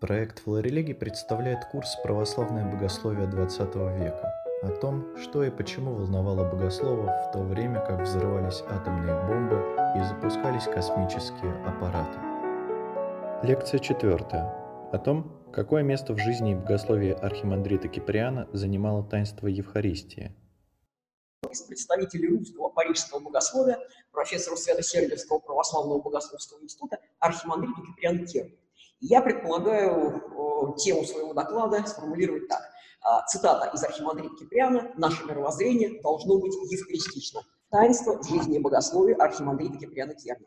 Проект 0.00 0.40
«Флорелигий» 0.40 0.94
представляет 0.94 1.64
курс 1.70 1.96
«Православное 2.02 2.70
богословие 2.70 3.26
XX 3.26 3.98
века» 3.98 4.34
о 4.62 4.68
том, 4.68 5.16
что 5.16 5.44
и 5.44 5.50
почему 5.50 5.94
волновало 5.94 6.44
богословов 6.50 7.10
в 7.28 7.32
то 7.32 7.38
время, 7.38 7.80
как 7.80 8.02
взрывались 8.02 8.62
атомные 8.68 9.14
бомбы 9.26 9.62
и 9.96 10.02
запускались 10.02 10.64
космические 10.64 11.54
аппараты. 11.64 12.18
Лекция 13.46 13.78
четвертая. 13.78 14.44
О 14.92 14.98
том, 14.98 15.40
какое 15.52 15.82
место 15.82 16.12
в 16.12 16.18
жизни 16.18 16.52
и 16.52 16.54
богословии 16.54 17.12
архимандрита 17.12 17.88
Киприана 17.88 18.48
занимало 18.52 19.04
таинство 19.04 19.46
Евхаристии. 19.46 20.34
Из 21.50 21.62
представителей 21.62 22.28
русского 22.28 22.68
парижского 22.68 23.20
богословия, 23.20 23.78
профессора 24.10 24.56
Свято-Сергиевского 24.56 25.38
православного 25.38 26.02
богословского 26.02 26.60
института, 26.62 26.98
архимандриту 27.20 27.82
Киприану 27.82 28.26
Керну. 28.26 28.56
Я 29.00 29.20
предполагаю 29.20 30.22
тему 30.78 31.04
своего 31.04 31.34
доклада 31.34 31.84
сформулировать 31.86 32.48
так. 32.48 32.62
А, 33.02 33.22
цитата 33.26 33.70
из 33.74 33.84
Архимандрита 33.84 34.34
Киприана 34.36 34.92
«Наше 34.96 35.24
мировоззрение 35.24 36.00
должно 36.00 36.38
быть 36.38 36.54
евхаристично». 36.70 37.42
Таинство 37.70 38.22
жизни 38.22 38.56
и 38.56 38.60
богословия 38.60 39.16
Архимандрита 39.16 39.78
Киприана 39.78 40.14
Керна. 40.14 40.46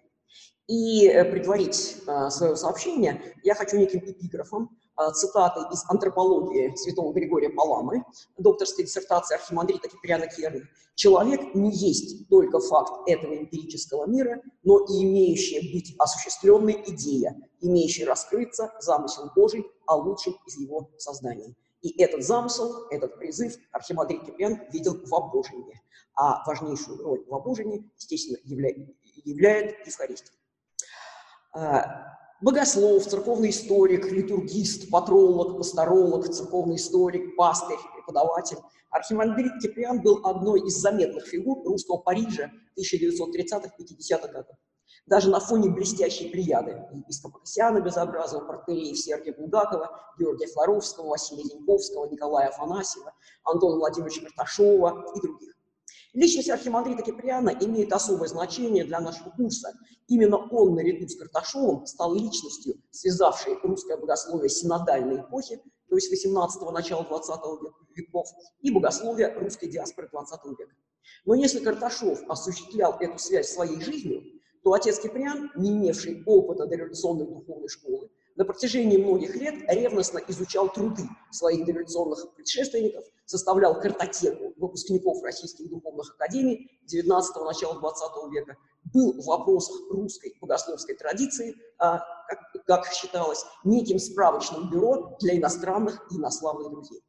И 0.68 1.08
э, 1.08 1.24
предварить 1.26 1.98
э, 2.08 2.30
свое 2.30 2.56
сообщение 2.56 3.36
я 3.44 3.54
хочу 3.54 3.78
неким 3.78 4.00
эпиграфом, 4.00 4.78
э, 4.98 5.12
цитатой 5.14 5.64
из 5.72 5.84
антропологии 5.90 6.76
святого 6.76 7.14
Григория 7.14 7.50
Паламы, 7.50 8.04
докторской 8.38 8.86
диссертации 8.86 9.36
архимандрита 9.36 9.90
Киприана 9.90 10.28
Керна. 10.28 10.62
«Человек 10.96 11.54
не 11.54 11.72
есть 11.72 12.28
только 12.30 12.60
факт 12.60 13.08
этого 13.08 13.36
эмпирического 13.38 14.06
мира, 14.06 14.42
но 14.64 14.80
и 14.80 15.04
имеющая 15.04 15.62
быть 15.74 15.96
осуществленной 16.00 16.84
идея, 16.88 17.36
имеющая 17.62 18.06
раскрыться 18.06 18.74
замысел 18.80 19.32
Божий 19.36 19.66
о 19.86 19.96
лучшем 19.96 20.36
из 20.46 20.58
его 20.58 20.90
созданий». 20.98 21.56
И 21.82 22.02
этот 22.02 22.24
замысел, 22.24 22.88
этот 22.90 23.18
призыв 23.18 23.56
архимандрит 23.72 24.26
Киприан 24.26 24.60
видел 24.72 25.00
в 25.06 25.14
обожении. 25.14 25.82
А 26.16 26.44
важнейшую 26.46 27.04
роль 27.04 27.24
в 27.28 27.36
обожении, 27.36 27.90
естественно, 27.96 28.38
являет, 28.44 28.78
являет 29.24 29.86
Евхаристия. 29.86 30.34
Богослов, 32.40 33.04
церковный 33.08 33.50
историк, 33.50 34.12
литургист, 34.12 34.92
патролог, 34.92 35.58
пасторолог, 35.58 36.30
церковный 36.30 36.76
историк, 36.76 37.36
пастырь, 37.36 37.80
преподаватель. 37.96 38.58
Архимандрит 38.92 39.60
Киприан 39.60 40.04
был 40.04 40.22
одной 40.24 40.60
из 40.62 40.76
заметных 40.76 41.26
фигур 41.26 41.66
русского 41.66 41.98
Парижа 41.98 42.52
1930-50-х 42.78 44.28
годов. 44.28 44.56
Даже 45.08 45.32
на 45.32 45.40
фоне 45.40 45.72
блестящей 45.72 46.30
плеяды 46.30 46.86
епископа 46.94 47.40
Кассиана 47.40 47.80
Безобразова, 47.80 48.46
портереев 48.46 49.00
Сергия 49.00 49.34
Булгакова, 49.34 50.00
Георгия 50.20 50.48
Флоровского, 50.48 51.10
Василия 51.10 51.44
Зиньковского, 51.44 52.08
Николая 52.08 52.50
Афанасьева, 52.50 53.14
Антона 53.46 53.78
Владимировича 53.78 54.22
Карташова 54.22 55.12
и 55.16 55.22
других. 55.22 55.57
Личность 56.18 56.50
архимандрита 56.50 57.04
Киприана 57.04 57.50
имеет 57.62 57.94
особое 57.94 58.28
значение 58.28 58.84
для 58.84 59.00
нашего 59.00 59.30
курса. 59.30 59.72
Именно 60.08 60.38
он, 60.50 60.74
наряду 60.74 61.08
с 61.08 61.16
Карташовым, 61.16 61.86
стал 61.86 62.16
личностью, 62.16 62.82
связавшей 62.90 63.60
русское 63.62 63.98
богословие 63.98 64.50
синодальной 64.50 65.22
эпохи, 65.22 65.62
то 65.88 65.96
есть 65.96 66.12
18-го, 66.12 66.72
начала 66.72 67.04
20 67.04 67.30
веков, 67.94 68.26
и 68.62 68.72
богословие 68.72 69.32
русской 69.38 69.70
диаспоры 69.70 70.10
20 70.12 70.44
века. 70.58 70.74
Но 71.26 71.36
если 71.36 71.60
Карташов 71.60 72.20
осуществлял 72.28 72.98
эту 73.00 73.20
связь 73.20 73.50
своей 73.50 73.80
жизнью, 73.80 74.24
то 74.64 74.74
отец 74.74 75.00
Киприан, 75.00 75.52
не 75.56 75.70
имевший 75.70 76.24
опыта 76.26 76.66
дореволюционной 76.66 77.28
духовной 77.28 77.70
школы, 77.70 78.10
на 78.38 78.46
протяжении 78.46 78.98
многих 78.98 79.36
лет 79.36 79.56
ревностно 79.68 80.20
изучал 80.28 80.72
труды 80.72 81.04
своих 81.32 81.66
дореволюционных 81.66 82.34
предшественников, 82.36 83.04
составлял 83.26 83.80
картотеку 83.80 84.54
выпускников 84.58 85.24
российских 85.24 85.70
духовных 85.70 86.16
академий 86.16 86.80
19-го, 86.86 87.44
начала 87.44 87.80
20 87.80 88.32
века, 88.32 88.56
был 88.94 89.20
в 89.20 89.26
вопросах 89.26 89.76
русской 89.90 90.36
богословской 90.40 90.96
традиции, 90.96 91.56
а, 91.80 92.00
как, 92.28 92.66
как 92.66 92.94
считалось, 92.94 93.44
неким 93.64 93.98
справочным 93.98 94.70
бюро 94.70 95.18
для 95.20 95.36
иностранных 95.36 96.08
и 96.12 96.16
инославных 96.16 96.72
друзей. 96.72 97.02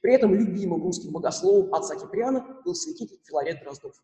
При 0.00 0.14
этом 0.14 0.34
любимым 0.34 0.82
русским 0.82 1.12
богословом 1.12 1.74
отца 1.74 1.96
Киприана 1.96 2.60
был 2.64 2.74
святитель 2.74 3.20
Филарет 3.24 3.60
Дроздов. 3.62 3.94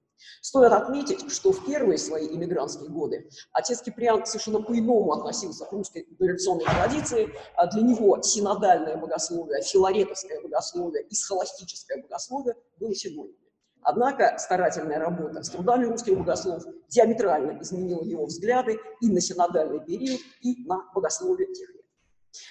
Стоит 0.40 0.72
отметить, 0.72 1.30
что 1.30 1.52
в 1.52 1.64
первые 1.64 1.98
свои 1.98 2.26
иммигрантские 2.28 2.90
годы 2.90 3.28
отец 3.52 3.82
Киприан 3.82 4.26
совершенно 4.26 4.60
по-иному 4.60 5.12
относился 5.12 5.64
к 5.64 5.72
русской 5.72 6.06
дореволюционной 6.18 6.64
традиции. 6.64 7.28
А 7.54 7.66
для 7.66 7.82
него 7.82 8.20
синодальное 8.22 8.96
богословие, 8.96 9.62
филаретовское 9.62 10.40
богословие 10.40 11.04
и 11.04 11.14
схоластическое 11.14 12.02
богословие 12.02 12.56
было 12.78 12.94
синонимами. 12.94 13.34
Однако 13.82 14.36
старательная 14.38 14.98
работа 14.98 15.42
с 15.42 15.50
трудами 15.50 15.84
русских 15.84 16.18
богословов 16.18 16.64
диаметрально 16.88 17.62
изменила 17.62 18.02
его 18.02 18.26
взгляды 18.26 18.78
и 19.00 19.08
на 19.08 19.20
синодальный 19.20 19.84
период, 19.84 20.20
и 20.42 20.64
на 20.66 20.84
богословие 20.92 21.52
тех. 21.54 21.70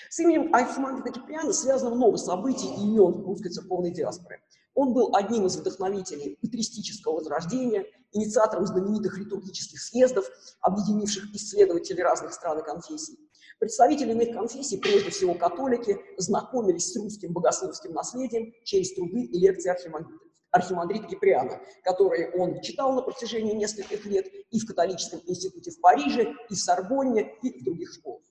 С 0.09 0.19
именем 0.19 0.53
Архимандрита 0.53 1.11
Киприана 1.11 1.53
связано 1.53 1.95
много 1.95 2.17
событий 2.17 2.67
и 2.67 2.81
имен 2.81 3.23
русской 3.23 3.49
церковной 3.49 3.91
диаспоры. 3.91 4.41
Он 4.73 4.93
был 4.93 5.15
одним 5.15 5.47
из 5.47 5.55
вдохновителей 5.55 6.38
патристического 6.41 7.15
возрождения, 7.15 7.85
инициатором 8.11 8.66
знаменитых 8.66 9.17
литургических 9.17 9.81
съездов, 9.81 10.29
объединивших 10.61 11.33
исследователей 11.33 12.03
разных 12.03 12.33
стран 12.33 12.59
и 12.59 12.63
конфессий. 12.63 13.17
Представители 13.59 14.11
иных 14.11 14.33
конфессий, 14.33 14.77
прежде 14.77 15.09
всего 15.09 15.33
католики, 15.33 15.97
знакомились 16.17 16.93
с 16.93 16.95
русским 16.95 17.33
богословским 17.33 17.91
наследием 17.93 18.53
через 18.63 18.93
труды 18.93 19.23
и 19.23 19.39
лекции 19.39 19.69
архимандрита, 19.69 20.23
архимандрита 20.51 21.07
Киприана, 21.07 21.59
которые 21.83 22.29
он 22.31 22.61
читал 22.61 22.93
на 22.93 23.01
протяжении 23.01 23.53
нескольких 23.53 24.05
лет 24.05 24.27
и 24.51 24.59
в 24.59 24.67
католическом 24.67 25.21
институте 25.25 25.71
в 25.71 25.81
Париже, 25.81 26.35
и 26.49 26.53
в 26.53 26.59
Сорбонне, 26.59 27.33
и 27.41 27.59
в 27.59 27.63
других 27.63 27.93
школах. 27.93 28.21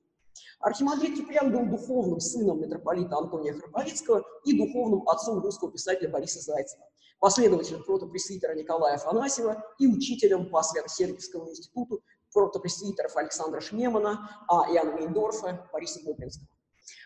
Архимандрит 0.60 1.16
Киприан 1.16 1.52
был 1.52 1.66
духовным 1.66 2.20
сыном 2.20 2.60
митрополита 2.60 3.16
Антония 3.16 3.54
Храповицкого 3.54 4.24
и 4.44 4.56
духовным 4.56 5.08
отцом 5.08 5.40
русского 5.40 5.70
писателя 5.72 6.08
Бориса 6.08 6.40
Зайцева, 6.40 6.84
последователем 7.20 7.82
протопресвитера 7.84 8.54
Николая 8.54 8.96
Афанасьева 8.96 9.64
и 9.78 9.86
учителем 9.86 10.50
по 10.50 10.62
Свято-Сергиевскому 10.62 11.50
институту 11.50 12.02
протопресвитеров 12.32 13.16
Александра 13.16 13.60
Шмемана, 13.60 14.44
а 14.48 14.70
Иоанна 14.72 14.92
Мейндорфа, 14.92 15.68
Бориса 15.72 16.00
Гоблинского. 16.04 16.48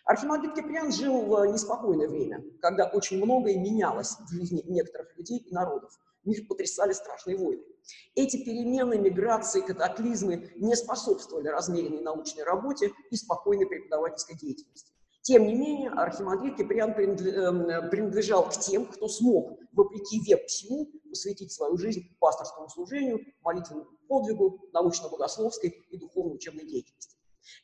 Архимандрит 0.05 0.55
Киприан 0.55 0.93
жил 0.93 1.23
в 1.23 1.47
неспокойное 1.47 2.09
время, 2.09 2.43
когда 2.61 2.87
очень 2.87 3.23
многое 3.23 3.57
менялось 3.57 4.17
в 4.19 4.29
жизни 4.33 4.63
некоторых 4.67 5.17
людей 5.17 5.39
и 5.39 5.55
народов. 5.55 5.93
Их 6.25 6.49
потрясали 6.49 6.93
страшные 6.93 7.37
войны. 7.37 7.63
Эти 8.15 8.37
перемены, 8.45 8.99
миграции, 8.99 9.61
катаклизмы 9.61 10.53
не 10.57 10.77
способствовали 10.77 11.49
размеренной 11.49 12.03
научной 12.03 12.45
работе 12.45 12.93
и 13.11 13.17
спокойной 13.17 13.67
преподавательской 13.67 14.37
деятельности. 14.37 14.93
Тем 15.23 15.47
не 15.47 15.55
менее, 15.55 15.91
архимандрит 15.91 16.57
Киприан 16.57 16.93
эм, 16.93 17.91
принадлежал 17.91 18.49
к 18.49 18.53
тем, 18.53 18.87
кто 18.87 19.07
смог, 19.07 19.59
вопреки 19.73 20.21
веку 20.21 20.47
всему, 20.47 20.87
посвятить 21.09 21.53
свою 21.53 21.77
жизнь 21.77 22.03
пасторскому 22.19 22.69
служению, 22.69 23.21
молитвенному 23.43 23.91
подвигу, 24.09 24.69
научно-богословской 24.73 25.71
и 25.91 25.97
духовно-учебной 25.99 26.65
деятельности. 26.65 27.17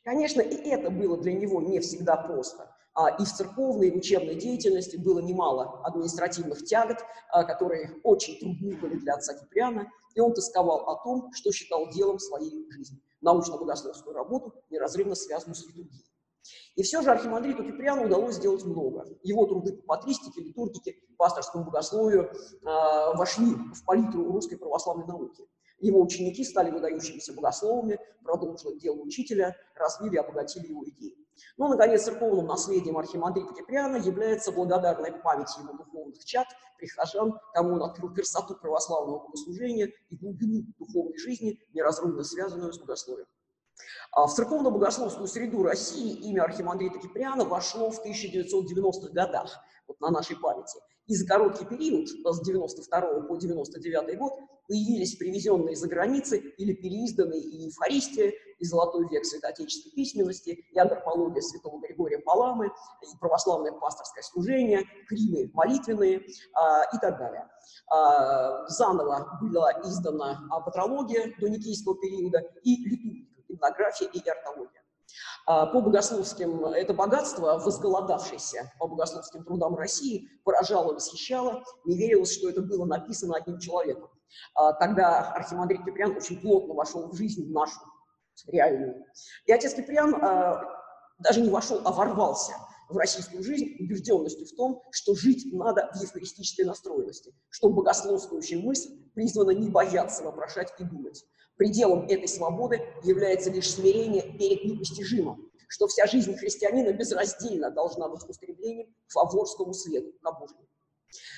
Конечно, 0.03 0.41
и 0.41 0.55
это 0.69 0.89
было 0.89 1.17
для 1.17 1.33
него 1.33 1.61
не 1.61 1.79
всегда 1.79 2.15
просто. 2.15 2.75
А, 2.97 3.09
и 3.11 3.25
в 3.25 3.31
церковной, 3.31 3.89
и 3.89 3.91
в 3.91 3.97
учебной 3.97 4.33
деятельности 4.33 4.97
было 4.97 5.19
немало 5.19 5.81
административных 5.83 6.65
тягот, 6.65 6.97
а, 7.29 7.43
которые 7.43 8.01
очень 8.03 8.39
трудны 8.39 8.75
были 8.75 8.95
для 8.95 9.13
отца 9.13 9.35
Киприана, 9.35 9.87
и 10.15 10.19
он 10.19 10.33
тосковал 10.33 10.89
о 10.89 11.03
том, 11.03 11.31
что 11.31 11.51
считал 11.51 11.91
делом 11.91 12.17
своей 12.17 12.67
жизни– 12.71 12.99
научно-богословскую 13.21 14.15
работу, 14.15 14.51
неразрывно 14.71 15.13
связанную 15.13 15.53
с 15.53 15.67
литургией. 15.67 16.05
И 16.75 16.81
все 16.81 17.03
же 17.03 17.11
архимандриту 17.11 17.63
Киприану 17.63 18.05
удалось 18.05 18.37
сделать 18.37 18.65
много. 18.65 19.05
Его 19.21 19.45
труды 19.45 19.73
по 19.73 19.95
патристике, 19.95 20.41
литургике, 20.41 20.95
пасторскому 21.17 21.65
богословию 21.65 22.31
э, 22.31 22.65
вошли 23.15 23.45
в 23.75 23.85
палитру 23.85 24.23
русской 24.31 24.55
православной 24.55 25.05
науки. 25.05 25.43
Его 25.79 26.01
ученики 26.01 26.43
стали 26.43 26.71
выдающимися 26.71 27.33
богословами, 27.33 27.99
продолжили 28.23 28.79
дело 28.79 28.97
учителя, 28.97 29.55
развили 29.75 30.15
и 30.15 30.17
обогатили 30.17 30.67
его 30.67 30.83
идеи. 30.85 31.15
Ну, 31.57 31.67
наконец, 31.67 32.03
церковным 32.03 32.47
наследием 32.47 32.97
архимандрита 32.97 33.53
Киприана 33.53 33.97
является 33.97 34.51
благодарная 34.51 35.11
память 35.11 35.55
его 35.57 35.73
духовных 35.73 36.23
чад, 36.25 36.47
прихожан, 36.77 37.39
кому 37.53 37.73
он 37.73 37.83
открыл 37.83 38.13
красоту 38.13 38.55
православного 38.55 39.19
богослужения 39.19 39.91
и 40.09 40.15
глубину 40.15 40.63
духовной 40.79 41.17
жизни, 41.17 41.59
неразрывно 41.73 42.23
связанную 42.23 42.73
с 42.73 42.79
богословием. 42.79 43.27
А 44.11 44.25
в 44.25 44.33
церковно-богословскую 44.33 45.27
среду 45.27 45.61
России 45.61 46.13
имя 46.29 46.43
архимандрита 46.43 46.97
Киприана 46.99 47.45
вошло 47.45 47.91
в 47.91 48.03
1990-х 48.03 49.11
годах, 49.11 49.59
вот 49.87 49.99
на 49.99 50.09
нашей 50.09 50.37
памяти. 50.37 50.79
И 51.07 51.15
за 51.15 51.25
короткий 51.25 51.65
период, 51.65 52.09
с 52.09 52.41
92 52.41 53.21
по 53.27 53.37
99 53.37 54.17
год, 54.17 54.33
появились 54.67 55.15
привезенные 55.15 55.73
из-за 55.73 55.87
границы 55.87 56.37
или 56.37 56.73
переизданные 56.73 57.39
и 57.39 57.63
Евхаристия, 57.67 58.33
и 58.59 58.65
Золотой 58.65 59.07
век 59.09 59.23
святоотечественной 59.23 59.95
письменности, 59.95 60.65
и 60.69 60.79
антропология 60.79 61.41
святого 61.41 61.79
Григория 61.79 62.19
Паламы, 62.19 62.67
и 62.67 63.17
православное 63.21 63.71
пасторское 63.71 64.23
служение, 64.23 64.83
кримы 65.07 65.49
молитвенные 65.53 66.25
а, 66.53 66.83
и 66.93 66.99
так 66.99 67.17
далее. 67.17 67.47
А, 67.89 68.67
заново 68.67 69.39
была 69.41 69.71
издана 69.83 70.41
патрология 70.65 71.33
до 71.39 71.47
Никейского 71.47 71.95
периода 71.97 72.39
и 72.63 72.75
литургика, 72.83 73.41
гимнография 73.47 74.07
и 74.07 74.27
артология. 74.27 74.81
А, 75.45 75.65
по 75.67 75.81
богословским, 75.81 76.65
это 76.65 76.93
богатство, 76.93 77.57
возголодавшееся 77.57 78.73
по 78.79 78.87
богословским 78.87 79.43
трудам 79.43 79.75
России, 79.75 80.29
поражало, 80.43 80.93
восхищало, 80.93 81.63
не 81.85 81.97
верилось, 81.97 82.33
что 82.33 82.49
это 82.49 82.61
было 82.61 82.85
написано 82.85 83.35
одним 83.35 83.59
человеком. 83.59 84.09
А, 84.55 84.73
тогда 84.73 85.31
архимандрит 85.31 85.85
Киприан 85.85 86.17
очень 86.17 86.41
плотно 86.41 86.73
вошел 86.73 87.07
в 87.07 87.15
жизнь 87.15 87.51
нашу, 87.51 87.79
реальную. 88.47 89.05
И 89.45 89.51
отец 89.51 89.73
Киприан 89.73 90.15
а, 90.15 90.63
даже 91.19 91.41
не 91.41 91.49
вошел, 91.49 91.81
а 91.85 91.91
ворвался 91.91 92.53
в 92.89 92.97
российскую 92.97 93.43
жизнь 93.43 93.75
убежденностью 93.79 94.45
в 94.45 94.55
том, 94.55 94.81
что 94.91 95.13
жить 95.15 95.53
надо 95.53 95.89
в 95.93 96.01
евхаристической 96.01 96.65
настроенности, 96.65 97.33
что 97.49 97.69
богословствующая 97.69 98.61
мысль 98.61 98.89
призвана 99.13 99.51
не 99.51 99.69
бояться 99.69 100.23
вопрошать 100.23 100.73
и 100.79 100.83
думать. 100.83 101.25
Пределом 101.57 102.05
этой 102.07 102.27
свободы 102.27 102.81
является 103.03 103.49
лишь 103.49 103.71
смирение 103.71 104.21
перед 104.21 104.63
непостижимым, 104.63 105.51
что 105.67 105.87
вся 105.87 106.05
жизнь 106.05 106.35
христианина 106.35 106.93
безраздельно 106.93 107.71
должна 107.71 108.07
быть 108.07 108.23
устремлением 108.29 108.93
к 109.07 109.11
фаворскому 109.11 109.73
свету, 109.73 110.13
на 110.21 110.31
Божьему. 110.31 110.67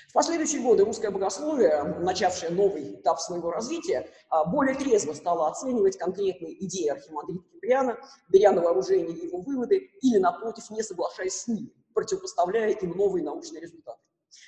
В 0.09 0.13
последующие 0.13 0.61
годы 0.61 0.83
русское 0.83 1.11
богословие, 1.11 1.83
начавшее 1.99 2.51
новый 2.51 2.95
этап 2.95 3.19
своего 3.19 3.51
развития, 3.51 4.09
а, 4.29 4.43
более 4.43 4.75
трезво 4.75 5.13
стало 5.13 5.47
оценивать 5.47 5.97
конкретные 5.97 6.65
идеи 6.65 6.87
архимандрита 6.87 7.47
Киприана, 7.53 7.97
беря 8.29 8.51
на 8.51 8.61
вооружение 8.61 9.15
его 9.15 9.39
выводы 9.41 9.89
или, 10.01 10.17
напротив, 10.17 10.69
не 10.71 10.81
соглашаясь 10.81 11.35
с 11.35 11.47
ними, 11.47 11.71
противопоставляя 11.93 12.71
им 12.71 12.97
новые 12.97 13.23
научные 13.23 13.61
результаты. 13.61 13.99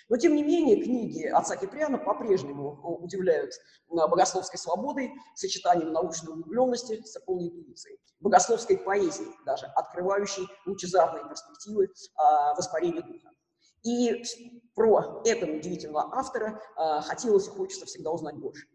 Но, 0.09 0.17
тем 0.17 0.35
не 0.35 0.43
менее, 0.43 0.83
книги 0.83 1.25
отца 1.25 1.55
Киприана 1.55 1.97
по-прежнему 1.97 2.73
э, 2.73 3.03
удивляют 3.03 3.51
э, 3.53 3.57
богословской 3.89 4.59
свободой, 4.59 5.11
сочетанием 5.35 5.91
научной 5.91 6.33
углубленности 6.33 7.01
с 7.03 7.19
полной 7.21 7.49
интуицией, 7.49 7.97
богословской 8.19 8.77
поэзией 8.77 9.31
даже, 9.45 9.65
открывающей 9.67 10.47
лучезарные 10.65 11.27
перспективы 11.27 11.89
а, 12.15 12.53
воспарения 12.55 13.01
духа. 13.01 13.29
И 13.83 14.23
про 14.75 15.21
этого 15.25 15.51
удивительного 15.51 16.15
автора 16.15 16.61
а, 16.75 17.01
хотелось 17.01 17.47
и 17.47 17.51
хочется 17.51 17.85
всегда 17.85 18.11
узнать 18.11 18.35
больше. 18.35 18.67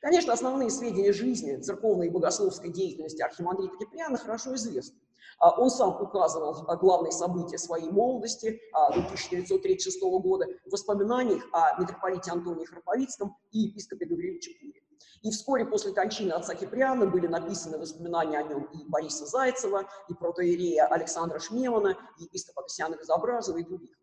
Конечно, 0.00 0.32
основные 0.32 0.70
сведения 0.70 1.12
жизни, 1.12 1.60
церковной 1.60 2.06
и 2.06 2.10
богословской 2.10 2.70
деятельности 2.70 3.22
архимандрита 3.22 3.76
Киприана 3.76 4.16
хорошо 4.16 4.54
известны. 4.54 4.98
А, 5.38 5.50
он 5.58 5.70
сам 5.70 6.00
указывал 6.00 6.54
главные 6.80 7.12
события 7.12 7.58
своей 7.58 7.90
молодости 7.90 8.60
а, 8.72 8.88
до 8.92 9.00
1936 9.00 10.00
года 10.02 10.46
в 10.66 10.72
воспоминаниях 10.72 11.44
о 11.52 11.80
митрополите 11.80 12.30
Антонии 12.30 12.64
Храповицком 12.64 13.36
и 13.52 13.60
епископе 13.60 14.06
Гавриле 14.06 14.40
Чепуре. 14.40 14.82
И 15.22 15.30
вскоре 15.30 15.64
после 15.64 15.92
кончины 15.92 16.32
отца 16.32 16.54
Киприана 16.54 17.06
были 17.06 17.26
написаны 17.26 17.78
воспоминания 17.78 18.38
о 18.38 18.42
нем 18.42 18.64
и 18.72 18.84
Бориса 18.88 19.26
Зайцева, 19.26 19.88
и 20.08 20.14
протоиерея 20.14 20.86
Александра 20.86 21.38
Шмемана, 21.38 21.96
и 22.18 22.24
епископа 22.24 22.62
Касьяна 22.62 22.96
Безобразова 22.96 23.58
и 23.58 23.64
других. 23.64 23.96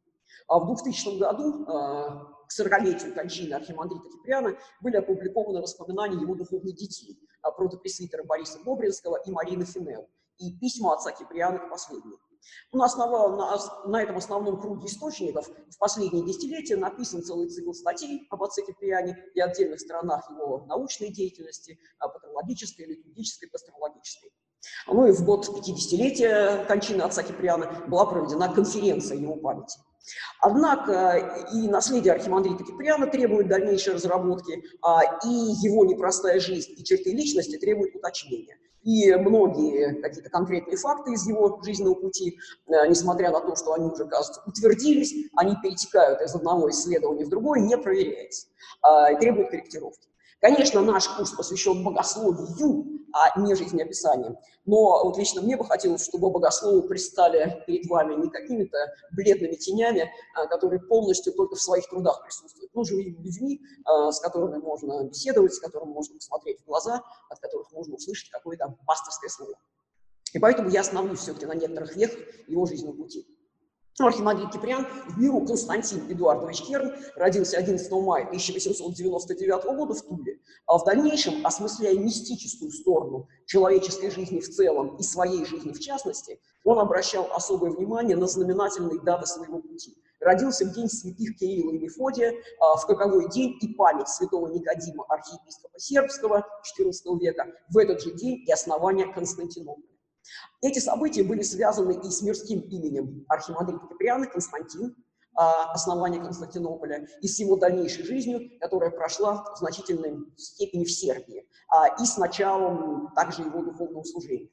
А 0.47 0.59
в 0.59 0.65
2000 0.67 1.17
году, 1.17 1.65
а, 1.67 2.25
к 2.47 2.59
40-летию 2.59 3.13
кончины 3.13 3.53
архимандрита 3.53 4.09
Киприана, 4.09 4.57
были 4.81 4.97
опубликованы 4.97 5.61
воспоминания 5.61 6.21
его 6.21 6.35
духовных 6.35 6.75
детей, 6.75 7.17
а, 7.41 7.51
протопресвитера 7.51 8.23
Бориса 8.23 8.59
Бобринского 8.63 9.17
и 9.25 9.31
Марины 9.31 9.65
Финел, 9.65 10.07
и 10.37 10.57
письма 10.57 10.93
отца 10.93 11.11
Киприана 11.11 11.59
к 11.59 11.69
последнему. 11.69 12.17
Он 12.71 12.83
основал 12.83 13.35
на, 13.35 13.57
на 13.87 14.03
этом 14.03 14.17
основном 14.17 14.59
круге 14.59 14.87
источников 14.87 15.47
в 15.47 15.77
последние 15.79 16.25
десятилетия 16.25 16.75
написан 16.75 17.23
целый 17.23 17.49
цикл 17.49 17.71
статей 17.73 18.27
об 18.29 18.43
отце 18.43 18.61
Киприане 18.63 19.17
и 19.33 19.39
отдельных 19.39 19.79
сторонах 19.79 20.29
его 20.29 20.65
научной 20.67 21.09
деятельности, 21.09 21.79
патологической, 21.99 22.85
литургической, 22.85 23.49
пасторологической. 23.49 24.31
Ну 24.87 25.07
и 25.07 25.11
в 25.11 25.23
год 25.23 25.47
50-летия 25.47 26.65
кончины 26.65 27.03
отца 27.03 27.23
Киприана 27.23 27.85
была 27.87 28.05
проведена 28.05 28.53
конференция 28.53 29.17
его 29.17 29.35
памяти. 29.35 29.79
Однако 30.41 31.47
и 31.53 31.67
наследие 31.67 32.13
архимандрита 32.13 32.63
Киприана 32.63 33.07
требует 33.07 33.47
дальнейшей 33.47 33.93
разработки, 33.93 34.63
а 34.81 35.01
и 35.25 35.29
его 35.63 35.85
непростая 35.85 36.39
жизнь 36.39 36.73
и 36.77 36.83
черты 36.83 37.11
личности 37.11 37.57
требуют 37.57 37.95
уточнения. 37.95 38.57
И 38.83 39.11
многие 39.15 39.99
какие-то 39.99 40.29
конкретные 40.29 40.77
факты 40.77 41.13
из 41.13 41.27
его 41.27 41.59
жизненного 41.63 41.95
пути, 41.95 42.37
э, 42.67 42.87
несмотря 42.87 43.31
на 43.31 43.41
то, 43.41 43.55
что 43.55 43.73
они 43.73 43.89
уже, 43.89 44.05
кажется, 44.05 44.43
утвердились, 44.45 45.31
они 45.35 45.55
перетекают 45.61 46.21
из 46.21 46.35
одного 46.35 46.69
исследования 46.69 47.25
в 47.25 47.29
другое, 47.29 47.61
не 47.61 47.75
проверяясь, 47.77 48.47
а, 48.83 49.15
требуют 49.15 49.49
корректировки. 49.49 50.07
Конечно, 50.41 50.81
наш 50.81 51.07
курс 51.07 51.31
посвящен 51.31 51.83
богословию, 51.83 52.95
а 53.13 53.39
не 53.39 53.55
жизнеописаниям. 53.55 54.37
Но 54.65 55.03
вот 55.05 55.17
лично 55.17 55.41
мне 55.41 55.55
бы 55.55 55.65
хотелось, 55.65 56.05
чтобы 56.05 56.29
богословы 56.29 56.81
пристали 56.87 57.63
перед 57.65 57.89
вами 57.89 58.15
не 58.15 58.29
какими-то 58.29 58.77
бледными 59.11 59.55
тенями, 59.55 60.11
а, 60.35 60.47
которые 60.47 60.81
полностью 60.81 61.33
только 61.33 61.55
в 61.55 61.61
своих 61.61 61.87
трудах 61.89 62.21
присутствуют, 62.23 62.73
но 62.73 62.83
живыми 62.83 63.15
людьми, 63.23 63.61
а, 63.85 64.11
с 64.11 64.19
которыми 64.19 64.57
можно 64.57 65.05
беседовать, 65.05 65.53
с 65.53 65.59
которыми 65.59 65.91
можно 65.91 66.15
посмотреть 66.15 66.59
в 66.61 66.65
глаза, 66.65 67.01
от 67.29 67.39
которых 67.39 67.71
можно 67.71 67.95
услышать 67.95 68.29
какое-то 68.29 68.75
пасторское 68.85 69.29
слово. 69.29 69.53
И 70.33 70.39
поэтому 70.39 70.69
я 70.69 70.81
остановлюсь 70.81 71.19
все-таки 71.19 71.45
на 71.45 71.55
некоторых 71.55 71.95
вехах 71.95 72.19
его 72.47 72.65
жизненного 72.65 72.97
пути. 72.97 73.25
Архимандрит 74.03 74.51
Киприан 74.51 74.85
в 75.07 75.17
миру 75.17 75.45
Константин 75.45 76.11
Эдуардович 76.11 76.63
Керн 76.63 76.93
родился 77.15 77.57
11 77.57 77.89
мая 77.91 78.25
1899 78.25 79.63
года 79.63 79.93
в 79.93 80.01
Туле, 80.01 80.41
а 80.65 80.77
в 80.77 80.83
дальнейшем, 80.83 81.45
осмысляя 81.45 81.97
мистическую 81.97 82.71
сторону 82.71 83.29
человеческой 83.45 84.11
жизни 84.11 84.41
в 84.41 84.49
целом 84.49 84.97
и 84.97 85.03
своей 85.03 85.45
жизни 85.45 85.71
в 85.71 85.79
частности, 85.79 86.41
он 86.65 86.79
обращал 86.79 87.29
особое 87.31 87.71
внимание 87.71 88.17
на 88.17 88.27
знаменательные 88.27 88.99
даты 88.99 89.27
своего 89.27 89.61
пути. 89.61 89.95
Родился 90.19 90.65
в 90.65 90.73
день 90.73 90.89
святых 90.89 91.37
Кирилла 91.37 91.71
и 91.71 91.77
Мефодия, 91.77 92.33
а, 92.59 92.75
в 92.75 92.85
каковой 92.87 93.29
день 93.29 93.57
и 93.61 93.75
память 93.75 94.09
святого 94.09 94.47
Никодима, 94.47 95.05
архиепископа 95.07 95.79
сербского 95.79 96.45
XIV 96.79 97.17
века, 97.19 97.47
в 97.69 97.77
этот 97.77 98.01
же 98.01 98.11
день 98.11 98.43
и 98.45 98.51
основание 98.51 99.13
Константинополя. 99.13 99.94
Эти 100.61 100.79
события 100.79 101.23
были 101.23 101.41
связаны 101.41 101.99
и 102.03 102.09
с 102.09 102.21
мирским 102.21 102.61
именем 102.61 103.25
архимандрита 103.29 103.87
Киприана 103.87 104.27
Константин, 104.27 104.95
а, 105.35 105.71
основания 105.73 106.19
Константинополя, 106.19 107.07
и 107.21 107.27
с 107.27 107.39
его 107.39 107.57
дальнейшей 107.57 108.05
жизнью, 108.05 108.49
которая 108.59 108.89
прошла 108.89 109.43
в 109.53 109.57
значительной 109.57 110.17
степени 110.37 110.85
в 110.85 110.91
Сербии, 110.91 111.47
а, 111.69 112.01
и 112.01 112.05
с 112.05 112.17
началом 112.17 113.11
также 113.15 113.41
его 113.41 113.61
духовного 113.61 114.03
служения. 114.03 114.49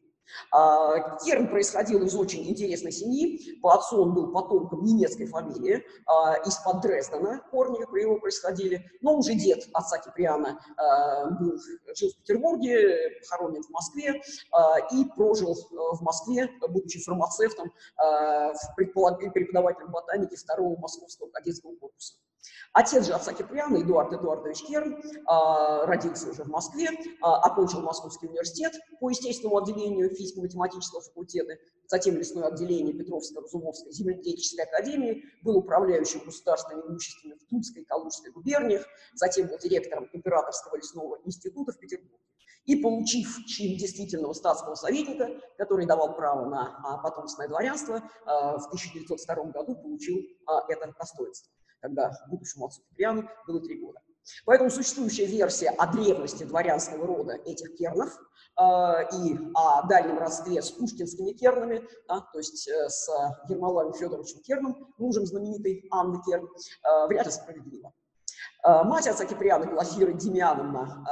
А, 0.51 1.17
Керн 1.19 1.49
происходил 1.49 2.03
из 2.05 2.15
очень 2.15 2.49
интересной 2.49 2.93
семьи. 2.93 3.59
По 3.61 3.75
отцу 3.75 4.03
он 4.03 4.15
был 4.15 4.33
потомком 4.33 4.85
немецкой 4.85 5.27
фамилии, 5.27 5.85
а, 6.07 6.37
из-под 6.47 6.81
Дрездена 6.83 7.43
корни 7.51 7.79
его 8.01 8.19
происходили. 8.19 8.91
Но 9.01 9.17
уже 9.17 9.35
дед 9.35 9.69
отца 9.73 9.99
Киприана 9.99 10.61
а, 10.77 11.31
был, 11.31 11.59
жил 11.97 12.11
в 12.11 12.17
Петербурге, 12.19 13.21
похоронен 13.21 13.63
в 13.63 13.71
Москве 13.71 14.23
и 14.93 15.05
прожил 15.17 15.55
в 15.55 16.03
Москве, 16.03 16.49
будучи 16.61 17.03
фармацевтом, 17.03 17.73
преподавателем 18.77 19.91
ботаники 19.91 20.37
второго 20.37 20.79
московского 20.79 21.29
кадетского 21.29 21.75
корпуса. 21.77 22.15
Отец 22.73 23.07
же 23.07 23.13
отца 23.13 23.35
Киприана, 23.35 23.83
Эдуард 23.83 24.15
Эдуардович 24.15 24.63
Керн, 24.63 24.97
а, 25.27 25.85
родился 25.85 26.31
уже 26.31 26.45
в 26.45 26.49
Москве, 26.49 26.89
а, 27.21 27.37
окончил 27.43 27.83
Московский 27.83 28.29
университет 28.29 28.73
по 28.99 29.11
естественному 29.11 29.59
отделению 29.59 30.09
физико-математического 30.09 31.03
факультета, 31.03 31.59
затем 31.87 32.17
лесное 32.17 32.49
отделение 32.49 32.95
Петровско-Разумовской 32.95 33.93
земледельческой 33.93 34.65
академии, 34.65 35.23
был 35.43 35.59
управляющим 35.59 36.21
государственными 36.25 36.87
имуществами 36.87 37.35
в 37.35 37.47
Тульской 37.51 37.83
и 37.83 37.85
Калужской 37.85 38.33
губерниях, 38.33 38.87
затем 39.15 39.49
был 39.49 39.59
директором 39.59 40.09
Императорского 40.15 40.77
лесного 40.77 41.19
института 41.25 41.73
в 41.73 41.79
Петербурге. 41.79 42.17
И 42.65 42.77
получив 42.77 43.45
чин 43.47 43.77
действительного 43.77 44.33
статского 44.33 44.77
советника, 44.77 45.29
который 45.59 45.85
давал 45.85 46.15
право 46.15 46.49
на 46.49 46.79
а, 46.85 46.99
потомственное 46.99 47.49
дворянство, 47.49 48.03
в 48.25 48.67
1902 48.69 49.45
году 49.51 49.75
получил 49.75 50.23
это 50.69 50.95
достоинство 50.97 51.51
когда 51.83 52.13
будущему 52.29 52.67
отцу 52.67 52.81
Киприану 52.89 53.29
было 53.47 53.61
три 53.61 53.79
года. 53.79 54.01
Поэтому 54.45 54.71
существующая 54.71 55.27
версия 55.27 55.71
о 55.71 55.93
древности 55.93 56.45
дворянского 56.45 57.07
рода 57.07 57.33
этих 57.45 57.77
кернов 57.77 58.09
э, 58.09 58.63
и 58.63 59.37
о 59.55 59.87
дальнем 59.89 60.19
родстве 60.19 60.63
с 60.63 60.71
пушкинскими 60.71 61.33
кернами, 61.33 61.83
да, 62.07 62.21
то 62.21 62.39
есть 62.39 62.69
э, 62.69 62.89
с 62.89 63.09
Ермолаем 63.49 63.93
Федоровичем 63.93 64.41
Керном, 64.43 64.95
мужем 64.97 65.27
знаменитой 65.27 65.89
Анны 65.91 66.23
Керн, 66.25 66.47
э, 66.47 67.07
вряд 67.09 67.27
ли 67.27 67.33
справедлива. 67.33 67.93
Э, 68.65 68.85
мать 68.85 69.09
отца 69.09 69.25
Киприана, 69.25 69.67
Глафира 69.67 70.13
Демьяновна, 70.13 71.05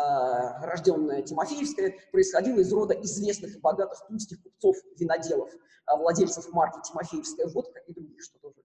э, 0.63 0.67
рожденная 0.67 1.23
Тимофеевская, 1.23 1.95
происходила 2.13 2.61
из 2.61 2.73
рода 2.73 2.95
известных 2.95 3.57
и 3.57 3.59
богатых 3.59 4.07
тульских 4.07 4.41
купцов-виноделов, 4.41 5.51
э, 5.53 5.97
владельцев 5.97 6.49
марки 6.53 6.79
Тимофеевская 6.89 7.49
водка 7.49 7.81
и 7.81 7.93
других, 7.93 8.23
что 8.23 8.39
тоже 8.39 8.63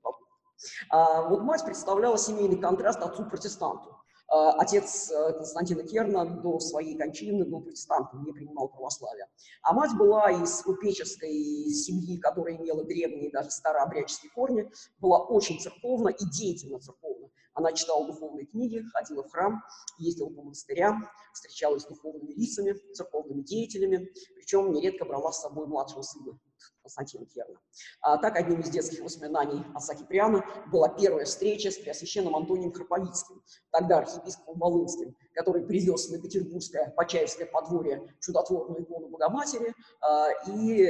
вот 0.91 1.41
мать 1.41 1.65
представляла 1.65 2.17
семейный 2.17 2.57
контраст 2.57 3.01
отцу-протестанту. 3.01 3.95
Отец 4.27 5.11
Константина 5.37 5.83
Керна 5.83 6.25
до 6.25 6.59
своей 6.59 6.97
кончины 6.97 7.45
был 7.45 7.61
протестантом, 7.61 8.23
не 8.23 8.33
принимал 8.33 8.69
православие. 8.69 9.27
А 9.61 9.73
мать 9.73 9.95
была 9.95 10.31
из 10.31 10.61
купеческой 10.63 11.69
семьи, 11.69 12.17
которая 12.17 12.57
имела 12.57 12.83
древние, 12.83 13.31
даже 13.31 13.51
старообрядческие 13.51 14.31
корни, 14.31 14.71
была 14.99 15.19
очень 15.23 15.59
церковна 15.59 16.09
и 16.09 16.25
деятельно 16.25 16.79
церковна. 16.79 17.29
Она 17.53 17.71
читала 17.71 18.07
духовные 18.07 18.47
книги, 18.47 18.83
ходила 18.93 19.23
в 19.23 19.31
храм, 19.31 19.63
ездила 19.99 20.29
по 20.29 20.41
монастырям, 20.41 21.07
встречалась 21.33 21.83
с 21.83 21.87
духовными 21.87 22.33
лицами, 22.33 22.73
церковными 22.93 23.43
деятелями, 23.43 24.11
причем 24.35 24.73
нередко 24.73 25.05
брала 25.05 25.31
с 25.31 25.41
собой 25.41 25.67
младшего 25.67 26.01
сына 26.01 26.37
Константина 26.85 27.25
Керна. 27.25 27.57
А 28.01 28.17
так, 28.17 28.37
одним 28.37 28.61
из 28.61 28.69
детских 28.69 29.01
воспоминаний 29.01 29.63
отца 29.73 29.95
Киприана 29.95 30.45
была 30.71 30.87
первая 30.89 31.25
встреча 31.25 31.71
с 31.71 31.77
преосвященным 31.77 32.35
Антонием 32.35 32.71
Храповицким, 32.71 33.41
тогда 33.71 33.97
архиепископом 33.97 34.59
Волынским, 34.59 35.15
который 35.33 35.63
привез 35.63 36.09
на 36.09 36.21
Петербургское 36.21 36.93
Почаевское 36.95 37.47
подворье 37.47 38.07
чудотворную 38.19 38.83
икону 38.83 39.07
Богоматери, 39.07 39.73
а, 40.01 40.29
и 40.47 40.87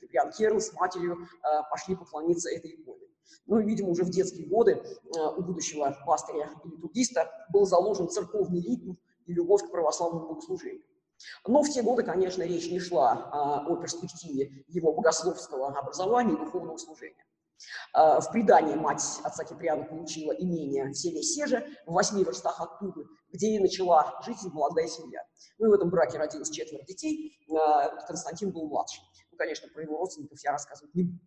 Киприан 0.00 0.32
Керн 0.32 0.60
с 0.60 0.72
матерью 0.72 1.28
а, 1.42 1.62
пошли 1.64 1.94
поклониться 1.94 2.48
этой 2.50 2.74
иконе. 2.74 3.06
Ну 3.46 3.58
и, 3.58 3.64
видимо, 3.66 3.90
уже 3.90 4.04
в 4.04 4.10
детские 4.10 4.46
годы 4.46 4.72
э, 4.72 5.20
у 5.36 5.42
будущего 5.42 5.96
пастыря 6.06 6.50
и 6.64 6.68
литургиста 6.68 7.30
был 7.52 7.66
заложен 7.66 8.08
церковный 8.08 8.60
ритм 8.60 8.94
и 9.26 9.32
любовь 9.32 9.62
к 9.62 9.70
православному 9.70 10.28
богослужению. 10.28 10.82
Но 11.46 11.62
в 11.62 11.70
те 11.70 11.82
годы, 11.82 12.02
конечно, 12.02 12.42
речь 12.42 12.70
не 12.70 12.80
шла 12.80 13.30
а, 13.32 13.66
о 13.66 13.76
перспективе 13.76 14.64
его 14.68 14.92
богословского 14.92 15.76
образования 15.78 16.34
и 16.34 16.38
духовного 16.38 16.76
служения. 16.76 17.24
А, 17.92 18.20
в 18.20 18.30
предании 18.32 18.74
мать 18.74 19.02
отца 19.22 19.44
Киприана 19.44 19.84
получила 19.84 20.32
имение 20.32 20.86
в 20.86 20.94
селе 20.94 21.22
Сеже, 21.22 21.66
в 21.86 21.92
восьми 21.92 22.24
верстах 22.24 22.60
от 22.60 22.78
Тулы, 22.78 23.06
где 23.32 23.56
и 23.56 23.58
начала 23.58 24.20
жить 24.24 24.42
молодая 24.52 24.88
семья. 24.88 25.20
Ну 25.58 25.66
и 25.66 25.70
в 25.70 25.72
этом 25.72 25.90
браке 25.90 26.18
родилось 26.18 26.50
четверо 26.50 26.82
детей, 26.84 27.38
а, 27.50 27.88
Константин 28.06 28.50
был 28.50 28.68
младший. 28.68 29.02
Ну, 29.30 29.38
конечно, 29.38 29.68
про 29.68 29.82
его 29.82 29.98
родственников 29.98 30.38
я 30.42 30.52
рассказывать 30.52 30.94
не 30.94 31.04
буду. 31.04 31.18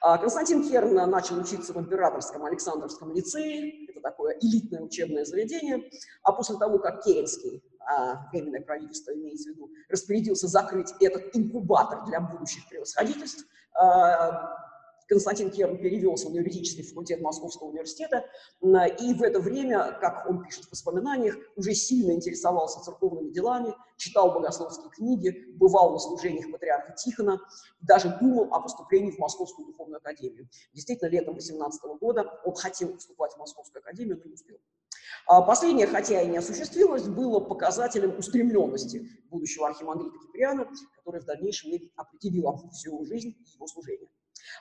А, 0.00 0.18
Константин 0.18 0.68
Керн 0.68 0.94
начал 1.10 1.38
учиться 1.38 1.72
в 1.72 1.78
императорском 1.78 2.44
Александровском 2.44 3.12
лицее, 3.12 3.86
это 4.00 4.10
такое 4.10 4.36
элитное 4.40 4.80
учебное 4.80 5.24
заведение, 5.24 5.90
а 6.22 6.32
после 6.32 6.56
того, 6.56 6.78
как 6.78 7.04
Керенский, 7.04 7.62
а, 7.86 8.28
временное 8.30 8.62
правительство 8.62 9.12
имеется 9.12 9.50
в 9.50 9.54
виду, 9.54 9.70
распорядился 9.88 10.48
закрыть 10.48 10.92
этот 11.00 11.34
инкубатор 11.36 12.04
для 12.06 12.20
будущих 12.20 12.68
превосходительств, 12.68 13.46
а, 13.74 14.69
Константин 15.10 15.50
Керн 15.50 15.76
перевелся 15.76 16.30
на 16.30 16.36
юридический 16.36 16.84
факультет 16.84 17.20
Московского 17.20 17.70
университета, 17.70 18.24
и 18.62 19.14
в 19.14 19.22
это 19.22 19.40
время, 19.40 19.98
как 20.00 20.30
он 20.30 20.44
пишет 20.44 20.66
в 20.66 20.70
воспоминаниях, 20.70 21.36
уже 21.56 21.74
сильно 21.74 22.12
интересовался 22.12 22.80
церковными 22.80 23.30
делами, 23.32 23.74
читал 23.96 24.30
богословские 24.32 24.88
книги, 24.90 25.46
бывал 25.56 25.90
на 25.90 25.98
служениях 25.98 26.52
патриарха 26.52 26.92
Тихона, 26.92 27.40
даже 27.80 28.16
думал 28.20 28.54
о 28.54 28.60
поступлении 28.60 29.10
в 29.10 29.18
Московскую 29.18 29.66
духовную 29.66 29.98
академию. 29.98 30.48
Действительно, 30.74 31.08
летом 31.08 31.34
18 31.34 31.82
года 32.00 32.40
он 32.44 32.54
хотел 32.54 32.90
поступать 32.90 33.32
в 33.32 33.38
Московскую 33.38 33.80
академию, 33.80 34.16
но 34.16 34.28
не 34.28 34.34
успел. 34.34 34.58
А 35.26 35.42
последнее, 35.42 35.88
хотя 35.88 36.22
и 36.22 36.28
не 36.28 36.36
осуществилось, 36.38 37.08
было 37.08 37.40
показателем 37.40 38.16
устремленности 38.16 39.08
будущего 39.28 39.66
архимандрита 39.66 40.16
Киприана, 40.20 40.68
который 40.94 41.20
в 41.20 41.24
дальнейшем 41.24 41.72
определила 41.96 42.56
всю 42.70 43.04
жизнь 43.04 43.34
его 43.54 43.66
служения. 43.66 44.06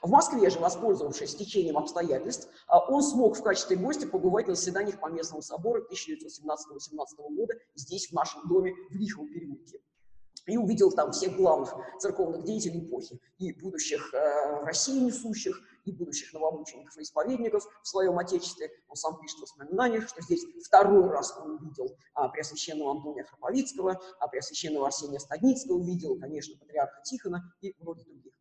В 0.02 0.10
Москве 0.10 0.50
же, 0.50 0.60
воспользовавшись 0.60 1.36
течением 1.36 1.78
обстоятельств, 1.78 2.50
а, 2.68 2.80
он 2.90 3.04
смог 3.04 3.38
в 3.38 3.44
качестве 3.44 3.76
гостя 3.76 4.08
побывать 4.08 4.48
на 4.48 4.56
заседаниях 4.56 5.00
Поместного 5.00 5.42
собора 5.42 5.84
1917-18 5.92 7.36
года 7.36 7.54
здесь, 7.76 8.10
в 8.10 8.14
нашем 8.14 8.48
доме, 8.48 8.74
в 8.90 8.96
Лиховом 8.96 9.30
переулке. 9.30 9.80
И 10.46 10.58
увидел 10.58 10.92
там 10.92 11.12
всех 11.12 11.36
главных 11.36 11.76
церковных 12.00 12.44
деятелей 12.44 12.80
эпохи, 12.80 13.20
и 13.38 13.54
будущих 13.54 14.14
э, 14.14 14.64
России 14.64 15.00
несущих, 15.00 15.62
и 15.86 15.92
будущих 15.92 16.34
новомучеников 16.34 16.98
и 16.98 17.02
исповедников 17.04 17.66
в 17.84 17.88
своем 17.88 18.18
отечестве. 18.18 18.72
Он 18.88 18.96
сам 18.96 19.20
пишет 19.20 19.40
в 19.40 19.42
воспоминаниях, 19.42 20.08
что 20.08 20.22
здесь 20.22 20.46
второй 20.66 21.10
раз 21.10 21.38
он 21.38 21.56
увидел 21.56 21.96
а, 22.14 22.30
Преосвященного 22.30 22.92
Антония 22.92 23.24
Храповицкого, 23.26 24.00
а 24.20 24.28
Преосвященного 24.28 24.88
Арсения 24.88 25.20
Стадницкого, 25.20 25.78
увидел, 25.78 26.20
конечно, 26.20 26.58
патриарха 26.58 27.02
Тихона 27.04 27.54
и 27.62 27.76
многих 27.80 28.06
других. 28.08 28.34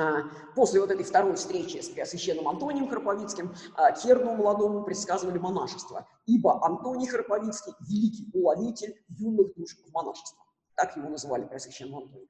А, 0.00 0.22
после 0.54 0.80
вот 0.80 0.92
этой 0.92 1.04
второй 1.04 1.34
встречи 1.34 1.78
с 1.78 1.88
Преосвященным 1.88 2.46
Антонием 2.46 2.88
Храповицким 2.88 3.52
а, 3.74 3.90
Керну 3.90 4.36
молодому 4.36 4.84
предсказывали 4.84 5.38
монашество, 5.38 6.06
ибо 6.24 6.64
Антоний 6.64 7.08
Храповицкий– 7.08 7.72
великий 7.80 8.30
уловитель 8.32 8.94
юных 9.08 9.54
душ 9.56 9.76
в 9.76 9.92
монашество. 9.92 10.44
Так 10.76 10.96
его 10.96 11.08
называли 11.08 11.46
Преосвященным 11.46 11.96
Антонием. 11.96 12.28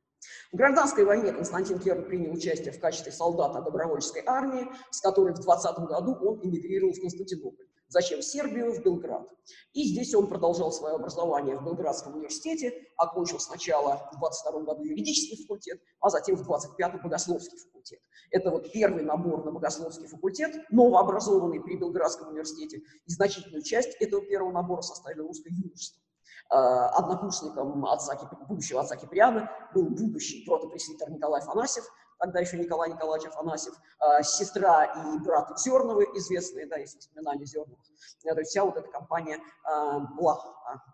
В 0.51 0.57
гражданской 0.57 1.05
войне 1.05 1.31
Константин 1.31 1.79
Керн 1.79 2.07
принял 2.07 2.33
участие 2.33 2.73
в 2.73 2.81
качестве 2.81 3.13
солдата 3.13 3.61
добровольческой 3.61 4.23
армии, 4.27 4.67
с 4.91 5.03
которой 5.03 5.35
в 5.35 5.39
20 5.39 5.79
году 5.81 6.15
он 6.15 6.41
эмигрировал 6.43 6.95
в 6.95 7.01
Константинополь. 7.01 7.68
Зачем 7.89 8.21
в 8.21 8.25
Сербию, 8.25 8.73
в 8.73 8.83
Белград. 8.83 9.27
И 9.73 9.83
здесь 9.85 10.15
он 10.15 10.27
продолжал 10.27 10.71
свое 10.73 10.97
образование 10.97 11.57
в 11.57 11.65
Белградском 11.65 12.17
университете, 12.17 12.75
окончил 12.99 13.41
сначала 13.41 14.11
в 14.13 14.19
22 14.19 14.61
году 14.61 14.85
юридический 14.85 15.43
факультет, 15.43 15.81
а 16.01 16.11
затем 16.11 16.37
в 16.37 16.45
25 16.45 17.03
богословский 17.03 17.59
факультет. 17.59 18.01
Это 18.31 18.51
вот 18.51 18.71
первый 18.73 19.03
набор 19.05 19.43
на 19.45 19.53
богословский 19.53 20.07
факультет, 20.07 20.55
новообразованный 20.71 21.63
при 21.63 21.77
Белградском 21.77 22.29
университете, 22.29 22.79
и 22.79 23.11
значительную 23.11 23.63
часть 23.63 23.97
этого 24.01 24.23
первого 24.23 24.53
набора 24.53 24.83
составили 24.83 25.21
русское 25.21 25.51
юношество. 25.51 26.03
А, 26.51 26.91
однокурсником 26.91 27.87
отца, 27.87 28.19
будущего 28.49 28.81
отца 28.81 28.97
Киприана 28.97 29.51
был 29.75 29.89
будущий 29.89 30.45
протопресвитер 30.47 31.11
Николай 31.11 31.41
Афанасьев, 31.41 31.85
тогда 32.19 32.41
еще 32.41 32.59
Николай 32.59 32.91
Николаевич 32.91 33.29
Афанасьев, 33.29 33.75
э, 33.75 34.23
сестра 34.23 34.85
и 34.85 35.19
брат 35.19 35.59
Зерновы, 35.59 36.05
известные, 36.15 36.67
да, 36.67 36.77
есть 36.77 36.97
воспоминания 36.97 37.47
Зерновых. 37.47 37.81
Э, 38.25 38.35
то 38.35 38.41
есть 38.41 38.51
вся 38.51 38.65
вот 38.65 38.77
эта 38.77 38.89
компания 38.89 39.37
э, 39.37 39.99
была 40.17 40.39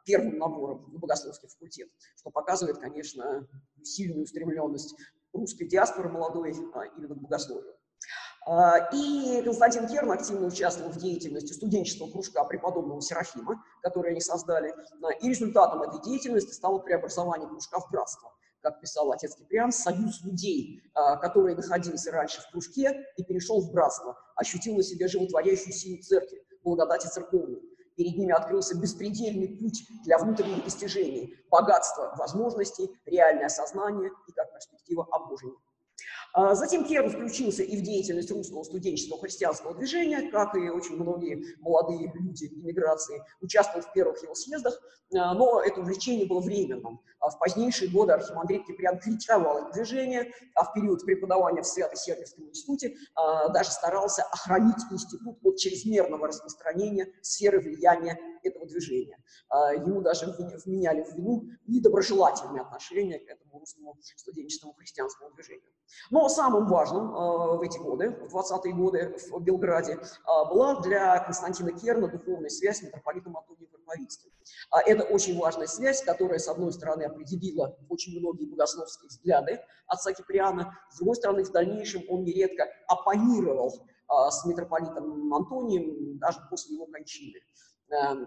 первым 0.04 0.38
набором 0.38 0.93
на 0.93 0.99
богословский 0.99 1.49
факультет, 1.49 1.88
что 2.16 2.31
показывает, 2.31 2.78
конечно, 2.78 3.47
сильную 3.83 4.25
устремленность 4.25 4.95
русской 5.33 5.66
диаспоры 5.66 6.09
молодой 6.09 6.52
именно 6.52 7.14
к 7.14 7.19
богословию. 7.19 7.75
И 8.93 9.43
Константин 9.43 9.88
Керн 9.88 10.12
активно 10.12 10.47
участвовал 10.47 10.93
в 10.93 10.99
деятельности 10.99 11.54
студенческого 11.54 12.11
кружка 12.11 12.45
преподобного 12.45 13.00
Серафима, 13.00 13.64
который 13.81 14.11
они 14.11 14.21
создали. 14.21 14.75
И 15.23 15.31
результатом 15.31 15.83
этой 15.83 16.02
деятельности 16.02 16.52
стало 16.52 16.78
преобразование 16.78 17.49
кружка 17.49 17.81
в 17.81 17.90
братство 17.90 18.35
как 18.64 18.80
писал 18.80 19.12
отец 19.12 19.37
Киприан, 19.37 19.71
союз 19.71 20.25
людей, 20.25 20.83
а, 20.94 21.16
который 21.16 21.54
находился 21.54 22.11
раньше 22.11 22.40
в 22.40 22.50
кружке 22.50 23.04
и 23.18 23.23
перешел 23.23 23.61
в 23.61 23.71
братство, 23.71 24.16
ощутил 24.37 24.76
на 24.76 24.83
себе 24.83 25.06
животворящую 25.06 25.75
силу 25.75 26.02
церкви, 26.02 26.42
благодати 26.62 27.06
церковной. 27.06 27.61
Перед 27.94 28.16
ними 28.16 28.33
открылся 28.33 28.76
беспредельный 28.80 29.49
путь 29.49 29.87
для 30.04 30.16
внутренних 30.18 30.64
достижений, 30.64 31.37
богатство 31.50 32.14
возможностей, 32.16 32.90
реальное 33.04 33.50
сознание 33.50 34.11
и 34.26 34.33
как 34.33 34.52
перспектива 34.52 35.06
обожения. 35.12 35.59
А 36.33 36.55
затем 36.55 36.85
Керн 36.85 37.11
включился 37.11 37.63
и 37.63 37.77
в 37.77 37.83
деятельность 37.83 38.31
русского 38.31 38.65
студенческого 38.65 39.21
христианского 39.21 39.75
движения, 39.75 40.31
как 40.31 40.57
и 40.57 40.69
очень 40.69 40.97
многие 40.97 41.45
молодые 41.61 42.13
люди 42.15 42.47
иммиграции, 42.47 43.23
участвовал 43.41 43.83
в 43.85 43.93
первых 43.93 44.23
его 44.23 44.35
съездах, 44.35 44.81
а, 45.17 45.35
но 45.35 45.61
это 45.61 45.81
увлечение 45.81 46.27
было 46.27 46.41
временным. 46.41 47.01
А 47.21 47.31
в 47.31 47.39
позднейшие 47.39 47.91
годы 47.91 48.13
архимандрит 48.13 48.67
Киприан 48.67 48.99
критиковал 48.99 49.59
это 49.59 49.73
движение, 49.73 50.33
а 50.55 50.65
в 50.65 50.75
период 50.75 51.05
преподавания 51.05 51.63
в 51.63 51.67
Свято-Сергиевском 51.67 52.49
институте 52.49 52.97
даже 53.55 53.71
старался 53.71 54.25
охранить 54.25 54.83
институт 54.91 55.39
от 55.43 55.57
чрезмерного 55.57 56.29
распространения 56.29 57.09
сферы 57.23 57.61
влияния 57.61 58.19
этого 58.45 58.67
движения. 58.67 59.19
Ему 59.51 60.01
даже 60.01 60.27
вменяли 60.65 61.03
в 61.03 61.15
вину 61.15 61.45
недоброжелательные 61.67 62.63
отношения 62.63 63.19
к 63.19 63.29
этому 63.29 63.59
русскому 63.61 63.97
студенческому 64.17 64.75
христианскому 64.75 65.31
движению. 65.33 65.71
Но 66.11 66.29
самым 66.29 66.67
важным 66.67 67.13
в 67.13 67.63
эти 67.63 67.79
годы, 67.79 68.11
в 68.11 68.37
20-е 68.37 68.75
годы 68.75 69.17
в 69.31 69.41
Белграде, 69.41 69.99
была 70.27 70.81
для 70.81 71.19
Константина 71.25 71.73
Керна 71.73 72.09
духовная 72.09 72.51
связь 72.51 72.79
с 72.79 72.83
митрополитом 72.83 73.37
Антонием 73.37 73.69
Карповицким. 73.71 74.31
Это 74.87 75.05
очень 75.05 75.39
важная 75.39 75.67
связь, 75.67 76.03
которая, 76.03 76.39
с 76.39 76.49
одной 76.49 76.73
стороны, 76.73 77.05
определила 77.05 77.77
очень 77.89 78.19
многие 78.19 78.47
богословские 78.47 79.09
взгляды 79.09 79.61
отца 79.87 80.13
Киприана, 80.13 80.79
с 80.91 80.99
другой 80.99 81.17
стороны, 81.17 81.45
в 81.45 81.51
дальнейшем 81.51 82.03
он 82.09 82.25
нередко 82.25 82.69
оппонировал 82.89 83.87
а, 84.09 84.31
с 84.31 84.45
митрополитом 84.45 85.33
Антонием 85.33 86.19
даже 86.19 86.41
после 86.51 86.75
его 86.75 86.87
кончины. 86.87 87.41
Эм, 87.95 88.27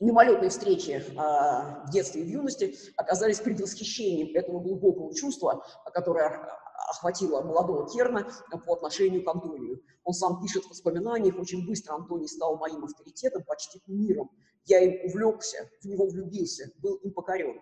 мимолетные 0.00 0.50
встречи 0.50 1.04
а, 1.16 1.84
в 1.86 1.90
детстве 1.90 2.22
и 2.22 2.24
в 2.24 2.28
юности 2.28 2.74
оказались 2.96 3.40
предвосхищением 3.40 4.34
этого 4.36 4.60
глубокого 4.60 5.14
чувства, 5.14 5.64
которое 5.92 6.48
охватило 6.90 7.42
молодого 7.42 7.88
Керна 7.90 8.26
по 8.64 8.74
отношению 8.74 9.24
к 9.24 9.28
Антонию. 9.28 9.82
Он 10.04 10.14
сам 10.14 10.40
пишет 10.40 10.64
в 10.64 10.70
воспоминаниях, 10.70 11.36
очень 11.38 11.66
быстро 11.66 11.94
Антоний 11.94 12.28
стал 12.28 12.56
моим 12.56 12.84
авторитетом, 12.84 13.42
почти 13.42 13.80
кумиром. 13.80 14.30
Я 14.64 14.80
им 14.80 15.04
увлекся, 15.06 15.68
в 15.82 15.84
него 15.86 16.06
влюбился, 16.06 16.70
был 16.80 16.94
им 16.96 17.12
покорен 17.12 17.60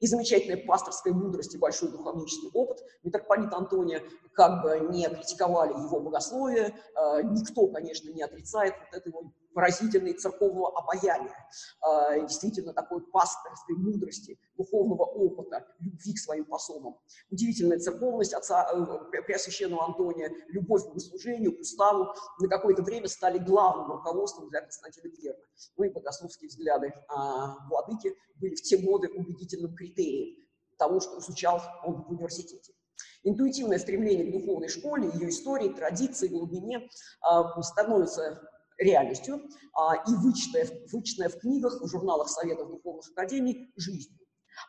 и 0.00 0.06
замечательная 0.06 0.64
пасторская 0.64 1.12
мудрость 1.12 1.54
и 1.54 1.58
большой 1.58 1.90
духовнический 1.90 2.50
опыт 2.52 2.78
митрополита 3.02 3.56
Антония, 3.56 4.02
как 4.32 4.62
бы 4.62 4.92
не 4.92 5.08
критиковали 5.08 5.72
его 5.72 6.00
богословие, 6.00 6.74
э, 6.94 7.22
никто, 7.24 7.66
конечно, 7.68 8.10
не 8.10 8.22
отрицает 8.22 8.74
вот 8.78 8.98
этого 8.98 9.32
поразительной 9.56 10.12
церковного 10.12 10.78
обаяния, 10.78 11.34
э, 11.82 12.20
действительно 12.26 12.74
такой 12.74 13.00
пасторской 13.10 13.74
мудрости, 13.74 14.38
духовного 14.58 15.04
опыта, 15.04 15.66
любви 15.80 16.12
к 16.12 16.18
своим 16.18 16.44
пособам. 16.44 16.98
Удивительная 17.30 17.78
церковность 17.78 18.34
отца 18.34 18.68
э, 18.70 19.22
Преосвященного 19.22 19.86
Антония, 19.86 20.30
любовь 20.48 20.82
к 20.82 20.88
богослужению, 20.88 21.56
к 21.56 21.60
уставу 21.60 22.12
на 22.38 22.48
какое-то 22.48 22.82
время 22.82 23.08
стали 23.08 23.38
главным 23.38 23.92
руководством 23.92 24.50
для 24.50 24.60
Константина 24.60 25.08
Герна. 25.08 25.42
Ну 25.78 25.84
и 25.84 25.88
богословские 25.88 26.48
взгляды 26.48 26.92
а, 27.08 27.56
владыки 27.70 28.14
были 28.34 28.54
в 28.54 28.62
те 28.62 28.76
годы 28.76 29.08
убедительным 29.08 29.74
критерием 29.74 30.36
того, 30.76 31.00
что 31.00 31.18
изучал 31.18 31.62
он 31.82 32.02
в 32.02 32.10
университете. 32.10 32.74
Интуитивное 33.22 33.78
стремление 33.78 34.26
к 34.26 34.32
духовной 34.32 34.68
школе, 34.68 35.10
ее 35.14 35.30
истории, 35.30 35.70
традиции, 35.70 36.28
глубине 36.28 36.78
э, 36.78 37.62
становится 37.62 38.42
реальностью 38.78 39.36
э, 39.36 39.80
и 40.08 40.14
вычитая, 40.14 40.68
вычитая 40.92 41.28
в 41.28 41.38
книгах, 41.38 41.80
в 41.80 41.88
журналах 41.88 42.28
Советов 42.28 42.70
Духовных 42.70 43.08
Академий 43.10 43.72
жизнью. 43.76 44.18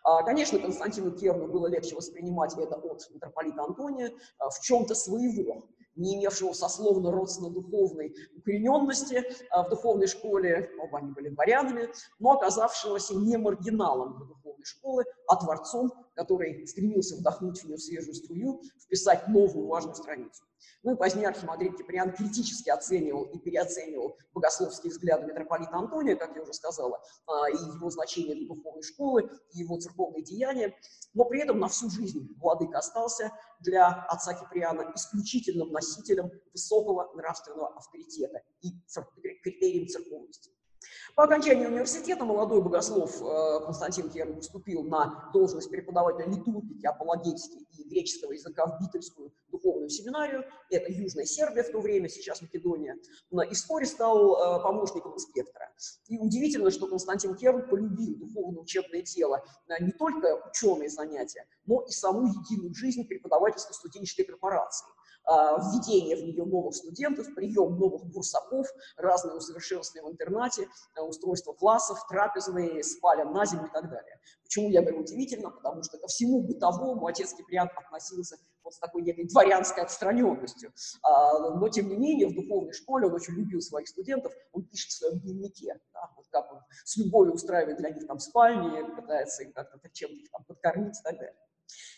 А, 0.03 0.23
конечно, 0.23 0.59
Константину 0.59 1.11
Керну 1.11 1.47
было 1.47 1.67
легче 1.67 1.95
воспринимать 1.95 2.57
это 2.57 2.75
от 2.75 3.09
митрополита 3.13 3.63
Антония 3.63 4.11
в 4.39 4.61
чем-то 4.61 4.95
своего, 4.95 5.69
не 5.95 6.15
имевшего 6.15 6.53
сословно-родственно-духовной 6.53 8.13
укорененности 8.37 9.23
в 9.51 9.69
духовной 9.69 10.07
школе, 10.07 10.69
оба 10.79 10.99
они 10.99 11.11
были 11.11 11.29
дворянами, 11.29 11.89
но 12.19 12.33
оказавшегося 12.33 13.15
не 13.15 13.37
маргиналом 13.37 14.17
для 14.17 14.25
духовной 14.25 14.65
школы, 14.65 15.05
а 15.27 15.37
творцом, 15.37 15.91
который 16.17 16.65
стремился 16.65 17.15
вдохнуть 17.15 17.59
в 17.61 17.65
нее 17.65 17.77
свежую 17.77 18.15
струю, 18.15 18.61
вписать 18.83 19.27
новую 19.27 19.67
важную 19.67 19.95
страницу. 19.95 20.43
Ну 20.81 20.93
и 20.93 20.97
позднее 20.97 21.27
архимандрит 21.27 21.77
Киприан 21.77 22.11
критически 22.11 22.71
оценивал 22.71 23.25
и 23.25 23.37
переоценивал 23.37 24.17
богословские 24.33 24.91
взгляды 24.91 25.27
митрополита 25.27 25.75
Антония, 25.75 26.15
как 26.15 26.35
я 26.35 26.41
уже 26.41 26.53
сказала, 26.53 26.99
а, 27.27 27.49
и 27.51 27.55
его 27.55 27.91
значение 27.91 28.35
для 28.35 28.47
духовной 28.47 28.81
школы, 28.81 29.29
и 29.53 29.59
его 29.59 29.77
церковные 29.79 30.23
деяния, 30.23 30.75
но 31.13 31.25
при 31.25 31.41
этом 31.41 31.59
на 31.59 31.67
всю 31.67 31.89
жизнь 31.91 32.35
владыка 32.39 32.79
остался 32.79 33.31
для 33.59 33.87
отца 33.87 34.33
Киприана 34.33 34.91
исключительным 34.95 35.71
носителем 35.71 36.31
высокого 36.51 37.13
нравственного 37.15 37.75
авторитета 37.75 38.41
и 38.61 38.69
критерием 39.43 39.87
церковности. 39.87 40.56
По 41.15 41.23
окончании 41.23 41.65
университета 41.65 42.25
молодой 42.25 42.61
богослов 42.61 43.21
э, 43.21 43.65
Константин 43.65 44.09
Керн 44.09 44.39
вступил 44.39 44.83
на 44.83 45.29
должность 45.33 45.69
преподавателя 45.69 46.27
литургики, 46.27 46.85
апологетики 46.85 47.65
и 47.77 47.89
греческого 47.89 48.33
языка 48.33 48.67
в 48.67 48.79
Бительскую 48.79 49.33
духовную 49.49 49.89
семинарию. 49.89 50.45
Это 50.69 50.91
Южная 50.91 51.25
Сербия 51.25 51.63
в 51.63 51.71
то 51.71 51.79
время, 51.79 52.07
сейчас 52.09 52.41
Македония. 52.41 52.97
И 53.49 53.53
вскоре 53.55 53.85
стал 53.85 54.35
э, 54.35 54.63
помощником 54.63 55.15
инспектора. 55.15 55.71
И 56.07 56.17
удивительно, 56.17 56.69
что 56.71 56.87
Константин 56.87 57.35
Керн 57.35 57.67
полюбил 57.67 58.15
духовно-учебное 58.17 59.01
дело, 59.01 59.43
э, 59.67 59.83
не 59.83 59.91
только 59.91 60.41
ученые 60.49 60.89
занятия, 60.89 61.47
но 61.65 61.81
и 61.81 61.91
саму 61.91 62.27
единую 62.27 62.73
жизнь 62.75 63.07
преподавательско-студенческой 63.07 64.25
корпорации. 64.25 64.87
А, 65.27 65.57
введение 65.59 66.15
в 66.15 66.23
нее 66.23 66.45
новых 66.45 66.73
студентов, 66.73 67.27
прием 67.35 67.77
новых 67.77 68.05
бурсаков, 68.05 68.65
разные 68.95 69.35
усовершенствования 69.35 70.09
в 70.09 70.13
интернате, 70.13 70.69
а, 70.95 71.03
устройство 71.03 71.51
классов, 71.51 71.99
трапезные, 72.07 72.81
спален 72.81 73.33
на 73.33 73.45
зиму 73.45 73.65
и 73.65 73.71
так 73.71 73.89
далее. 73.89 74.19
Почему 74.43 74.69
я 74.69 74.81
говорю 74.81 75.01
удивительно? 75.01 75.51
Потому 75.51 75.83
что 75.83 75.97
ко 75.97 76.07
всему 76.07 76.41
бытовому 76.43 77.05
отец 77.07 77.33
Киприан 77.33 77.69
относился 77.75 78.37
вот 78.63 78.73
с 78.73 78.79
такой 78.79 79.01
некой 79.01 79.25
дворянской 79.25 79.83
отстраненностью. 79.83 80.71
А, 81.03 81.55
но, 81.55 81.67
тем 81.67 81.89
не 81.89 81.97
менее, 81.97 82.27
в 82.27 82.33
духовной 82.33 82.71
школе 82.71 83.07
он 83.07 83.13
очень 83.13 83.33
любил 83.33 83.59
своих 83.59 83.89
студентов, 83.89 84.31
он 84.53 84.63
пишет 84.63 84.91
в 84.91 84.97
своем 84.97 85.19
дневнике, 85.19 85.77
да, 85.93 86.09
вот 86.15 86.25
как 86.29 86.53
он 86.53 86.59
с 86.85 86.95
любовью 86.95 87.33
устраивает 87.33 87.77
для 87.77 87.89
них 87.89 88.07
там 88.07 88.19
спальни, 88.19 88.95
пытается 88.95 89.43
их 89.43 89.53
как-то 89.53 89.77
чем-то 89.91 90.31
там 90.31 90.45
подкормить 90.45 90.97
и 90.97 91.03
так 91.03 91.17
далее. 91.17 91.35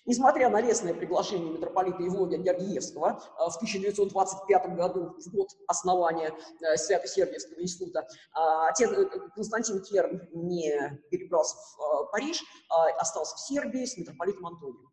Несмотря 0.05 0.49
на 0.49 0.62
лестное 0.62 0.93
приглашение 0.93 1.51
митрополита 1.51 2.01
Евлогия 2.01 2.39
Георгиевского 2.39 3.21
э, 3.21 3.49
в 3.49 3.55
1925 3.58 4.75
году, 4.75 5.15
в 5.19 5.32
год 5.32 5.49
основания 5.67 6.34
э, 6.62 6.77
Свято-Сергиевского 6.77 7.62
института, 7.62 7.99
э, 7.99 8.39
отец 8.69 8.89
Константин 9.36 9.82
Керн 9.84 10.27
не 10.34 10.99
перебрался 11.12 11.58
в 11.58 12.10
Париж, 12.12 12.43
а 12.69 12.89
остался 12.97 13.36
в 13.36 13.39
Сербии 13.41 13.86
с 13.86 13.97
митрополитом 13.97 14.47
Антонием. 14.47 14.89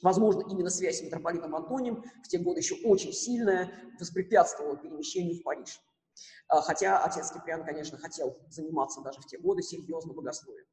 Возможно, 0.00 0.44
именно 0.48 0.70
связь 0.70 1.00
с 1.00 1.02
митрополитом 1.02 1.54
Антонием 1.54 2.04
в 2.24 2.28
те 2.28 2.38
годы 2.38 2.60
еще 2.60 2.76
очень 2.84 3.12
сильная 3.12 3.70
воспрепятствовала 4.00 4.76
перемещению 4.76 5.40
в 5.40 5.42
Париж. 5.42 5.80
Хотя 6.48 7.04
отец 7.04 7.32
Киприан, 7.32 7.64
конечно, 7.64 7.98
хотел 7.98 8.38
заниматься 8.48 9.02
даже 9.02 9.20
в 9.20 9.26
те 9.26 9.38
годы 9.38 9.62
серьезно 9.62 10.14
богословием. 10.14 10.64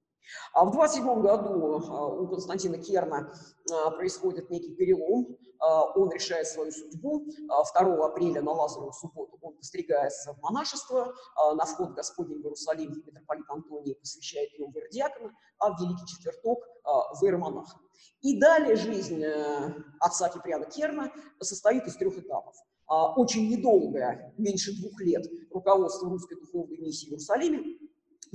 А 0.53 0.65
в 0.65 0.71
27 0.71 1.21
году 1.21 1.81
а, 1.87 2.07
у 2.07 2.27
Константина 2.27 2.77
Керна 2.77 3.33
а, 3.71 3.91
происходит 3.91 4.49
некий 4.49 4.73
перелом, 4.73 5.37
а, 5.59 5.83
он 5.95 6.11
решает 6.11 6.47
свою 6.47 6.71
судьбу. 6.71 7.25
2 7.47 8.05
апреля 8.05 8.41
на 8.41 8.51
Лазареву 8.51 8.91
субботу 8.93 9.37
он 9.41 9.55
постригается 9.55 10.33
в 10.33 10.41
монашество, 10.41 11.13
на 11.55 11.65
вход 11.65 11.91
Господень 11.91 12.41
в 12.41 12.45
Иерусалим 12.45 13.03
митрополит 13.05 13.49
Антоний 13.49 13.95
посвящает 13.95 14.53
его 14.53 14.69
в 14.71 14.75
иеродиакона, 14.75 15.33
а 15.59 15.71
в 15.71 15.81
Великий 15.81 16.05
Четверток 16.07 16.59
в 16.83 17.23
иеромонаха. 17.23 17.77
И 18.21 18.39
далее 18.39 18.75
жизнь 18.75 19.23
э, 19.23 19.73
отца 19.99 20.29
Киприана 20.29 20.65
Керна 20.65 21.11
состоит 21.39 21.85
из 21.85 21.95
трех 21.95 22.17
этапов. 22.17 22.55
Очень 22.87 23.49
недолгое, 23.49 24.33
меньше 24.37 24.71
двух 24.79 24.99
лет, 25.01 25.25
руководство 25.51 26.09
русской 26.09 26.39
духовной 26.39 26.77
миссии 26.77 27.07
в 27.07 27.13
Иерусалиме, 27.13 27.79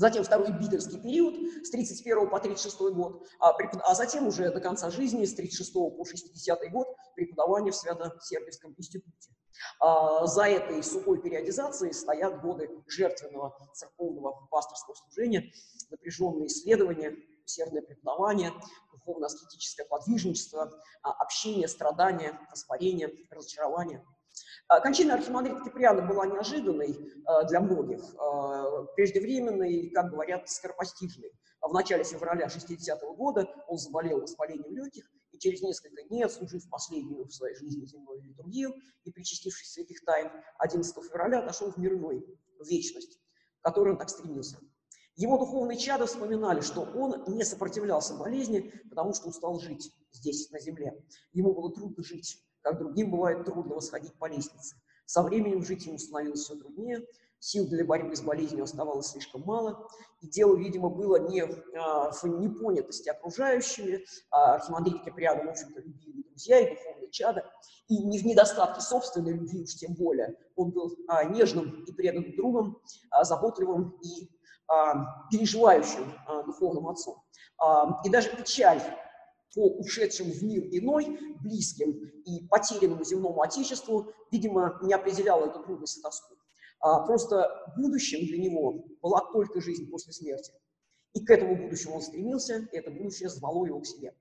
Затем 0.00 0.24
второй 0.24 0.50
битовский 0.50 0.98
период 0.98 1.34
с 1.62 1.68
31 1.68 2.30
по 2.30 2.40
36 2.40 2.80
год, 2.94 3.22
а, 3.38 3.50
а 3.50 3.94
затем 3.94 4.28
уже 4.28 4.50
до 4.50 4.58
конца 4.58 4.88
жизни 4.88 5.26
с 5.26 5.34
36 5.34 5.74
по 5.74 6.06
60 6.06 6.70
год 6.72 6.88
преподавание 7.14 7.70
в 7.70 7.76
Свято-Сербском 7.76 8.74
институте. 8.78 9.30
А, 9.78 10.26
за 10.26 10.44
этой 10.44 10.82
сухой 10.82 11.20
периодизацией 11.20 11.92
стоят 11.92 12.40
годы 12.40 12.70
жертвенного 12.86 13.54
церковного 13.74 14.48
пасторского 14.50 14.94
служения, 14.94 15.52
напряженные 15.90 16.46
исследования, 16.46 17.14
усердное 17.44 17.82
преподавание, 17.82 18.54
духовно-аскетическое 18.92 19.84
подвижничество, 19.84 20.72
а, 21.02 21.12
общение, 21.12 21.68
страдания, 21.68 22.40
воспарение, 22.50 23.12
разочарование– 23.30 24.02
кончина 24.82 25.14
архимандрита 25.14 25.62
Киприана 25.64 26.02
была 26.02 26.26
неожиданной 26.26 26.96
а, 27.24 27.44
для 27.44 27.60
многих, 27.60 28.00
а, 28.18 28.84
преждевременной 28.94 29.90
как 29.90 30.10
говорят, 30.10 30.48
скоропостижной. 30.48 31.32
В 31.60 31.72
начале 31.72 32.04
февраля 32.04 32.46
60-го 32.46 33.14
года 33.14 33.48
он 33.68 33.78
заболел 33.78 34.20
воспалением 34.20 34.74
легких, 34.76 35.10
и 35.32 35.38
через 35.38 35.62
несколько 35.62 36.02
дней, 36.04 36.24
отслужив 36.24 36.68
последнюю 36.68 37.26
в 37.26 37.32
своей 37.32 37.54
жизни 37.54 37.84
земную 37.84 38.22
литургию 38.22 38.74
и 39.04 39.10
причастившись 39.10 39.72
святых 39.72 40.04
тайн, 40.04 40.30
11 40.58 41.04
февраля 41.04 41.40
отошел 41.40 41.70
в 41.70 41.76
мир 41.76 41.94
иной, 41.94 42.24
в 42.58 42.66
вечность, 42.66 43.20
к 43.60 43.64
которой 43.64 43.90
он 43.90 43.98
так 43.98 44.08
стремился. 44.08 44.58
Его 45.16 45.36
духовные 45.38 45.76
чады 45.76 46.06
вспоминали, 46.06 46.60
что 46.62 46.82
он 46.82 47.24
не 47.34 47.44
сопротивлялся 47.44 48.14
болезни, 48.14 48.72
потому 48.88 49.12
что 49.12 49.28
устал 49.28 49.60
жить 49.60 49.92
здесь, 50.12 50.50
на 50.50 50.58
земле. 50.60 51.04
Ему 51.32 51.52
было 51.52 51.72
трудно 51.72 52.02
жить 52.02 52.42
как 52.62 52.78
другим 52.78 53.10
бывает 53.10 53.44
трудно 53.44 53.76
восходить 53.76 54.14
по 54.14 54.26
лестнице. 54.26 54.76
Со 55.06 55.22
временем 55.22 55.64
жить 55.64 55.86
ему 55.86 55.98
становилось 55.98 56.40
все 56.40 56.54
труднее, 56.54 57.06
Сил 57.42 57.66
для 57.66 57.86
борьбы 57.86 58.14
с 58.14 58.20
болезнью 58.20 58.64
оставалось 58.64 59.06
слишком 59.06 59.40
мало, 59.46 59.88
и 60.20 60.28
дело, 60.28 60.54
видимо, 60.56 60.90
было 60.90 61.16
не 61.16 61.40
а, 61.40 62.10
в 62.10 62.24
непонятости 62.24 63.08
окружающими, 63.08 64.04
а 64.30 64.56
архимандрит 64.56 65.02
Киприан, 65.04 65.46
в 65.46 65.48
общем-то, 65.48 65.80
любили 65.80 66.22
друзья 66.28 66.60
и 66.60 66.76
духовные 66.76 67.10
чада, 67.10 67.50
и 67.88 67.96
не 68.04 68.18
в 68.18 68.26
недостатке 68.26 68.82
собственной 68.82 69.32
любви 69.32 69.62
уж 69.62 69.74
тем 69.74 69.94
более. 69.94 70.36
Он 70.54 70.70
был 70.70 70.94
а, 71.08 71.24
нежным 71.24 71.82
и 71.84 71.92
преданным 71.92 72.36
другом, 72.36 72.82
а, 73.10 73.24
заботливым 73.24 73.98
и 74.02 74.28
а, 74.68 75.26
переживающим 75.30 76.12
а, 76.26 76.42
духовным 76.42 76.88
отцом. 76.88 77.22
А, 77.56 78.02
и 78.04 78.10
даже 78.10 78.36
печаль 78.36 78.82
по 79.54 79.66
ушедшим 79.78 80.30
в 80.30 80.42
мир 80.42 80.64
иной, 80.70 81.18
близким 81.42 81.92
и 82.24 82.46
потерянному 82.48 83.04
земному 83.04 83.42
отечеству, 83.42 84.12
видимо, 84.30 84.78
не 84.82 84.94
определяла 84.94 85.46
эту 85.46 85.62
трудность 85.62 85.98
и 85.98 86.02
тоску. 86.02 86.34
А 86.80 87.04
просто 87.04 87.50
будущим 87.76 88.26
для 88.26 88.38
него 88.38 88.84
была 89.02 89.20
только 89.32 89.60
жизнь 89.60 89.90
после 89.90 90.12
смерти. 90.12 90.52
И 91.12 91.24
к 91.24 91.30
этому 91.30 91.56
будущему 91.56 91.96
он 91.96 92.02
стремился, 92.02 92.68
и 92.72 92.76
это 92.76 92.90
будущее 92.90 93.28
звало 93.28 93.66
его 93.66 93.80
к 93.80 93.86
себе. 93.86 94.14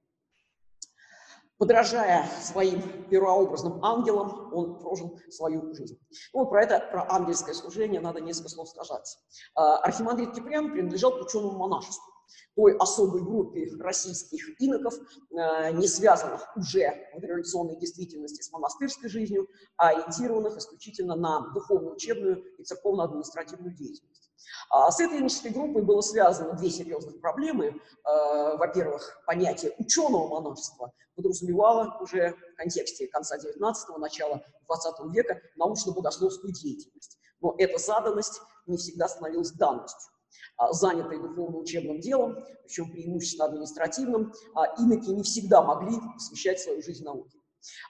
Подражая 1.57 2.25
своим 2.41 2.81
первообразным 3.09 3.83
ангелам, 3.83 4.53
он 4.53 4.79
прожил 4.79 5.19
свою 5.29 5.73
жизнь. 5.75 5.99
Ну, 6.33 6.39
вот 6.39 6.49
про 6.49 6.63
это, 6.63 6.79
про 6.89 7.05
ангельское 7.11 7.53
служение 7.53 7.99
надо 7.99 8.21
несколько 8.21 8.49
слов 8.49 8.69
сказать. 8.69 9.17
А, 9.55 9.77
архимандрит 9.79 10.33
Киприан 10.33 10.71
принадлежал 10.71 11.11
к 11.11 11.21
ученому 11.21 11.57
монашеству 11.57 12.08
той 12.55 12.75
особой 12.77 13.21
группе 13.21 13.69
российских 13.79 14.61
иноков, 14.61 14.93
э, 14.95 15.71
не 15.71 15.87
связанных 15.87 16.45
уже 16.55 17.09
в 17.15 17.23
революционной 17.23 17.77
действительности 17.77 18.41
с 18.41 18.51
монастырской 18.51 19.09
жизнью, 19.09 19.47
а 19.77 19.89
ориентированных 19.89 20.57
исключительно 20.57 21.15
на 21.15 21.51
духовно-учебную 21.53 22.43
и 22.57 22.63
церковно-административную 22.63 23.75
деятельность. 23.75 24.31
А 24.69 24.91
с 24.91 24.99
этой 24.99 25.19
иноческой 25.19 25.51
группой 25.51 25.81
было 25.81 26.01
связано 26.01 26.53
две 26.53 26.69
серьезных 26.69 27.19
проблемы. 27.19 27.67
Э, 27.67 28.57
во-первых, 28.57 29.21
понятие 29.25 29.73
ученого 29.77 30.27
монашества 30.27 30.91
подразумевало 31.15 31.97
уже 32.01 32.35
в 32.53 32.55
контексте 32.55 33.07
конца 33.07 33.37
XIX– 33.37 33.73
начала 33.97 34.41
XX 34.69 35.11
века 35.11 35.41
научно-богословскую 35.55 36.53
деятельность. 36.53 37.19
Но 37.41 37.55
эта 37.57 37.77
заданность 37.77 38.41
не 38.67 38.77
всегда 38.77 39.07
становилась 39.07 39.51
данностью. 39.51 40.11
А, 40.57 40.73
занятые 40.73 41.21
духовно-учебным 41.21 41.99
делом, 41.99 42.43
причем 42.63 42.91
преимущественно 42.91 43.45
административным, 43.45 44.33
а, 44.53 44.65
иноки 44.77 45.09
не 45.09 45.23
всегда 45.23 45.61
могли 45.61 45.97
посвящать 46.13 46.59
свою 46.59 46.81
жизнь 46.81 47.03
науке. 47.03 47.37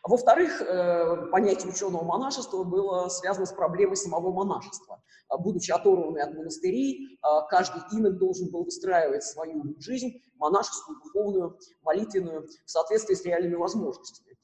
А 0.02 0.10
во-вторых, 0.10 0.62
э, 0.62 1.28
понятие 1.32 1.72
ученого 1.72 2.04
монашества 2.04 2.64
было 2.64 3.08
связано 3.08 3.46
с 3.46 3.54
проблемой 3.54 3.98
самого 3.98 4.32
монашества. 4.32 5.04
Будучи 5.38 5.70
оторванный 5.70 6.24
от 6.24 6.34
монастырей, 6.34 7.20
каждый 7.52 7.84
инок 7.96 8.18
должен 8.18 8.50
был 8.50 8.64
выстраивать 8.64 9.24
свою 9.24 9.80
жизнь, 9.80 10.24
монашескую, 10.38 10.98
духовную, 11.04 11.60
молитвенную, 11.84 12.48
в 12.66 12.72
соответствии 12.72 13.14
с 13.14 13.24
реальными 13.24 13.54
возможностями 13.54 14.39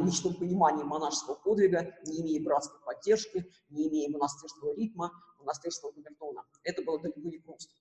личном 0.00 0.34
понимании 0.34 0.82
монашеского 0.84 1.34
подвига, 1.34 1.94
не 2.06 2.20
имея 2.22 2.42
братской 2.42 2.80
поддержки, 2.84 3.46
не 3.70 3.88
имея 3.88 4.10
монастырского 4.10 4.74
ритма, 4.74 5.12
монастырского 5.38 5.92
камертона. 5.92 6.44
Это 6.64 6.82
было 6.82 7.00
далеко 7.00 7.20
не 7.20 7.38
просто. 7.38 7.72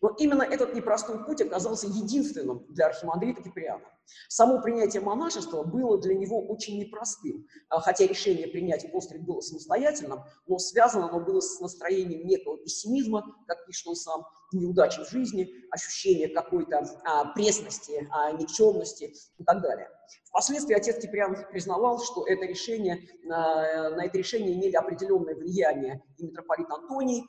Но 0.00 0.10
именно 0.18 0.42
этот 0.42 0.74
непростой 0.74 1.24
путь 1.24 1.40
оказался 1.40 1.86
единственным 1.86 2.66
для 2.68 2.86
архимандрита 2.86 3.42
Киприана. 3.42 3.84
Само 4.28 4.60
принятие 4.60 5.02
монашества 5.02 5.62
было 5.62 6.00
для 6.00 6.14
него 6.14 6.40
очень 6.46 6.78
непростым, 6.78 7.46
а, 7.68 7.80
хотя 7.80 8.06
решение 8.06 8.46
принять 8.46 8.90
постриг 8.92 9.22
было 9.22 9.40
самостоятельным, 9.40 10.20
но 10.46 10.58
связано 10.58 11.08
оно 11.08 11.20
было 11.20 11.40
с 11.40 11.60
настроением 11.60 12.26
некого 12.26 12.58
пессимизма, 12.58 13.24
как 13.46 13.66
пишет 13.66 13.88
он 13.88 13.96
сам, 13.96 14.26
неудачи 14.52 15.00
в 15.04 15.10
жизни, 15.10 15.48
ощущение 15.70 16.28
какой-то 16.28 16.82
а, 17.04 17.32
пресности, 17.32 18.08
а, 18.10 18.32
никчемности 18.32 19.14
и 19.38 19.44
так 19.44 19.62
далее. 19.62 19.88
Впоследствии 20.28 20.74
отец 20.74 21.00
Киприан 21.00 21.36
признавал, 21.50 22.00
что 22.00 22.26
это 22.26 22.46
решение, 22.46 22.98
на, 23.24 23.90
на 23.90 24.04
это 24.04 24.18
решение 24.18 24.54
имели 24.54 24.74
определенное 24.74 25.34
влияние 25.34 26.02
и 26.18 26.24
митрополит 26.24 26.68
Антоний, 26.70 27.28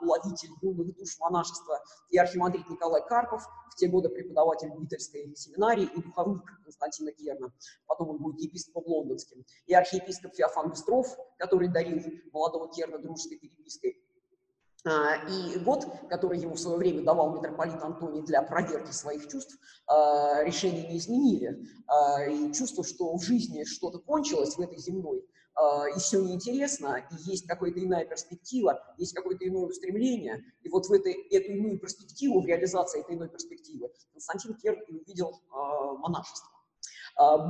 уловитель 0.00 0.50
юных 0.62 0.96
душ 0.96 1.18
монашества, 1.20 1.80
и 2.10 2.18
архимандрит 2.18 2.68
Николай 2.68 3.02
Карпов, 3.06 3.44
в 3.74 3.76
те 3.76 3.88
годы 3.88 4.08
преподаватель 4.08 4.70
Витальской 4.78 5.34
семинарии 5.34 5.88
и 5.96 6.02
духовник 6.04 6.42
Константина 6.62 7.12
Керна, 7.12 7.52
потом 7.86 8.10
он 8.10 8.18
будет 8.18 8.40
епископом 8.40 8.84
лондонским, 8.86 9.44
и 9.66 9.74
архиепископ 9.74 10.34
Феофан 10.34 10.70
Быстров, 10.70 11.06
который 11.38 11.68
дарил 11.68 12.02
молодого 12.32 12.70
Керна 12.72 12.98
дружеской 12.98 13.38
перепиской, 13.38 14.00
а, 14.86 15.16
и 15.30 15.58
год, 15.60 15.86
который 16.10 16.38
ему 16.38 16.54
в 16.54 16.60
свое 16.60 16.76
время 16.76 17.02
давал 17.02 17.34
митрополит 17.34 17.82
Антоний 17.82 18.20
для 18.20 18.42
проверки 18.42 18.92
своих 18.92 19.28
чувств, 19.28 19.58
а, 19.86 20.44
решения 20.44 20.86
не 20.86 20.98
изменили. 20.98 21.66
А, 21.86 22.22
и 22.24 22.52
чувство, 22.52 22.84
что 22.84 23.16
в 23.16 23.22
жизни 23.22 23.64
что-то 23.64 23.98
кончилось 23.98 24.56
в 24.56 24.60
этой 24.60 24.78
земной, 24.78 25.24
и 25.94 25.98
все 25.98 26.20
неинтересно, 26.20 27.06
и 27.10 27.30
есть 27.30 27.46
какая-то 27.46 27.78
иная 27.82 28.04
перспектива, 28.04 28.82
есть 28.98 29.14
какое-то 29.14 29.46
иное 29.46 29.66
устремление. 29.66 30.42
И 30.62 30.68
вот 30.68 30.86
в 30.86 30.92
этой, 30.92 31.12
эту 31.30 31.52
иную 31.52 31.78
перспективу, 31.78 32.40
в 32.40 32.46
реализации 32.46 33.00
этой 33.00 33.14
иной 33.14 33.28
перспективы, 33.28 33.90
Константин 34.12 34.54
Керн 34.54 34.82
увидел 34.88 35.40
монашество. 35.98 36.50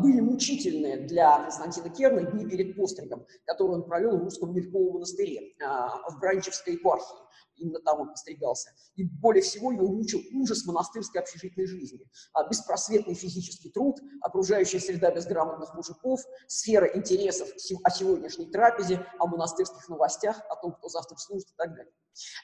Были 0.02 0.20
мучительные 0.20 0.98
для 1.06 1.38
Константина 1.44 1.88
Керна 1.88 2.22
дни 2.30 2.46
перед 2.46 2.76
постригом, 2.76 3.24
которые 3.46 3.78
он 3.78 3.84
провел 3.84 4.18
в 4.18 4.24
Русском 4.24 4.54
Мельковом 4.54 4.94
монастыре 4.94 5.54
в 5.58 6.20
Бранчевской 6.20 6.74
епархии 6.74 7.16
именно 7.56 7.80
там 7.80 8.00
он 8.00 8.10
постригался. 8.10 8.70
И 8.96 9.04
более 9.04 9.42
всего 9.42 9.72
его 9.72 9.88
мучил 9.88 10.20
ужас 10.32 10.64
монастырской 10.64 11.20
общежитной 11.20 11.66
жизни. 11.66 12.06
А 12.32 12.48
беспросветный 12.48 13.14
физический 13.14 13.70
труд, 13.70 13.98
окружающая 14.20 14.80
среда 14.80 15.10
безграмотных 15.10 15.74
мужиков, 15.74 16.20
сфера 16.46 16.86
интересов 16.86 17.48
о 17.84 17.90
сегодняшней 17.90 18.50
трапезе, 18.50 19.06
о 19.18 19.26
монастырских 19.26 19.88
новостях, 19.88 20.40
о 20.48 20.56
том, 20.56 20.72
кто 20.72 20.88
завтра 20.88 21.16
служит 21.16 21.48
и 21.48 21.54
так 21.56 21.74
далее. 21.74 21.92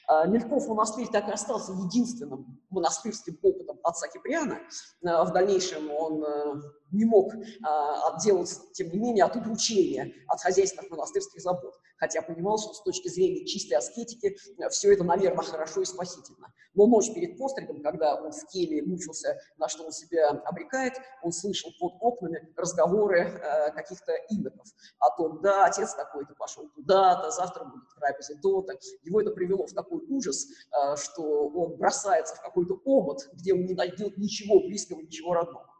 А, 0.07 0.25
Мельков 0.27 0.67
монастырь 0.67 1.07
так 1.07 1.27
и 1.27 1.31
остался 1.31 1.73
единственным 1.73 2.61
монастырским 2.69 3.37
опытом 3.41 3.79
отца 3.83 4.07
Киприана. 4.07 4.59
А, 5.05 5.23
в 5.25 5.33
дальнейшем 5.33 5.91
он 5.91 6.23
э, 6.23 6.61
не 6.91 7.05
мог 7.05 7.33
отделаться, 7.63 8.61
тем 8.73 8.89
не 8.89 8.99
менее, 8.99 9.23
от 9.23 9.35
удручения, 9.35 10.11
от 10.27 10.41
хозяйственных 10.41 10.91
монастырских 10.91 11.41
забот 11.41 11.75
хотя 12.01 12.23
понимал, 12.23 12.57
что 12.57 12.73
с 12.73 12.81
точки 12.81 13.07
зрения 13.07 13.45
чистой 13.45 13.75
аскетики 13.75 14.35
э, 14.57 14.69
все 14.69 14.91
это, 14.91 15.03
наверное, 15.03 15.45
хорошо 15.45 15.81
и 15.81 15.85
спасительно. 15.85 16.51
Но 16.73 16.87
ночь 16.87 17.13
перед 17.13 17.37
постригом, 17.37 17.83
когда 17.83 18.15
он 18.15 18.31
в 18.31 18.47
келе 18.47 18.81
мучился, 18.81 19.39
на 19.57 19.69
что 19.69 19.85
он 19.85 19.91
себя 19.91 20.29
обрекает, 20.29 20.93
он 21.21 21.31
слышал 21.31 21.71
под 21.79 21.93
окнами 22.01 22.51
разговоры 22.57 23.19
э, 23.19 23.71
каких-то 23.73 24.13
иноков 24.29 24.67
о 24.97 25.15
том, 25.15 25.41
да, 25.41 25.65
отец 25.65 25.93
такой-то 25.93 26.33
пошел 26.33 26.67
туда-то, 26.69 27.29
завтра 27.29 27.65
будет 27.65 27.87
в 27.87 27.99
трапезе 27.99 28.33
то-то. 28.41 28.73
Его 29.03 29.21
это 29.21 29.29
привело 29.29 29.60
в 29.67 29.73
такой 29.73 30.03
ужас, 30.07 30.47
э, 30.47 30.95
что 30.97 31.23
он 31.49 31.77
бросается 31.77 32.35
в 32.35 32.41
какой-то 32.41 32.81
омут, 32.85 33.29
где 33.33 33.53
он 33.53 33.65
не 33.65 33.73
найдет 33.73 34.17
ничего 34.17 34.59
близкого, 34.61 35.01
ничего 35.01 35.33
родного. 35.33 35.71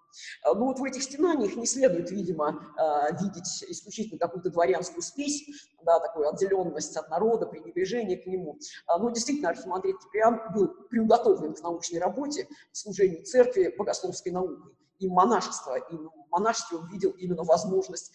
А, 0.43 0.53
ну 0.53 0.65
вот 0.65 0.79
в 0.79 0.83
этих 0.83 1.03
стенаниях 1.03 1.55
не 1.55 1.65
следует, 1.65 2.11
видимо, 2.11 2.73
а, 2.77 3.11
видеть 3.11 3.63
исключительно 3.67 4.19
какую-то 4.19 4.49
дворянскую 4.49 5.01
спесь, 5.01 5.43
да, 5.83 5.99
такую 5.99 6.29
отделенность 6.29 6.95
от 6.97 7.09
народа, 7.09 7.45
пренебрежение 7.45 8.17
к 8.17 8.25
нему. 8.25 8.59
Но 8.87 9.09
действительно 9.09 9.49
Архимандрит 9.49 9.97
Киприан 9.99 10.53
был 10.53 10.67
приуготовлен 10.89 11.53
к 11.53 11.61
научной 11.61 11.99
работе, 11.99 12.47
служению 12.71 13.23
церкви 13.23 13.73
богословской 13.77 14.31
наукой 14.31 14.73
и 14.99 15.07
монашество. 15.07 15.77
И 15.77 15.95
в 15.95 16.11
монашестве 16.29 16.77
он 16.77 16.87
видел 16.89 17.11
именно 17.11 17.43
возможность 17.43 18.11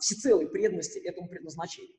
всецелой 0.00 0.48
преданности 0.48 0.98
этому 0.98 1.28
предназначению. 1.28 1.94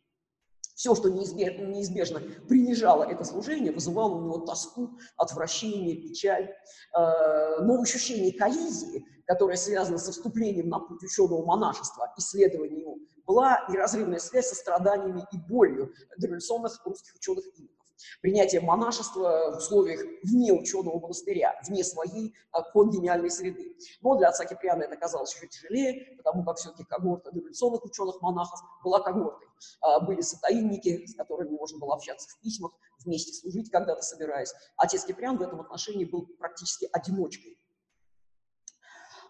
Все, 0.78 0.94
что 0.94 1.10
неизбежно, 1.10 1.64
неизбежно 1.66 2.20
принижало 2.48 3.04
это 3.04 3.24
служение, 3.24 3.72
вызывало 3.72 4.14
у 4.14 4.22
него 4.22 4.38
тоску, 4.46 4.92
отвращение, 5.18 5.96
печаль. 5.96 6.54
Э, 6.96 7.62
но 7.64 7.82
ощущение 7.82 8.32
коллизии, 8.32 9.04
которое 9.26 9.58
связано 9.58 9.98
со 9.98 10.12
вступлением 10.12 10.70
на 10.70 10.78
путь 10.78 11.02
ученого 11.02 11.44
монашества, 11.44 12.14
исследованию, 12.20 13.00
была 13.26 13.66
неразрывная 13.70 14.20
связь 14.20 14.50
со 14.50 14.56
страданиями 14.56 15.26
и 15.32 15.38
болью 15.50 15.92
дореволюционных 16.16 16.80
русских 16.86 17.16
ученых 17.16 17.46
иноков. 17.58 17.76
Принятие 18.22 18.62
монашества 18.62 19.54
в 19.56 19.58
условиях 19.58 20.00
вне 20.22 20.54
ученого 20.54 21.00
монастыря, 21.00 21.60
вне 21.68 21.84
своей 21.84 22.36
а, 22.52 22.62
конгениальной 22.62 23.32
среды. 23.32 23.76
Но 24.02 24.16
для 24.16 24.28
отца 24.28 24.46
Киприана 24.46 24.84
это 24.84 24.96
казалось 24.96 25.34
еще 25.34 25.48
тяжелее, 25.48 26.16
потому 26.18 26.46
как 26.46 26.58
все-таки 26.58 26.84
когорта 26.84 27.32
революционных 27.32 27.84
ученых-монахов 27.84 28.60
была 28.84 29.00
когортой. 29.00 29.47
А, 29.82 30.00
были 30.00 30.22
сатаинники, 30.22 31.06
с 31.06 31.16
которыми 31.16 31.50
можно 31.50 31.80
было 31.80 31.96
общаться 31.96 32.30
в 32.30 32.42
письмах, 32.42 32.72
вместе 33.04 33.34
служить 33.34 33.70
когда-то 33.72 34.02
собираясь. 34.02 34.54
Отец 34.78 35.06
Киприан 35.06 35.38
в 35.38 35.42
этом 35.42 35.62
отношении 35.62 36.06
был 36.06 36.26
практически 36.38 36.90
одиночкой. 36.92 37.58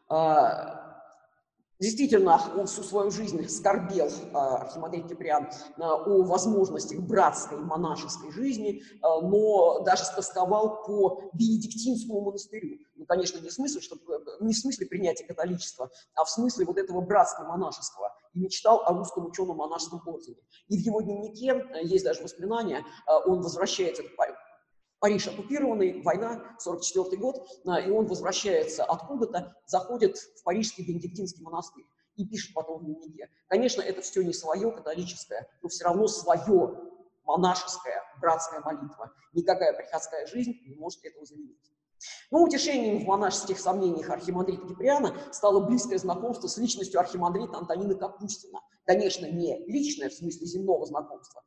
А, 0.09 0.96
Действительно, 1.79 2.41
он 2.57 2.65
всю 2.65 2.81
свою 2.81 3.11
жизнь 3.11 3.47
скорбел, 3.47 4.09
а, 4.33 4.57
архимандрит 4.57 5.07
Киприан, 5.07 5.47
а, 5.77 5.93
о 5.93 6.23
возможностях 6.23 6.99
братской 7.01 7.59
монашеской 7.59 8.31
жизни, 8.31 8.81
а, 9.03 9.21
но 9.21 9.81
даже 9.81 10.03
стосковал 10.03 10.83
по 10.83 11.21
Бенедиктинскому 11.33 12.21
монастырю. 12.21 12.79
Ну, 12.95 13.05
конечно, 13.05 13.39
не 13.39 13.49
в 13.49 13.53
смысле, 13.53 13.81
что, 13.81 13.95
не 14.39 14.53
в 14.53 14.57
смысле 14.57 14.87
принятия 14.87 15.25
католичества, 15.25 15.91
а 16.15 16.23
в 16.23 16.29
смысле 16.31 16.65
вот 16.65 16.79
этого 16.79 17.01
братства 17.01 17.43
монашеского. 17.43 18.11
И 18.33 18.39
мечтал 18.39 18.81
о 18.83 18.93
русском 18.93 19.27
ученом 19.27 19.57
монашеском 19.57 20.01
ордене. 20.07 20.37
И 20.69 20.77
в 20.77 20.81
его 20.81 21.01
дневнике 21.01 21.63
есть 21.83 22.05
даже 22.05 22.23
воспоминания, 22.23 22.83
он 23.25 23.41
возвращается 23.41 24.03
к 24.03 24.15
Париж 24.99 25.27
оккупированный, 25.27 26.01
война, 26.01 26.55
44 26.59 27.17
год, 27.17 27.47
а, 27.65 27.79
и 27.79 27.91
он 27.91 28.07
возвращается 28.07 28.83
откуда-то, 28.83 29.55
заходит 29.65 30.17
в 30.17 30.43
парижский 30.43 30.85
бенедиктинский 30.85 31.43
монастырь 31.43 31.85
и 32.15 32.25
пишет 32.25 32.53
потом 32.53 32.79
в 32.79 32.85
дневнике. 32.85 33.29
Конечно, 33.47 33.81
это 33.81 34.01
все 34.01 34.23
не 34.23 34.33
свое 34.33 34.71
католическое, 34.71 35.47
но 35.61 35.69
все 35.69 35.85
равно 35.85 36.07
свое 36.07 36.79
монашеская, 37.25 38.01
братская 38.19 38.61
молитва. 38.61 39.11
Никакая 39.33 39.73
приходская 39.73 40.25
жизнь 40.25 40.53
не 40.65 40.75
может 40.75 41.03
этого 41.05 41.25
заменить. 41.25 41.57
Но 42.31 42.43
утешением 42.43 43.03
в 43.03 43.07
монашеских 43.07 43.59
сомнениях 43.59 44.09
архимандрита 44.09 44.67
Киприана 44.67 45.15
стало 45.31 45.65
близкое 45.65 45.97
знакомство 45.97 46.47
с 46.47 46.57
личностью 46.57 46.99
архимандрита 46.99 47.57
Антонина 47.57 47.95
Капустина. 47.95 48.61
Конечно, 48.85 49.25
не 49.25 49.65
личное, 49.65 50.09
в 50.09 50.13
смысле 50.13 50.45
земного 50.45 50.85
знакомства. 50.85 51.43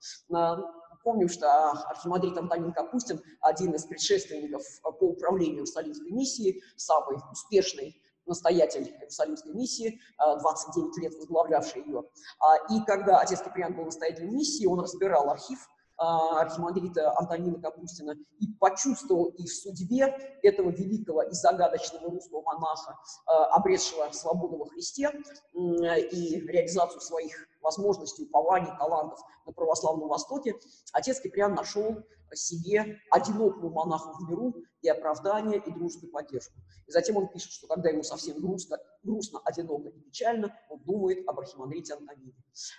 Помню, 1.03 1.29
что 1.29 1.71
архимандрит 1.71 2.37
Антонин 2.37 2.73
Капустин, 2.73 3.23
один 3.41 3.73
из 3.75 3.85
предшественников 3.85 4.63
по 4.83 5.05
управлению 5.05 5.57
Иерусалимской 5.57 6.11
миссии, 6.11 6.63
самый 6.77 7.19
успешный 7.33 8.01
настоятель 8.27 8.89
Иерусалимской 8.89 9.53
миссии, 9.53 10.01
29 10.19 10.97
лет 10.99 11.15
возглавлявший 11.15 11.85
ее. 11.85 12.05
А, 12.39 12.57
и 12.73 12.85
когда 12.85 13.19
отец 13.19 13.41
Киприан 13.41 13.75
был 13.75 13.87
настоятелем 13.87 14.35
миссии, 14.35 14.67
он 14.67 14.81
разбирал 14.81 15.31
архив 15.31 15.69
а, 15.97 16.41
архимандрита 16.41 17.17
Антонина 17.19 17.61
Капустина 17.61 18.15
и 18.39 18.47
почувствовал 18.59 19.27
и 19.37 19.45
в 19.45 19.53
судьбе 19.53 20.07
этого 20.43 20.71
великого 20.71 21.23
и 21.23 21.33
загадочного 21.33 22.11
русского 22.11 22.43
монаха, 22.43 22.99
а, 23.27 23.47
обретшего 23.57 24.11
свободу 24.13 24.57
во 24.57 24.67
Христе 24.67 25.11
и 25.53 26.41
реализацию 26.47 27.01
своих 27.01 27.49
возможностей, 27.61 28.25
упований, 28.25 28.71
талантов 28.79 29.21
на 29.47 29.53
православном 29.53 30.09
Востоке, 30.09 30.57
отец 30.93 31.21
Киприан 31.21 31.55
нашел 31.55 32.03
себе 32.37 32.99
одинокому 33.11 33.71
монаху 33.71 34.13
в 34.19 34.29
миру 34.29 34.55
и 34.83 34.89
оправдание, 34.89 35.63
и 35.65 35.71
дружескую 35.71 36.11
поддержку. 36.11 36.55
И 36.87 36.93
затем 36.93 37.17
он 37.17 37.29
пишет, 37.29 37.53
что 37.53 37.67
когда 37.67 37.91
ему 37.91 38.03
совсем 38.03 38.41
грустно, 38.41 38.79
грустно 39.03 39.41
одиноко 39.45 39.89
и 39.89 40.01
печально, 40.01 40.55
он 40.69 40.81
думает 40.85 41.27
об 41.29 41.39
архимандрите 41.39 41.95
Антонине. 41.95 42.35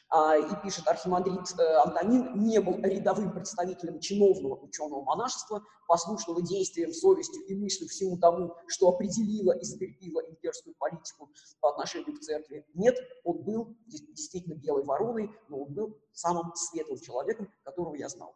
А, 0.09 0.37
и 0.37 0.63
пишет, 0.63 0.87
архимандрит 0.87 1.59
э, 1.59 1.63
Антонин 1.85 2.43
не 2.43 2.59
был 2.59 2.77
рядовым 2.77 3.31
представителем 3.31 3.99
чиновного 3.99 4.55
ученого 4.55 5.03
монашества, 5.03 5.63
послушного 5.87 6.41
действиям, 6.41 6.93
совестью 6.93 7.43
и 7.45 7.55
мыслью 7.55 7.89
всему 7.89 8.17
тому, 8.17 8.55
что 8.67 8.89
определило 8.89 9.51
и 9.51 9.63
закрепило 9.63 10.21
имперскую 10.21 10.75
политику 10.75 11.29
по 11.59 11.71
отношению 11.71 12.15
к 12.15 12.21
церкви. 12.21 12.65
Нет, 12.73 12.97
он 13.23 13.43
был 13.43 13.75
действительно 13.87 14.55
белой 14.55 14.83
вороной, 14.83 15.31
но 15.49 15.63
он 15.63 15.73
был 15.73 15.97
самым 16.13 16.53
светлым 16.55 16.99
человеком, 16.99 17.51
которого 17.63 17.95
я 17.95 18.09
знал. 18.09 18.35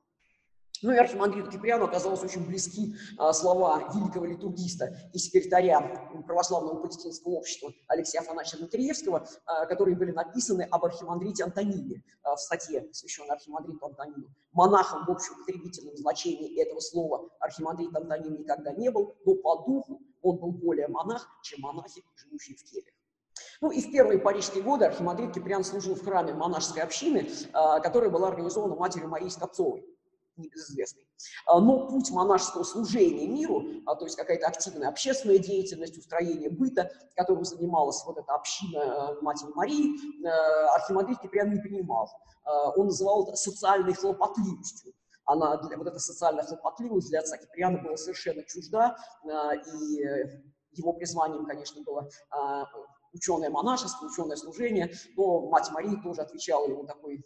Ну 0.85 0.91
и 0.91 0.97
архимандриту 0.97 1.49
Киприану 1.49 1.85
оказалось 1.85 2.21
очень 2.21 2.45
близки 2.45 2.95
а, 3.17 3.33
слова 3.33 3.89
великого 3.95 4.25
литургиста 4.25 4.95
и 5.13 5.17
секретаря 5.17 5.81
православного 6.27 6.79
патетинского 6.79 7.31
общества 7.31 7.73
Алексея 7.87 8.21
Афанасьевича 8.21 8.65
Матриевского, 8.65 9.27
а, 9.47 9.65
которые 9.65 9.97
были 9.97 10.11
написаны 10.11 10.61
об 10.69 10.85
архимандрите 10.85 11.43
Антонине 11.43 12.03
а, 12.21 12.35
в 12.35 12.39
статье, 12.39 12.81
посвященной 12.81 13.31
архимандриту 13.31 13.83
Антонину. 13.83 14.27
Монахом 14.51 15.05
в 15.07 15.09
общеупотребительном 15.09 15.97
значении 15.97 16.61
этого 16.61 16.79
слова 16.81 17.31
архимандрит 17.39 17.95
Антонин 17.95 18.37
никогда 18.37 18.71
не 18.71 18.91
был, 18.91 19.15
но 19.25 19.33
по 19.33 19.63
духу 19.65 20.03
он 20.21 20.37
был 20.37 20.51
более 20.51 20.87
монах, 20.87 21.27
чем 21.41 21.61
монахи, 21.61 22.03
живущие 22.15 22.57
в 22.57 22.63
кельях. 22.63 22.93
Ну 23.59 23.71
и 23.71 23.81
в 23.81 23.91
первые 23.91 24.19
парижские 24.19 24.61
годы 24.61 24.85
архимандрит 24.85 25.33
Киприан 25.33 25.63
служил 25.63 25.95
в 25.95 26.03
храме 26.03 26.33
монашеской 26.33 26.83
общины, 26.83 27.27
которая 27.81 28.11
была 28.11 28.27
организована 28.27 28.75
матерью 28.75 29.09
Марии 29.09 29.29
Скопцовой 29.29 29.83
небезызвестный. 30.37 31.05
А, 31.45 31.59
но 31.59 31.87
путь 31.87 32.11
монашеского 32.11 32.63
служения 32.63 33.27
миру, 33.27 33.63
а, 33.85 33.95
то 33.95 34.05
есть 34.05 34.15
какая-то 34.15 34.47
активная 34.47 34.89
общественная 34.89 35.37
деятельность, 35.37 35.97
устроение 35.97 36.49
быта, 36.49 36.91
которым 37.15 37.45
занималась 37.45 38.03
вот 38.05 38.17
эта 38.17 38.33
община 38.33 38.79
э, 38.79 39.21
Матери 39.21 39.51
Марии, 39.53 40.27
архимандрит 40.75 41.19
Киприан 41.19 41.51
не 41.51 41.59
принимал. 41.59 42.09
А, 42.43 42.71
он 42.71 42.87
называл 42.87 43.23
это 43.23 43.35
социальной 43.35 43.93
хлопотливостью. 43.93 44.93
Она, 45.25 45.57
для, 45.57 45.77
вот 45.77 45.87
эта 45.87 45.99
социальная 45.99 46.43
хлопотливость 46.43 47.09
для 47.09 47.19
отца 47.19 47.37
Киприана 47.37 47.81
была 47.81 47.97
совершенно 47.97 48.43
чужда, 48.43 48.95
и 49.25 50.03
его 50.73 50.93
призванием, 50.93 51.47
конечно, 51.47 51.81
было 51.81 52.07
ученое 53.11 53.49
монашество, 53.49 54.05
ученое 54.05 54.35
служение, 54.35 54.91
но 55.15 55.47
мать 55.47 55.71
Марии 55.71 55.99
тоже 56.03 56.21
отвечала 56.21 56.67
ему 56.67 56.85
такой 56.85 57.25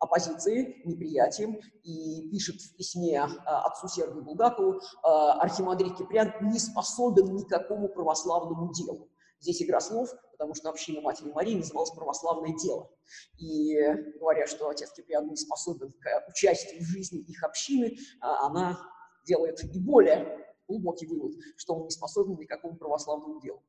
оппозиции, 0.00 0.80
неприятием, 0.84 1.60
и 1.84 2.28
пишет 2.30 2.60
в 2.60 2.76
письме 2.76 3.20
а, 3.20 3.66
отцу 3.66 3.86
Сергию 3.86 4.24
Булгакову, 4.24 4.80
а, 5.02 5.34
архимандрит 5.40 5.96
Киприан 5.96 6.32
не 6.40 6.58
способен 6.58 7.34
никакому 7.34 7.88
православному 7.88 8.72
делу. 8.72 9.10
Здесь 9.40 9.62
игра 9.62 9.80
слов, 9.80 10.10
потому 10.32 10.54
что 10.54 10.70
община 10.70 11.00
Матери 11.00 11.30
Марии 11.32 11.54
называлась 11.54 11.90
«Православное 11.92 12.54
дело». 12.58 12.90
И 13.38 13.74
говоря, 14.18 14.46
что 14.46 14.68
отец 14.68 14.90
Киприан 14.92 15.28
не 15.28 15.36
способен 15.36 15.92
к 15.92 16.28
участию 16.28 16.82
в 16.82 16.84
жизни 16.84 17.20
их 17.20 17.42
общины, 17.42 17.96
она 18.20 18.78
делает 19.26 19.62
и 19.64 19.78
более 19.78 20.46
глубокий 20.68 21.06
вывод, 21.06 21.32
что 21.56 21.74
он 21.74 21.84
не 21.84 21.90
способен 21.90 22.38
никакому 22.38 22.76
православному 22.76 23.40
делу. 23.40 23.62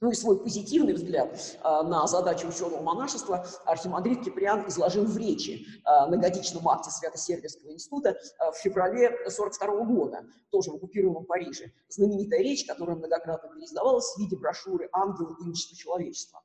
Ну 0.00 0.12
и 0.12 0.14
свой 0.14 0.38
позитивный 0.38 0.92
взгляд 0.92 1.58
а, 1.62 1.82
на 1.82 2.06
задачу 2.06 2.46
ученого 2.46 2.80
монашества 2.82 3.44
архимандрит 3.64 4.22
Киприан 4.22 4.68
изложил 4.68 5.04
в 5.04 5.16
речи 5.16 5.66
а, 5.84 6.06
на 6.06 6.16
годичном 6.16 6.68
акте 6.68 6.90
Свято-Сербского 6.90 7.72
института 7.72 8.16
а, 8.38 8.52
в 8.52 8.56
феврале 8.58 9.08
1942 9.08 9.84
года, 9.86 10.24
тоже 10.50 10.70
в 10.70 10.76
оккупированном 10.76 11.24
Париже. 11.24 11.72
Знаменитая 11.88 12.40
речь, 12.40 12.64
которая 12.64 12.96
многократно 12.96 13.48
переиздавалась 13.48 14.14
в 14.14 14.18
виде 14.18 14.36
брошюры 14.36 14.88
«Ангел 14.92 15.34
и 15.44 15.48
человечества». 15.76 16.42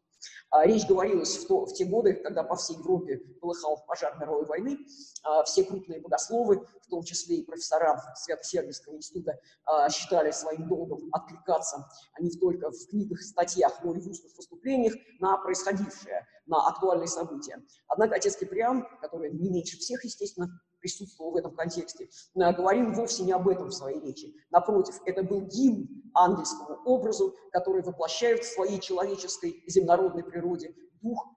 А, 0.50 0.66
речь 0.66 0.88
говорилась 0.88 1.38
в, 1.38 1.48
то, 1.48 1.66
в 1.66 1.74
те 1.74 1.86
годы, 1.86 2.14
когда 2.14 2.44
по 2.44 2.56
всей 2.56 2.78
Европе 2.78 3.18
полыхал 3.42 3.84
пожар 3.88 4.18
мировой 4.20 4.46
войны. 4.46 4.80
А, 5.24 5.44
все 5.44 5.64
крупные 5.64 6.02
богословы, 6.02 6.66
в 6.82 6.88
том 6.90 7.04
числе 7.04 7.38
и 7.38 7.46
профессора 7.46 8.02
Свято-Сергиевского 8.16 8.96
института, 8.96 9.40
а, 9.66 9.90
считали 9.90 10.32
своим 10.32 10.68
долгом 10.68 11.10
откликаться 11.12 11.88
не 12.20 12.32
только 12.32 12.72
в 12.72 12.88
книгах, 12.90 13.22
статьях, 13.22 13.84
но 13.84 13.96
и 13.96 14.00
в 14.00 14.08
устных 14.08 14.36
выступлениях 14.36 14.94
на 15.20 15.38
происходившее, 15.38 16.28
на 16.46 16.68
актуальные 16.68 17.08
события. 17.08 17.62
Однако 17.88 18.16
отец 18.16 18.36
Киприан, 18.36 18.86
который 19.02 19.32
не 19.32 19.50
меньше 19.50 19.78
всех, 19.78 20.04
естественно, 20.04 20.50
присутствовал 20.84 21.32
в 21.32 21.38
этом 21.38 21.56
контексте, 21.56 22.10
говорил 22.36 22.92
вовсе 22.92 23.24
не 23.24 23.32
об 23.32 23.48
этом 23.48 23.70
в 23.70 23.74
своей 23.74 24.02
речи. 24.02 24.36
Напротив, 24.52 24.96
это 25.06 25.24
был 25.24 25.42
гимн 25.48 25.88
ангельскому 26.14 26.78
образу, 26.84 27.34
который 27.54 27.82
воплощает 27.82 28.44
в 28.44 28.54
своей 28.54 28.80
человеческой 28.80 29.64
земнородной 29.66 30.26
природе 30.26 30.76
дух 31.04 31.28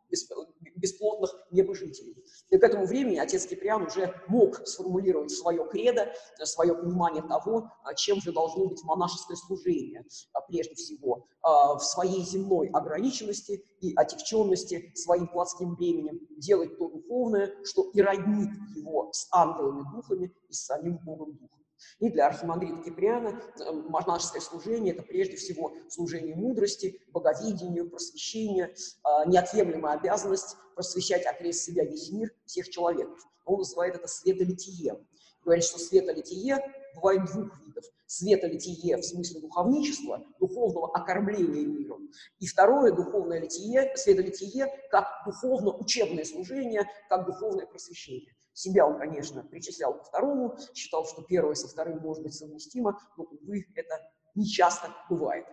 бесплотных 0.77 1.35
небожителей. 1.51 2.17
И 2.51 2.59
к 2.59 2.63
этому 2.63 2.87
времени 2.87 3.17
отец 3.19 3.47
Киприан 3.47 3.83
уже 3.83 4.15
мог 4.29 4.67
сформулировать 4.67 5.31
свое 5.31 5.69
кредо, 5.69 6.13
свое 6.45 6.75
понимание 6.75 7.23
того, 7.23 7.69
а, 7.83 7.95
чем 7.95 8.21
же 8.21 8.33
должно 8.33 8.69
быть 8.69 8.83
монашеское 8.85 9.37
служение, 9.37 10.05
а, 10.33 10.41
прежде 10.43 10.75
всего, 10.75 11.27
в 11.43 11.81
своей 11.81 12.25
земной 12.25 12.69
ограниченности 12.71 13.65
и 13.81 13.95
отягченности 13.95 14.91
своим 14.97 15.29
плотским 15.29 15.77
бременем, 15.77 16.19
делать 16.39 16.77
то 16.77 16.89
духовное, 16.89 17.55
что 17.65 17.91
и 17.93 18.01
роднит 18.01 18.51
его 18.75 19.11
с 19.13 19.29
ангелами-духами 19.33 20.35
и 20.49 20.53
с 20.53 20.65
самим 20.65 20.99
Богом 21.05 21.35
Духом. 21.35 21.66
И 21.99 22.11
для 22.11 22.27
архимандрита 22.27 22.83
Киприана 22.83 23.41
э, 23.61 23.73
монашеское 23.73 24.41
служение– 24.41 24.95
это 24.95 25.03
прежде 25.03 25.37
всего 25.37 25.73
служение 25.89 26.35
мудрости, 26.35 27.01
боговидению, 27.09 27.91
просвещению, 27.91 28.69
э, 28.69 29.29
неотъемлемая 29.29 29.99
обязанность 29.99 30.57
просвещать 30.75 31.27
окрест 31.27 31.65
себя 31.65 31.85
весь 31.85 32.11
мир, 32.11 32.31
всех 32.45 32.69
человеков. 32.69 33.19
Он 33.45 33.59
называет 33.59 33.95
это 33.95 34.09
светолитие. 34.09 35.05
Говорит, 35.45 35.65
что 35.65 35.79
светолитие 35.79 36.59
бывает 36.97 37.25
двух 37.27 37.59
видов. 37.61 37.85
Светолитие 38.07 38.97
в 38.97 39.03
смысле 39.03 39.41
духовничества, 39.41 40.25
духовного 40.39 40.95
окормления 40.95 41.67
миром. 41.67 42.11
И 42.39 42.47
второе 42.47 42.93
духовное 42.93 43.41
литие, 43.41 43.93
светолитие 43.97 44.67
как 44.91 45.07
духовно-учебное 45.25 46.25
служение, 46.25 46.89
как 47.09 47.27
духовное 47.27 47.67
просвещение. 47.67 48.36
Себя 48.57 48.87
он, 48.87 48.99
конечно, 48.99 49.43
причислял 49.43 49.93
ко 49.93 50.05
второму, 50.05 50.57
считал, 50.73 51.07
что 51.07 51.21
первое 51.21 51.55
со 51.55 51.69
вторым 51.69 51.99
может 51.99 52.23
быть 52.23 52.35
совместимо, 52.35 52.99
но, 53.19 53.25
увы, 53.25 53.67
это 53.75 54.01
не 54.35 54.47
часто 54.47 54.95
бывает. 55.11 55.45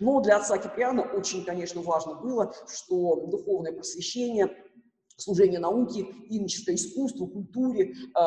Но 0.00 0.22
для 0.22 0.38
отца 0.38 0.56
Киприана 0.56 1.02
очень, 1.02 1.44
конечно, 1.44 1.82
важно 1.82 2.14
было, 2.14 2.54
что 2.66 3.26
духовное 3.26 3.72
просвещение 3.72 4.46
служение 5.16 5.58
науке, 5.58 6.00
иночество, 6.28 6.74
искусству, 6.74 7.26
культуре 7.26 7.92
э, 7.92 8.20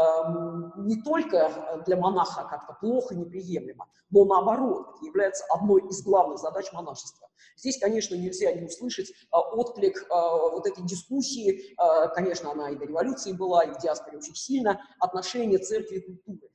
не 0.77 1.01
только 1.03 1.83
для 1.85 1.97
монаха 1.97 2.47
как-то 2.49 2.77
плохо, 2.79 3.15
неприемлемо, 3.15 3.87
но 4.09 4.25
наоборот, 4.25 4.87
является 5.01 5.45
одной 5.53 5.87
из 5.87 6.01
главных 6.03 6.39
задач 6.39 6.71
монашества. 6.73 7.29
Здесь, 7.55 7.77
конечно, 7.77 8.15
нельзя 8.15 8.51
не 8.53 8.65
услышать 8.65 9.09
э, 9.09 9.13
отклик 9.31 9.97
э, 9.97 10.07
вот 10.09 10.65
этой 10.65 10.83
дискуссии, 10.85 11.75
э, 11.77 12.07
конечно, 12.15 12.51
она 12.51 12.71
и 12.71 12.75
до 12.75 12.85
революции 12.85 13.33
была, 13.33 13.63
и 13.63 13.73
в 13.73 13.79
диаспоре 13.79 14.17
очень 14.17 14.35
сильно, 14.35 14.81
отношения 14.99 15.57
церкви 15.57 15.97
и 15.97 16.01
культуры. 16.01 16.49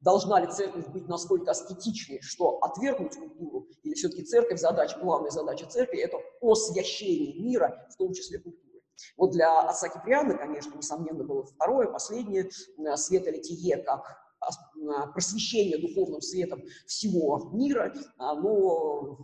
Должна 0.00 0.40
ли 0.40 0.46
церковь 0.46 0.86
быть 0.88 1.08
настолько 1.08 1.50
аскетичной, 1.50 2.20
что 2.20 2.58
отвергнуть 2.58 3.16
культуру, 3.16 3.66
или 3.82 3.94
все-таки 3.94 4.22
церковь, 4.22 4.60
задача, 4.60 4.96
главная 5.00 5.30
задача 5.30 5.66
церкви– 5.66 5.98
это 6.00 6.18
освящение 6.40 7.42
мира, 7.42 7.88
в 7.92 7.96
том 7.96 8.12
числе 8.12 8.38
культуры. 8.38 8.67
Вот 9.16 9.32
для 9.32 9.60
отца 9.60 9.88
Киприана, 9.88 10.34
конечно, 10.34 10.76
несомненно, 10.76 11.24
было 11.24 11.44
второе, 11.44 11.88
последнее, 11.88 12.48
э, 12.78 12.96
светолитие 12.96 13.78
как 13.78 14.04
э, 14.40 15.12
просвещение 15.12 15.78
духовным 15.78 16.20
светом 16.20 16.62
всего 16.86 17.50
мира, 17.52 17.92
а, 18.18 18.34
но 18.34 19.18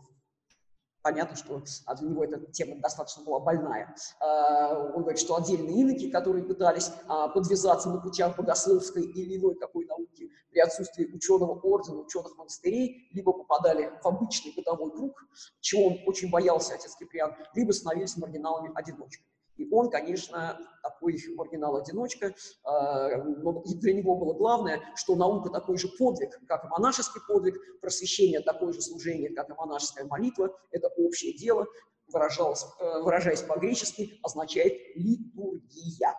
понятно, 1.03 1.37
что 1.37 1.63
а, 1.87 1.95
для 1.95 2.09
него 2.09 2.25
эта 2.25 2.41
тема 2.51 2.81
достаточно 2.81 3.23
была 3.23 3.39
больная. 3.39 3.95
А, 4.21 4.91
он 4.95 5.03
говорит, 5.03 5.21
что 5.21 5.37
отдельные 5.37 5.83
иноки, 5.83 6.11
которые 6.11 6.45
пытались 6.45 6.91
подвязаться 7.35 7.91
на 7.91 8.01
путях 8.01 8.37
богословской 8.37 9.05
или 9.05 9.37
иной 9.37 9.55
какой 9.57 9.85
науки 9.87 10.31
при 10.51 10.61
отсутствии 10.61 11.07
ученого 11.07 11.61
ордена, 11.61 12.01
ученых 12.01 12.37
монастырей, 12.37 13.09
либо 13.13 13.33
попадали 13.33 13.93
в 14.03 14.07
обычный 14.07 14.53
бытовой 14.57 14.91
круг, 14.93 15.21
чего 15.61 15.89
он 15.89 15.99
очень 16.07 16.31
боялся, 16.31 16.75
отец 16.75 16.97
Киприан, 16.97 17.35
либо 17.55 17.73
становились 17.73 18.17
маргиналами-одиночками. 18.17 19.34
И 19.57 19.69
он, 19.71 19.90
конечно, 19.90 20.59
такой 20.83 21.17
маргинал-одиночка, 21.37 22.35
а, 22.64 23.23
но 23.25 23.62
для 23.62 23.95
него 23.95 24.17
было 24.17 24.35
главное, 24.35 24.81
что 24.97 25.14
наука 25.14 25.51
такой 25.51 25.79
же 25.79 25.88
подвиг, 25.99 26.38
как 26.47 26.64
и 26.64 26.69
монашеский 26.69 27.21
подвиг, 27.27 27.57
просвещение 27.81 28.40
такое 28.40 28.73
же 28.73 28.81
служение, 28.81 29.31
как 29.31 29.51
и 29.51 29.55
монашеская 29.55 30.07
молитва, 30.07 30.51
это 30.71 30.88
общее 30.97 31.35
дело, 31.35 31.67
э, 32.12 33.01
выражаясь 33.03 33.43
по-гречески, 33.43 34.19
означает 34.23 34.75
литургия. 34.95 36.14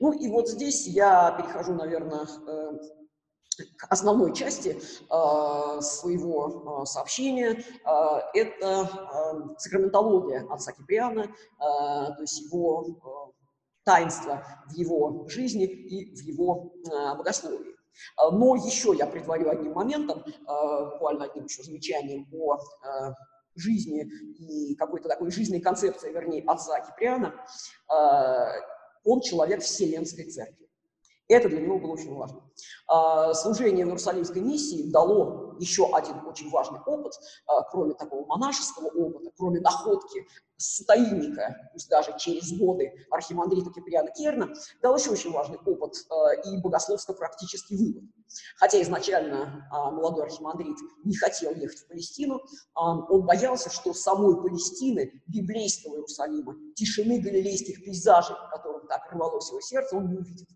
Ну 0.00 0.12
и 0.12 0.28
вот 0.28 0.48
здесь 0.48 0.86
я 0.86 1.32
перехожу, 1.32 1.74
наверное, 1.74 2.26
э, 2.26 3.01
к 3.56 3.86
основной 3.90 4.34
части 4.34 4.78
э, 4.78 5.80
своего 5.80 6.82
э, 6.82 6.86
сообщения. 6.86 7.62
Э, 7.84 8.20
это 8.34 8.88
э, 8.88 9.58
сакраментология 9.58 10.46
отца 10.50 10.72
Киприана, 10.72 11.22
э, 11.22 11.28
то 11.58 12.16
есть 12.20 12.40
его 12.40 12.86
э, 12.86 13.32
таинство 13.84 14.44
в 14.68 14.72
его 14.72 15.26
жизни 15.28 15.66
и 15.66 16.14
в 16.14 16.20
его 16.20 16.72
э, 16.84 17.16
богословии. 17.16 17.72
Но 18.18 18.56
еще 18.56 18.94
я 18.96 19.06
предварю 19.06 19.50
одним 19.50 19.72
моментом, 19.72 20.24
э, 20.26 20.90
буквально 20.92 21.24
одним 21.24 21.44
еще 21.44 21.62
замечанием 21.62 22.26
о 22.32 22.56
э, 22.56 23.12
жизни 23.54 24.02
и 24.38 24.74
какой-то 24.76 25.08
такой 25.08 25.30
жизненной 25.30 25.60
концепции, 25.60 26.12
вернее, 26.12 26.42
отца 26.46 26.80
Киприана. 26.80 27.34
Э, 27.90 28.60
он 29.04 29.20
человек 29.20 29.62
Вселенской 29.62 30.24
Церкви. 30.24 30.68
Это 31.28 31.48
для 31.48 31.60
него 31.60 31.78
было 31.78 31.92
очень 31.92 32.14
важно. 32.14 32.42
А, 32.88 33.32
служение 33.34 33.84
в 33.84 33.88
Иерусалимской 33.88 34.42
миссии 34.42 34.90
дало 34.90 35.56
еще 35.60 35.88
один 35.94 36.26
очень 36.26 36.50
важный 36.50 36.80
опыт, 36.84 37.12
а, 37.46 37.62
кроме 37.70 37.94
такого 37.94 38.26
монашеского 38.26 38.88
опыта, 38.88 39.30
кроме 39.36 39.60
находки 39.60 40.26
сотаильника, 40.56 41.70
пусть 41.72 41.88
даже 41.88 42.14
через 42.18 42.52
годы 42.56 42.92
архимандрита 43.10 43.70
Киприана 43.70 44.10
Керна, 44.10 44.52
дал 44.80 44.96
еще 44.96 45.10
очень 45.10 45.32
важный 45.32 45.58
опыт 45.64 45.94
а, 46.10 46.34
и 46.34 46.60
богословско-практический 46.60 47.76
вывод. 47.76 48.04
Хотя 48.56 48.80
изначально 48.82 49.68
молодой 49.70 50.24
архимандрит 50.24 50.76
не 51.04 51.14
хотел 51.14 51.54
ехать 51.54 51.80
в 51.80 51.88
Палестину, 51.88 52.40
он 52.74 53.26
боялся, 53.26 53.70
что 53.70 53.92
самой 53.92 54.42
Палестины, 54.42 55.22
библейского 55.26 55.96
Иерусалима, 55.96 56.56
тишины 56.74 57.20
галилейских 57.20 57.84
пейзажей, 57.84 58.36
которым 58.50 58.86
так 58.86 59.02
рвалось 59.12 59.50
его 59.50 59.60
сердце, 59.60 59.96
он 59.96 60.08
не 60.08 60.16
увидит 60.16 60.48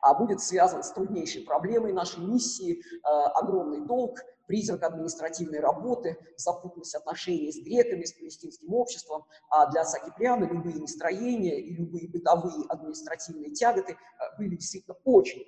а 0.00 0.14
будет 0.14 0.40
связан 0.40 0.82
с 0.82 0.90
труднейшей 0.92 1.42
проблемой 1.42 1.92
нашей 1.92 2.24
миссии, 2.24 2.80
э, 2.80 3.08
огромный 3.34 3.86
долг, 3.86 4.18
призрак 4.46 4.82
административной 4.82 5.60
работы, 5.60 6.18
запутанность 6.36 6.96
отношений 6.96 7.52
с 7.52 7.62
греками, 7.62 8.04
с 8.04 8.12
палестинским 8.12 8.74
обществом. 8.74 9.24
А 9.48 9.70
для 9.70 9.82
отца 9.82 10.00
Киприана 10.00 10.44
любые 10.44 10.76
настроения 10.76 11.60
и 11.60 11.74
любые 11.76 12.08
бытовые 12.08 12.66
административные 12.68 13.52
тяготы 13.52 13.92
э, 13.92 13.96
были 14.38 14.56
действительно 14.56 14.96
очень 15.04 15.44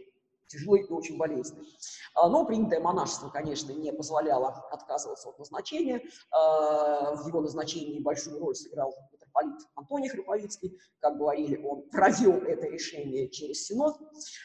тяжелые 0.53 0.85
и 0.85 0.93
очень 0.93 1.17
болезненные. 1.17 1.67
А, 2.15 2.29
но 2.29 2.45
принятое 2.45 2.81
монашество, 2.81 3.29
конечно, 3.29 3.73
не 3.73 3.93
позволяло 3.93 4.69
отказываться 4.71 5.31
от 5.31 5.39
назначения. 5.39 6.03
А, 6.31 7.15
в 7.15 7.27
его 7.27 7.41
назначении 7.41 8.01
большую 8.01 8.39
роль 8.39 8.55
сыграл 8.55 8.95
митрополит 9.33 9.69
Антоний 9.75 10.09
Хриповицкий, 10.09 10.79
как 11.01 11.17
говорили, 11.17 11.63
он 11.63 11.89
провел 11.91 12.37
это 12.39 12.67
решение 12.67 13.29
через 13.31 13.67
Синод. 13.67 13.97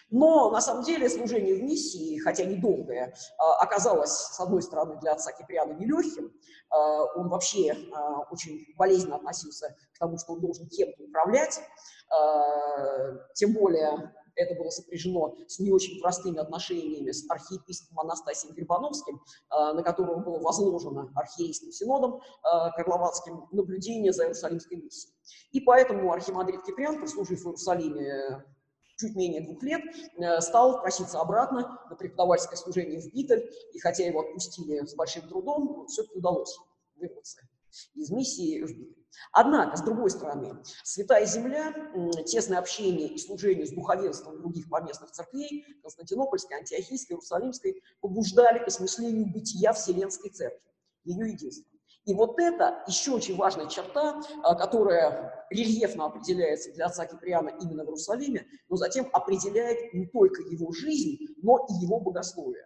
Но 0.09 0.51
на 0.51 0.61
самом 0.61 0.83
деле 0.83 1.09
служение 1.09 1.55
в 1.55 1.63
миссии, 1.63 2.17
хотя 2.19 2.45
недолгое, 2.45 3.13
а, 3.37 3.61
оказалось, 3.61 4.11
с 4.11 4.39
одной 4.39 4.61
стороны, 4.61 4.99
для 4.99 5.13
отца 5.13 5.31
Киприана 5.31 5.73
нелегким. 5.73 6.33
А, 6.69 7.03
он 7.15 7.29
вообще 7.29 7.75
а, 7.93 8.21
очень 8.31 8.65
болезненно 8.77 9.17
относился 9.17 9.75
к 9.93 9.99
тому, 9.99 10.17
что 10.17 10.33
он 10.33 10.41
должен 10.41 10.67
кем-то 10.67 11.03
управлять, 11.03 11.61
тем 13.35 13.53
более 13.53 14.13
это 14.37 14.55
было 14.55 14.69
сопряжено 14.69 15.35
с 15.47 15.59
не 15.59 15.71
очень 15.71 15.99
простыми 16.01 16.37
отношениями 16.37 17.11
с 17.11 17.29
архиепископом 17.29 17.99
Анастасием 18.01 18.53
Грибановским, 18.53 19.21
а, 19.49 19.73
на 19.73 19.83
которого 19.83 20.19
было 20.19 20.39
возложено 20.39 21.11
архиерейским 21.15 21.71
синодом 21.71 22.21
а, 22.43 22.71
Карловацким 22.71 23.47
наблюдение 23.51 24.13
за 24.13 24.23
Иерусалимской 24.23 24.77
миссией. 24.77 25.13
И 25.51 25.59
поэтому 25.61 26.11
архимандрит 26.11 26.63
Киприан, 26.63 26.99
прослужив 26.99 27.41
в 27.41 27.45
Иерусалиме 27.47 28.43
чуть 28.97 29.15
менее 29.15 29.41
двух 29.41 29.61
лет, 29.63 29.81
э, 30.17 30.41
стал 30.41 30.81
проситься 30.81 31.19
обратно 31.19 31.79
на 31.89 31.95
преподавательское 31.95 32.57
служение 32.57 32.99
в 32.99 33.13
Битель, 33.13 33.49
и 33.73 33.79
хотя 33.79 34.05
его 34.05 34.21
отпустили 34.21 34.85
с 34.85 34.95
большим 34.95 35.27
трудом, 35.27 35.85
все-таки 35.87 36.17
удалось 36.17 36.57
вырваться 36.95 37.41
из 37.93 38.09
миссии 38.09 38.63
в 38.63 38.69
Битель. 38.69 38.96
Однако, 39.31 39.77
с 39.77 39.81
другой 39.81 40.09
стороны, 40.09 40.61
Святая 40.83 41.25
Земля, 41.25 41.73
тесное 42.25 42.59
общение 42.59 43.09
и 43.09 43.17
служение 43.17 43.65
с 43.65 43.71
духовенством 43.71 44.39
других 44.39 44.69
поместных 44.69 45.11
церквей, 45.11 45.65
Константинопольской, 45.81 46.57
Антиохийской, 46.57 47.15
Иерусалимской, 47.15 47.81
побуждали 48.01 48.59
к 48.59 48.67
осмыслению 48.67 49.31
бытия 49.31 49.73
Вселенской 49.73 50.29
Церкви, 50.29 50.61
ее 51.03 51.29
единства. 51.31 51.77
И 52.07 52.13
вот 52.13 52.39
это 52.39 52.83
еще 52.87 53.11
очень 53.11 53.35
важная 53.35 53.67
черта, 53.67 54.21
а, 54.41 54.55
которая 54.55 55.45
рельефно 55.49 56.05
определяется 56.05 56.71
для 56.71 56.85
отца 56.85 57.05
Киприана 57.05 57.49
именно 57.49 57.83
в 57.83 57.87
Иерусалиме, 57.87 58.47
но 58.69 58.77
затем 58.77 59.09
определяет 59.11 59.93
не 59.93 60.07
только 60.07 60.41
его 60.43 60.71
жизнь, 60.71 61.35
но 61.43 61.65
и 61.69 61.73
его 61.83 61.99
богословие. 61.99 62.65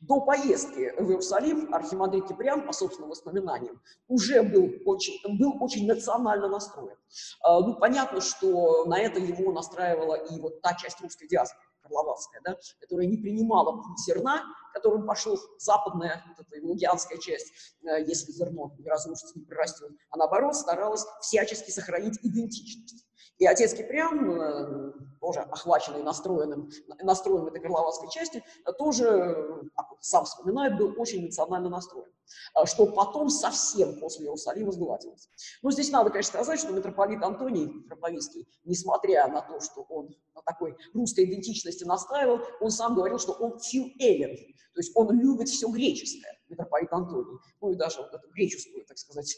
До 0.00 0.20
поездки 0.20 0.92
в 0.98 1.08
Иерусалим 1.08 1.72
архимандрит 1.74 2.28
Киприан, 2.28 2.66
по 2.66 2.72
собственным 2.72 3.10
воспоминаниям, 3.10 3.80
уже 4.08 4.42
был 4.42 4.70
очень, 4.84 5.20
был 5.38 5.62
очень 5.62 5.86
национально 5.86 6.48
настроен. 6.48 6.96
А, 7.42 7.60
ну, 7.60 7.74
понятно, 7.74 8.20
что 8.20 8.84
на 8.86 8.98
это 8.98 9.20
его 9.20 9.52
настраивала 9.52 10.14
и 10.14 10.40
вот 10.40 10.60
та 10.62 10.74
часть 10.74 11.00
русской 11.00 11.26
диаспоры, 11.28 11.64
Карловацкая, 11.82 12.40
да, 12.44 12.56
которая 12.80 13.06
не 13.06 13.18
принимала 13.18 13.72
путь 13.72 13.98
зерна, 14.06 14.42
которым 14.74 15.06
пошел 15.06 15.38
западная, 15.58 16.22
вот 16.36 16.46
эта 16.46 16.66
лугианская 16.66 17.18
часть, 17.18 17.52
э, 17.84 18.02
если 18.04 18.32
зерно 18.32 18.74
не 18.78 18.88
разрушится, 18.88 19.38
не 19.38 19.44
прирастет, 19.44 19.90
а 20.10 20.18
наоборот 20.18 20.54
старалась 20.56 21.06
всячески 21.20 21.70
сохранить 21.70 22.18
идентичность. 22.22 23.06
И 23.38 23.46
отец 23.46 23.74
Киприан, 23.74 24.40
э, 24.40 24.92
тоже 25.20 25.40
охваченный 25.40 26.02
настроенным, 26.02 26.70
настроем 27.02 27.46
этой 27.46 27.60
крыловацкой 27.60 28.08
части, 28.10 28.44
тоже, 28.78 29.70
сам 30.00 30.24
вспоминает, 30.24 30.76
был 30.76 30.94
очень 30.98 31.24
национально 31.24 31.68
настроен, 31.68 32.10
э, 32.56 32.66
что 32.66 32.86
потом 32.86 33.30
совсем 33.30 33.98
после 33.98 34.26
Иерусалима 34.26 34.70
сгладилось. 34.70 35.28
Но 35.62 35.72
здесь 35.72 35.90
надо, 35.90 36.10
конечно, 36.10 36.30
сказать, 36.30 36.60
что 36.60 36.72
митрополит 36.72 37.22
Антоний 37.22 37.86
Троповицкий, 37.88 38.46
несмотря 38.64 39.26
на 39.26 39.40
то, 39.40 39.60
что 39.60 39.82
он 39.88 40.14
на 40.34 40.42
такой 40.42 40.76
русской 40.92 41.24
идентичности 41.24 41.84
настаивал, 41.84 42.40
он 42.60 42.70
сам 42.70 42.94
говорил, 42.94 43.18
что 43.18 43.32
он 43.32 43.58
филэллин, 43.58 44.36
то 44.72 44.80
есть 44.80 44.92
он 44.94 45.18
любит 45.18 45.48
все 45.48 45.68
греческое. 45.68 46.38
митрополит 46.48 46.92
Антоний. 46.92 47.38
Ну 47.60 47.72
и 47.72 47.76
даже 47.76 48.00
вот 48.00 48.12
эту 48.12 48.28
греческую, 48.30 48.84
так 48.86 48.98
сказать, 48.98 49.36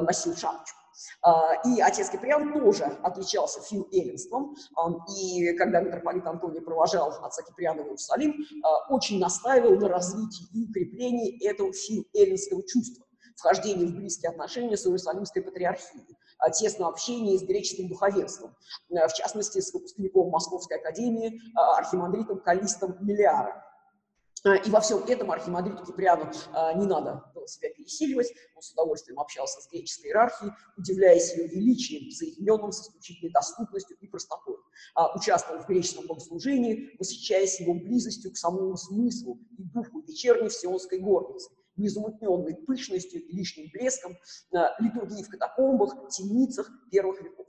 носил 0.00 0.34
шапочку. 0.36 0.78
И 1.66 1.80
отец 1.80 2.10
Киприан 2.10 2.52
тоже 2.52 2.84
отличался 3.02 3.60
фил-эллинством, 3.60 4.54
и 5.18 5.52
когда 5.56 5.80
митрополит 5.80 6.26
Антоний 6.26 6.60
провожал 6.60 7.10
отца 7.24 7.42
Киприана 7.42 7.82
в 7.82 7.86
Иерусалим, 7.86 8.34
очень 8.88 9.18
настаивал 9.18 9.76
на 9.76 9.88
развитии 9.88 10.46
и 10.52 10.68
укреплении 10.68 11.44
этого 11.44 11.72
фил-эллинского 11.72 12.62
чувства, 12.66 13.04
вхождения 13.36 13.86
в 13.86 13.96
близкие 13.96 14.30
отношения 14.30 14.76
с 14.76 14.86
Иерусалимской 14.86 15.42
патриархией 15.42 16.16
тесном 16.52 16.88
общении 16.88 17.38
с 17.38 17.42
греческим 17.42 17.88
духовенством, 17.88 18.54
в 18.88 19.12
частности, 19.14 19.60
с 19.60 19.72
выпускником 19.72 20.30
Московской 20.30 20.76
академии 20.76 21.40
архимандритом 21.54 22.40
Калистом 22.40 22.96
Миллиаром. 23.00 23.54
А, 24.44 24.56
и 24.56 24.70
во 24.70 24.80
всем 24.80 25.02
этом 25.04 25.30
архимандриту 25.30 25.86
Киприану 25.86 26.30
а, 26.52 26.74
не 26.74 26.86
надо 26.86 27.24
было 27.34 27.48
себя 27.48 27.70
пересиливать, 27.70 28.30
он 28.54 28.62
с 28.62 28.72
удовольствием 28.72 29.18
общался 29.18 29.60
с 29.62 29.70
греческой 29.70 30.10
иерархией, 30.10 30.52
удивляясь 30.76 31.34
ее 31.34 31.48
величием, 31.48 32.10
соединенным 32.10 32.70
с 32.70 32.82
исключительной 32.82 33.32
доступностью 33.32 33.96
и 33.98 34.06
простотой. 34.06 34.56
А, 34.94 35.16
участвовал 35.16 35.62
в 35.62 35.66
греческом 35.66 36.06
богослужении, 36.06 36.94
восхищаясь 36.98 37.58
его 37.58 37.72
близостью 37.72 38.32
к 38.32 38.36
самому 38.36 38.76
смыслу 38.76 39.40
и 39.56 39.62
духу 39.62 40.02
вечерней 40.02 40.50
всеонской 40.50 40.98
горницы, 40.98 41.50
незамутненной 41.76 42.54
пышностью 42.66 43.22
и 43.22 43.34
лишним 43.34 43.70
блеском 43.72 44.16
литургии 44.78 45.24
в 45.24 45.28
катакомбах, 45.28 46.08
темницах 46.10 46.70
первых 46.90 47.20
веков. 47.22 47.46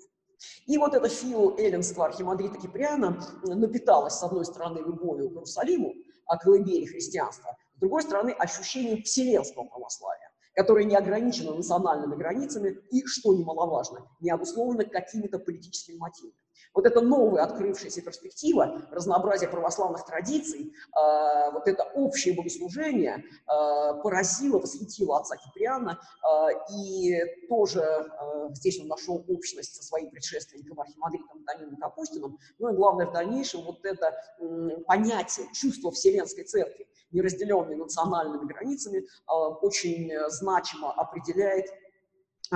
И 0.65 0.77
вот 0.77 0.93
это 0.93 1.07
фил-эллинство 1.07 2.05
архимандрита 2.05 2.57
Киприана 2.57 3.21
напиталось, 3.43 4.15
с 4.15 4.23
одной 4.23 4.45
стороны, 4.45 4.79
любовью 4.79 5.29
к 5.29 5.33
Иерусалиму, 5.33 5.93
колыбели 6.41 6.85
христианства, 6.85 7.57
с 7.75 7.79
другой 7.79 8.03
стороны, 8.03 8.31
ощущением 8.31 9.03
вселенского 9.03 9.65
православия, 9.65 10.31
которое 10.53 10.85
не 10.85 10.95
ограничено 10.95 11.53
национальными 11.53 12.15
границами 12.15 12.77
и, 12.91 13.05
что 13.05 13.33
немаловажно, 13.33 14.07
не 14.21 14.31
обусловлено 14.31 14.89
какими-то 14.89 15.39
политическими 15.39 15.97
мотивами. 15.97 16.35
Вот 16.73 16.85
эта 16.85 17.01
новая 17.01 17.43
открывшаяся 17.43 18.01
перспектива, 18.01 18.81
разнообразие 18.91 19.49
православных 19.49 20.05
традиций, 20.05 20.73
э, 20.73 21.51
вот 21.51 21.67
это 21.67 21.83
общее 21.95 22.35
богослужение 22.35 23.23
э, 23.23 24.01
поразило, 24.01 24.59
восхитило 24.59 25.19
отца 25.19 25.37
Киприана, 25.37 25.99
э, 25.99 26.47
и 26.77 27.47
тоже 27.47 27.81
э, 27.81 28.49
здесь 28.53 28.79
он 28.81 28.87
нашел 28.87 29.23
общность 29.27 29.75
со 29.75 29.83
своим 29.83 30.09
предшественником 30.09 30.79
архимандритом 30.79 31.43
Данилом 31.45 31.77
Капустиным, 31.77 32.37
ну 32.59 32.73
и 32.73 32.75
главное 32.75 33.07
в 33.07 33.13
дальнейшем 33.13 33.61
вот 33.63 33.85
это 33.85 34.13
э, 34.39 34.81
понятие, 34.85 35.47
чувство 35.53 35.91
Вселенской 35.91 36.43
Церкви, 36.43 36.87
не 37.11 37.21
разделенной 37.21 37.75
национальными 37.75 38.45
границами, 38.45 38.99
э, 38.99 39.33
очень 39.61 40.11
значимо 40.29 40.91
определяет 40.91 41.65
а, 41.69 41.84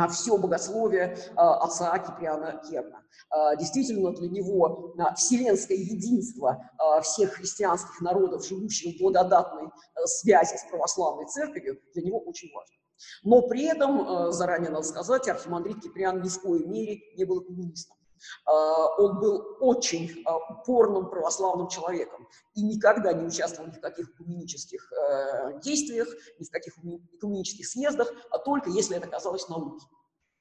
все 0.09 0.37
богословие 0.37 1.17
а, 1.35 1.65
отца 1.65 1.97
Киприана 1.99 2.61
Керна. 2.69 3.03
А, 3.29 3.55
действительно, 3.55 4.11
для 4.11 4.29
него 4.29 4.95
вселенское 5.15 5.77
единство 5.77 6.69
всех 7.03 7.33
христианских 7.33 8.01
народов, 8.01 8.45
живущих 8.45 8.95
в 8.95 9.01
благодатной 9.01 9.69
связи 10.05 10.55
с 10.57 10.63
православной 10.69 11.27
церковью, 11.27 11.79
для 11.93 12.03
него 12.03 12.19
очень 12.19 12.49
важно. 12.53 12.75
Но 13.23 13.41
при 13.47 13.63
этом, 13.63 14.31
заранее 14.31 14.71
надо 14.71 14.83
сказать, 14.83 15.27
архимандрит 15.27 15.81
Киприан 15.81 16.21
ни 16.21 16.27
в 16.27 16.41
коей 16.41 16.65
мере 16.65 16.99
не 17.15 17.23
был 17.23 17.41
коммунистом. 17.41 17.98
А, 18.45 18.87
он 18.97 19.19
был 19.19 19.57
очень 19.59 20.23
а, 20.25 20.37
упорным 20.37 21.09
православным 21.09 21.67
человеком 21.67 22.27
и 22.55 22.61
никогда 22.61 23.13
не 23.13 23.25
участвовал 23.25 23.69
ни 23.69 23.73
в 23.73 23.81
каких 23.81 24.09
экуменических 24.09 24.91
э, 24.91 25.59
действиях, 25.61 26.07
ни 26.39 26.45
в 26.45 26.51
каких 26.51 26.77
экуменических 26.77 27.67
съездах, 27.67 28.11
а 28.31 28.39
только 28.39 28.69
если 28.69 28.97
это 28.97 29.07
казалось 29.07 29.47
наукой 29.49 29.87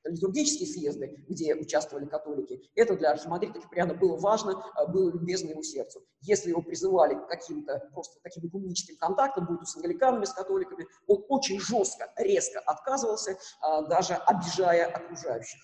литургические 0.08 0.68
съезды, 0.68 1.24
где 1.28 1.54
участвовали 1.54 2.06
католики, 2.06 2.62
это 2.74 2.96
для 2.96 3.10
архимандрита 3.10 3.60
Киприана 3.60 3.94
было 3.94 4.16
важно, 4.16 4.64
а, 4.74 4.86
было 4.86 5.10
любезно 5.10 5.50
его 5.50 5.62
сердцу. 5.62 6.00
Если 6.20 6.50
его 6.50 6.62
призывали 6.62 7.14
к 7.14 7.28
каким-то 7.28 7.88
просто 7.92 8.18
таким 8.22 8.46
экуменическим 8.48 8.96
контактам, 8.96 9.46
будь 9.46 9.66
с 9.68 9.76
англиканами, 9.76 10.24
с 10.24 10.32
католиками, 10.32 10.86
он 11.06 11.24
очень 11.28 11.60
жестко, 11.60 12.12
резко 12.16 12.60
отказывался, 12.60 13.38
а, 13.60 13.82
даже 13.82 14.14
обижая 14.14 14.86
окружающих. 14.86 15.60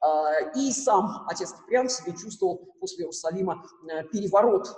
А, 0.00 0.40
и 0.54 0.72
сам 0.72 1.26
отец 1.28 1.52
Киприан 1.52 1.88
себе 1.88 2.12
чувствовал 2.16 2.74
после 2.80 3.04
Иерусалима 3.04 3.64
э, 3.90 4.04
переворот 4.04 4.68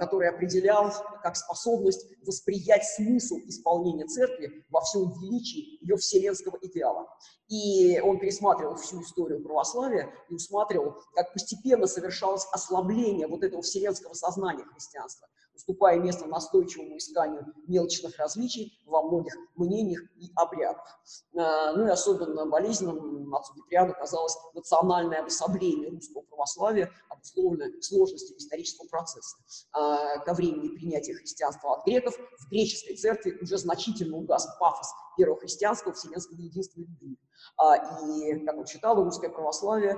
который 0.00 0.28
определял 0.28 0.92
как 1.22 1.36
способность 1.36 2.04
восприять 2.26 2.84
смысл 2.84 3.36
исполнения 3.46 4.06
церкви 4.06 4.64
во 4.70 4.80
всем 4.80 5.12
величии 5.20 5.82
ее 5.82 5.96
вселенского 5.96 6.58
идеала. 6.62 7.06
И 7.48 8.00
он 8.00 8.18
пересматривал 8.18 8.76
всю 8.76 9.00
историю 9.02 9.42
православия 9.42 10.12
и 10.28 10.34
усматривал, 10.34 10.96
как 11.14 11.32
постепенно 11.32 11.86
совершалось 11.86 12.46
ослабление 12.52 13.28
вот 13.28 13.44
этого 13.44 13.62
вселенского 13.62 14.14
сознания 14.14 14.64
христианства 14.64 15.28
уступая 15.58 15.98
место 15.98 16.26
настойчивому 16.26 16.96
исканию 16.96 17.44
мелочных 17.66 18.16
различий 18.16 18.80
во 18.86 19.02
многих 19.02 19.34
мнениях 19.56 20.02
и 20.16 20.30
обрядах. 20.36 21.00
А, 21.36 21.72
ну 21.72 21.86
и 21.86 21.90
особенно 21.90 22.46
болезненным 22.46 23.34
отцу 23.34 23.54
Киприану 23.54 23.92
казалось 23.94 24.36
национальное 24.54 25.20
обособление 25.20 25.90
русского 25.90 26.22
православия, 26.22 26.92
обусловленное 27.10 27.72
сложностью 27.80 28.36
исторического 28.38 28.86
процесса. 28.86 29.36
А, 29.72 30.18
ко 30.18 30.32
времени 30.32 30.76
принятия 30.76 31.14
христианства 31.14 31.74
от 31.74 31.84
греков 31.84 32.14
в 32.16 32.48
греческой 32.50 32.96
церкви 32.96 33.36
уже 33.42 33.58
значительно 33.58 34.16
угас 34.16 34.48
пафос 34.60 34.88
первого 35.16 35.40
христианского 35.40 35.92
вселенского 35.92 36.38
единства 36.38 36.80
любви. 36.80 37.18
А, 37.56 37.76
и, 38.06 38.44
как 38.46 38.56
он 38.56 38.66
считал, 38.66 38.94
русское 39.02 39.28
православие 39.28 39.96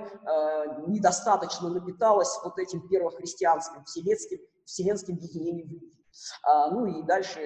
недостаточно 0.86 1.68
напиталось 1.68 2.38
вот 2.42 2.58
этим 2.58 2.88
первохристианским, 2.88 3.84
вселенским 3.84 4.38
вселенским 4.71 5.16
единением. 5.16 5.81
А, 6.43 6.71
ну 6.71 6.87
и 6.87 7.07
дальше 7.07 7.41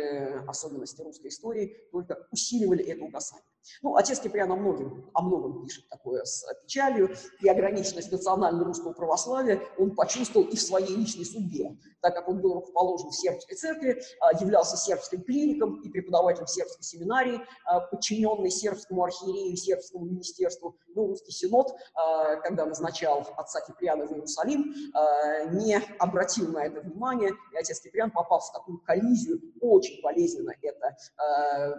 особенности 0.46 1.02
русской 1.02 1.28
истории 1.28 1.76
только 1.90 2.26
усиливали 2.30 2.84
это 2.84 3.04
угасание. 3.04 3.44
Ну, 3.82 3.96
отец 3.96 4.20
Киприан 4.20 4.50
о 4.52 4.56
многом, 4.56 5.10
о 5.14 5.22
многом 5.22 5.62
пишет 5.62 5.88
такое 5.88 6.24
с 6.24 6.44
печалью, 6.62 7.14
и 7.40 7.48
ограниченность 7.48 8.12
национально-русского 8.12 8.92
православия 8.92 9.60
он 9.78 9.94
почувствовал 9.94 10.46
и 10.46 10.56
в 10.56 10.60
своей 10.60 10.94
личной 10.94 11.24
судьбе, 11.24 11.76
так 12.00 12.14
как 12.14 12.28
он 12.28 12.40
был 12.40 12.54
рукоположен 12.54 13.10
в 13.10 13.14
сербской 13.14 13.56
церкви, 13.56 14.00
а, 14.20 14.32
являлся 14.40 14.76
сербским 14.76 15.22
клириком 15.22 15.80
и 15.80 15.88
преподавателем 15.88 16.46
сербской 16.46 16.82
семинарии, 16.82 17.40
а, 17.64 17.80
подчиненный 17.80 18.50
сербскому 18.50 19.04
архиерею 19.04 19.52
и 19.52 19.56
сербскому 19.56 20.04
министерству. 20.04 20.76
Ну, 20.94 21.08
русский 21.08 21.32
синод, 21.32 21.74
а, 21.94 22.36
когда 22.36 22.66
назначал 22.66 23.26
отца 23.36 23.60
Киприана 23.60 24.06
в 24.06 24.12
Иерусалим, 24.12 24.74
не 25.52 25.76
обратил 25.98 26.48
на 26.48 26.66
это 26.66 26.80
внимания, 26.80 27.32
и 27.52 27.56
отец 27.56 27.80
Киприан 27.80 28.10
попал 28.10 28.40
в 28.40 28.52
такую 28.52 28.78
коллизию, 28.80 29.40
очень 29.60 30.00
болезненно 30.02 30.52
это 30.62 30.96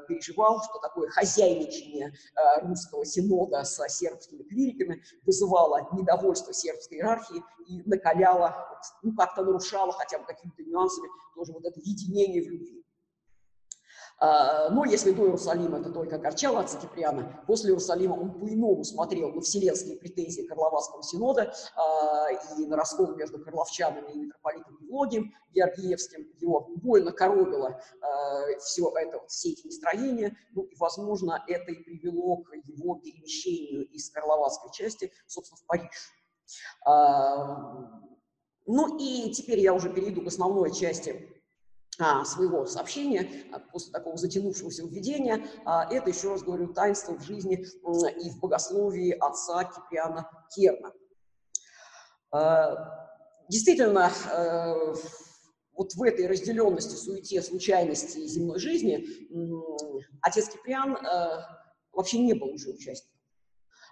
переживал, 0.07 0.61
что 0.63 0.79
такое 0.79 1.09
хозяйничество 1.09 1.74
ограничение 1.76 2.13
э, 2.36 2.65
русского 2.65 3.05
синода 3.05 3.63
с 3.63 3.88
сербскими 3.89 4.43
клириками 4.43 5.03
вызывало 5.26 5.88
недовольство 5.93 6.53
сербской 6.53 6.97
иерархии 6.97 7.43
и 7.67 7.82
накаляло, 7.84 8.55
ну, 9.03 9.15
как-то 9.15 9.43
нарушало 9.43 9.91
хотя 9.93 10.19
бы 10.19 10.26
какими-то 10.26 10.63
нюансами 10.63 11.09
тоже 11.36 11.53
вот 11.53 11.65
это 11.65 11.80
единение 11.80 12.43
в 12.43 12.51
любви. 12.51 12.84
А, 14.18 14.70
но 14.70 14.86
если 14.86 15.11
до 15.11 15.24
Иерусалима 15.24 15.80
это 15.80 15.89
только 15.91 16.16
огорчало 16.16 16.61
отца 16.61 16.80
Киприана, 16.80 17.43
после 17.47 17.72
Иерусалима 17.72 18.13
он 18.13 18.39
по-иному 18.39 18.84
смотрел 18.84 19.32
на 19.34 19.41
вселенские 19.41 19.97
претензии 19.97 20.43
Карловацкого 20.43 21.03
синода 21.03 21.53
а, 21.76 22.30
и 22.57 22.66
на 22.66 22.78
раскол 22.78 23.16
между 23.16 23.43
карловчанами 23.43 24.13
и 24.13 24.18
митрополитом 24.20 24.78
Евлогием 24.82 25.34
Георгиевским. 25.53 26.28
Его 26.39 26.70
больно 26.78 27.11
коробило 27.11 27.82
а, 28.01 28.57
все 28.59 28.89
это, 28.95 29.20
все 29.28 29.49
эти 29.49 29.66
настроения, 29.66 30.38
ну 30.51 30.63
и, 30.63 30.76
возможно, 30.78 31.43
это 31.47 31.72
и 31.72 31.84
привело 31.84 32.38
к 32.38 32.53
его 32.53 32.95
перемещению 32.95 33.86
из 33.89 34.09
Карловацкой 34.11 34.72
части, 34.72 35.11
собственно, 35.28 35.57
в 35.57 35.66
Париж. 35.66 36.11
Ну 38.68 38.97
и 38.97 39.32
теперь 39.32 39.59
я 39.59 39.74
уже 39.74 39.91
перейду 39.91 40.22
к 40.22 40.28
основной 40.28 40.74
части 40.74 41.34
своего 42.26 42.66
сообщения 42.66 43.30
а, 43.52 43.60
после 43.60 43.91
такого 43.91 44.18
затянувшегося 44.18 44.84
введения. 44.84 45.46
А, 45.66 45.88
это, 45.91 46.10
еще 46.10 46.32
раз 46.32 46.43
говорю, 46.43 46.74
таинство 46.74 47.14
в 47.14 47.24
жизни 47.24 47.56
и 47.56 48.30
в 48.30 48.39
богословии 48.39 49.12
отца 49.12 49.64
Киприана 49.64 50.30
Керна. 50.54 50.91
Действительно, 53.48 54.12
вот 55.74 55.93
в 55.93 56.04
этой 56.04 56.28
разделенности, 56.28 56.96
суете, 56.96 57.41
случайности 57.41 58.26
земной 58.28 58.60
жизни 58.60 59.06
отец 60.22 60.50
Киприан 60.50 60.98
вообще 61.93 62.18
не 62.18 62.34
был 62.34 62.50
уже 62.50 62.72
участником. 62.72 63.16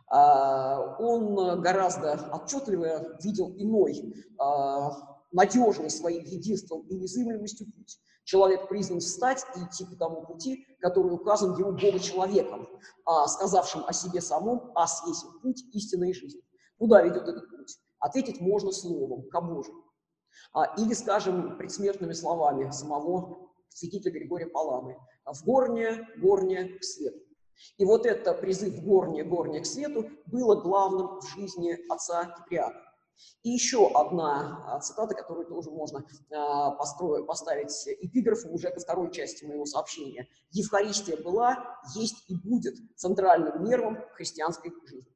Он 0.10 1.62
гораздо 1.62 2.20
отчетливо 2.34 3.16
видел 3.22 3.54
иной 3.56 4.14
надежный 5.34 5.90
своим 5.90 6.24
единством 6.24 6.88
и 6.88 6.96
незыблемостью 6.96 7.68
путь. 7.72 8.00
Человек 8.24 8.70
призван 8.70 9.00
встать 9.00 9.46
и 9.56 9.60
идти 9.60 9.86
по 9.86 9.96
тому 9.96 10.26
пути, 10.26 10.66
который 10.80 11.12
указан 11.12 11.58
ему 11.58 11.74
Бога 11.74 12.00
человеком, 12.00 12.70
а, 13.06 13.28
сказавшим 13.28 13.84
о 13.86 13.92
себе 13.92 14.22
самом 14.22 14.72
«Ас 14.76 15.04
есть 15.08 15.26
путь 15.42 15.64
истинной 15.74 16.14
жизни». 16.14 16.42
Куда 16.78 17.02
ведет 17.02 17.28
этот 17.28 17.50
путь? 17.50 17.78
Ответить 18.00 18.40
можно 18.40 18.72
словом, 18.72 19.28
кому 19.30 19.64
же? 19.64 19.72
А, 20.54 20.74
или, 20.78 20.94
скажем, 20.94 21.58
предсмертными 21.58 22.14
словами 22.14 22.72
самого 22.72 23.50
святителя 23.70 24.12
Григория 24.12 24.48
Паламы 24.48 24.98
«В 25.26 25.44
горне, 25.44 26.08
горне 26.18 26.78
к 26.80 26.84
свету». 26.84 27.20
И 27.78 27.86
вот 27.86 28.06
это 28.06 28.34
призыв 28.34 28.84
горне, 28.84 29.24
горне 29.24 29.62
к 29.62 29.66
свету 29.66 30.10
было 30.26 30.56
главным 30.56 31.20
в 31.20 31.28
жизни 31.28 31.78
отца 31.90 32.26
Киприана. 32.38 32.80
И 33.44 33.50
еще 33.50 33.90
одна 33.94 34.64
а, 34.66 34.80
цитата, 34.80 35.14
которую 35.14 35.46
тоже 35.48 35.70
можно 35.70 36.06
а, 36.32 36.72
построить, 36.72 37.28
поставить 37.28 37.74
эпиграфом 38.00 38.54
уже 38.54 38.72
ко 38.72 38.80
второй 38.80 39.12
части 39.12 39.44
моего 39.44 39.66
сообщения. 39.66 40.28
«Евхаристия 40.52 41.18
была, 41.18 41.80
есть 41.94 42.24
и 42.30 42.36
будет 42.36 42.76
центральным 42.96 43.64
нервом 43.64 43.98
христианской 44.14 44.72
жизни». 44.86 45.12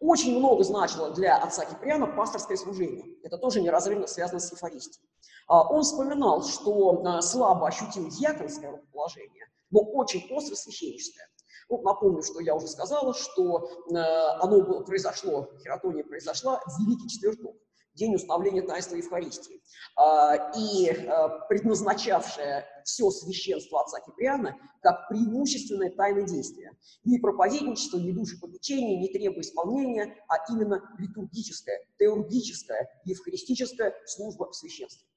Очень 0.00 0.38
много 0.38 0.62
значило 0.64 1.10
для 1.10 1.36
отца 1.36 1.64
Киприана 1.64 2.06
пасторское 2.06 2.56
служение. 2.56 3.16
Это 3.22 3.38
тоже 3.38 3.60
неразрывно 3.60 4.06
связано 4.06 4.40
с 4.40 4.50
Евхаристией. 4.50 5.08
А, 5.46 5.68
он 5.70 5.82
вспоминал, 5.82 6.42
что 6.42 7.20
слабо 7.22 7.68
ощутил 7.68 8.08
дьяконское 8.08 8.82
положение, 8.92 9.46
но 9.70 9.80
очень 9.80 10.26
остро 10.32 10.56
священническое. 10.56 11.28
Ну, 11.68 11.82
напомню, 11.82 12.22
что 12.22 12.40
я 12.40 12.54
уже 12.54 12.68
сказала, 12.68 13.12
что 13.14 13.68
э, 13.90 13.96
оно 14.40 14.62
было, 14.62 14.82
произошло, 14.82 15.50
хератония 15.62 16.04
произошла 16.04 16.60
в 16.64 16.80
Великий 16.80 17.08
Четверток, 17.08 17.56
день 17.94 18.14
установления 18.14 18.62
таинства 18.62 18.94
Евхаристии. 18.94 19.60
Э, 19.98 20.52
и 20.56 20.88
э, 20.88 21.28
предназначавшее 21.48 22.64
все 22.84 23.10
священство 23.10 23.82
отца 23.82 23.98
Киприана 24.00 24.56
как 24.80 25.08
преимущественное 25.08 25.90
тайное 25.90 26.24
действие. 26.24 26.70
Не 27.02 27.18
проповедничество, 27.18 27.98
не 27.98 28.12
душепопечение, 28.12 29.00
не 29.00 29.08
требуя 29.08 29.40
исполнения, 29.40 30.14
а 30.28 30.36
именно 30.52 30.80
литургическая, 30.98 31.80
теургическая, 31.98 32.88
евхаристическая 33.04 33.92
служба 34.06 34.50
в 34.50 34.54
священстве. 34.54 35.08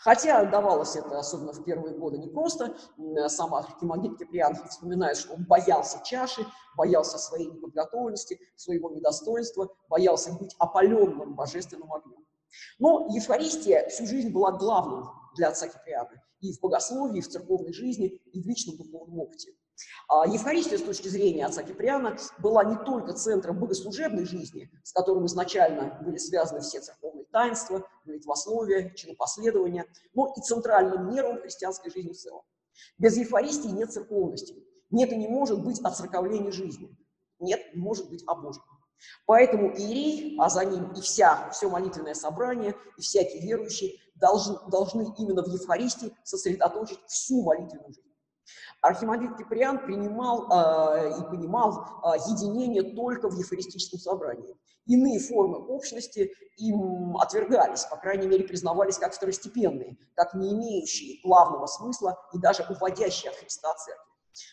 Хотя 0.00 0.44
давалось 0.44 0.96
это, 0.96 1.18
особенно 1.18 1.52
в 1.52 1.64
первые 1.64 1.96
годы, 1.96 2.18
не 2.18 2.28
просто. 2.28 2.76
Сам 3.28 3.54
Архимандрит 3.54 4.18
Киприан 4.18 4.54
вспоминает, 4.68 5.16
что 5.16 5.34
он 5.34 5.44
боялся 5.44 6.00
чаши, 6.04 6.46
боялся 6.76 7.18
своей 7.18 7.46
неподготовленности, 7.46 8.40
своего 8.56 8.90
недостоинства, 8.90 9.68
боялся 9.88 10.32
быть 10.32 10.54
опаленным 10.58 11.34
божественным 11.34 11.92
огнем. 11.92 12.24
Но 12.78 13.08
Евхаристия 13.10 13.88
всю 13.88 14.06
жизнь 14.06 14.30
была 14.30 14.52
главным 14.52 15.08
для 15.36 15.48
отца 15.48 15.68
Киприана 15.68 16.22
и 16.40 16.52
в 16.52 16.60
богословии, 16.60 17.18
и 17.18 17.22
в 17.22 17.28
церковной 17.28 17.72
жизни, 17.72 18.06
и 18.06 18.42
в 18.42 18.46
личном 18.46 18.76
духовном 18.76 19.20
опыте. 19.20 19.52
А 20.08 20.26
Евхаристия 20.26 20.78
с 20.78 20.82
точки 20.82 21.08
зрения 21.08 21.46
отца 21.46 21.62
Киприана 21.62 22.16
была 22.38 22.64
не 22.64 22.76
только 22.84 23.12
центром 23.12 23.58
богослужебной 23.58 24.24
жизни, 24.24 24.70
с 24.84 24.92
которым 24.92 25.26
изначально 25.26 25.98
были 26.02 26.18
связаны 26.18 26.60
все 26.60 26.80
церковные 26.80 27.26
таинства, 27.26 27.86
молитвословие, 28.04 28.94
чинопоследования, 28.94 29.86
но 30.14 30.32
и 30.36 30.40
центральным 30.40 31.10
нервом 31.10 31.40
христианской 31.40 31.90
жизни 31.90 32.12
в 32.12 32.16
целом. 32.16 32.42
Без 32.98 33.16
Евхаристии 33.16 33.68
нет 33.68 33.92
церковности. 33.92 34.54
Нет 34.90 35.12
и 35.12 35.16
не 35.16 35.28
может 35.28 35.62
быть 35.62 35.80
отцерковления 35.80 36.50
жизни. 36.50 36.96
Нет, 37.38 37.60
не 37.74 37.80
может 37.80 38.10
быть 38.10 38.24
о 38.26 38.34
Божьем. 38.34 38.64
Поэтому 39.26 39.70
иерей, 39.70 40.36
а 40.38 40.50
за 40.50 40.64
ним 40.64 40.92
и 40.92 41.00
вся, 41.00 41.48
все 41.50 41.70
молитвенное 41.70 42.14
собрание, 42.14 42.74
и 42.98 43.00
всякие 43.00 43.42
верующие 43.42 43.98
должны, 44.14 44.58
должны 44.70 45.06
именно 45.18 45.42
в 45.42 45.48
Евхаристии 45.48 46.14
сосредоточить 46.22 47.00
всю 47.06 47.42
молитвенную 47.42 47.94
жизнь. 47.94 48.09
Архимандрит 48.82 49.36
Киприан 49.36 49.84
принимал 49.84 50.50
э, 50.50 51.18
и 51.18 51.22
понимал 51.24 52.02
э, 52.02 52.16
единение 52.28 52.94
только 52.94 53.28
в 53.28 53.34
евхаристическом 53.36 53.98
собрании. 53.98 54.56
Иные 54.86 55.20
формы 55.20 55.58
общности 55.58 56.32
им 56.56 57.16
отвергались, 57.18 57.84
по 57.84 57.96
крайней 57.96 58.26
мере, 58.26 58.44
признавались 58.44 58.98
как 58.98 59.12
второстепенные, 59.12 59.98
как 60.14 60.34
не 60.34 60.52
имеющие 60.52 61.20
главного 61.22 61.66
смысла 61.66 62.18
и 62.32 62.38
даже 62.38 62.64
уводящие 62.70 63.30
от 63.30 63.36
Христа 63.36 63.74
церкви. 63.74 64.10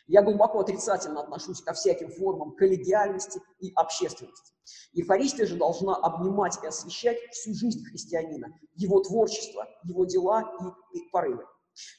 Я 0.08 0.22
глубоко 0.24 0.60
отрицательно 0.60 1.22
отношусь 1.22 1.62
ко 1.62 1.74
всяким 1.74 2.12
формам 2.12 2.56
коллегиальности 2.56 3.42
и 3.60 3.72
общественности. 3.76 4.54
Евхаристия 4.92 5.46
же 5.46 5.56
должна 5.56 5.96
обнимать 5.96 6.62
и 6.62 6.68
освещать 6.68 7.18
всю 7.32 7.54
жизнь 7.54 7.86
христианина, 7.86 8.48
его 8.76 9.02
творчество, 9.02 9.66
его 9.84 10.06
дела 10.06 10.52
и 10.94 11.00
порывы. 11.12 11.46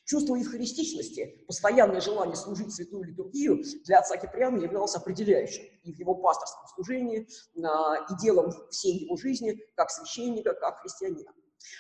Чувство 0.04 0.34
евхаристичности, 0.36 1.44
постоянное 1.46 2.00
желание 2.00 2.36
служить 2.36 2.74
святую 2.74 3.04
литургию 3.04 3.62
для 3.84 4.00
отца 4.00 4.16
Киприана 4.16 4.58
являлось 4.58 4.94
определяющим 4.94 5.64
и 5.84 5.92
в 5.92 5.98
его 5.98 6.14
пасторском 6.14 6.66
служении, 6.74 7.28
а, 7.62 8.06
и 8.10 8.16
делом 8.20 8.52
всей 8.70 9.04
его 9.04 9.16
жизни, 9.16 9.58
как 9.76 9.90
священника, 9.90 10.54
как 10.54 10.80
христианина. 10.80 11.32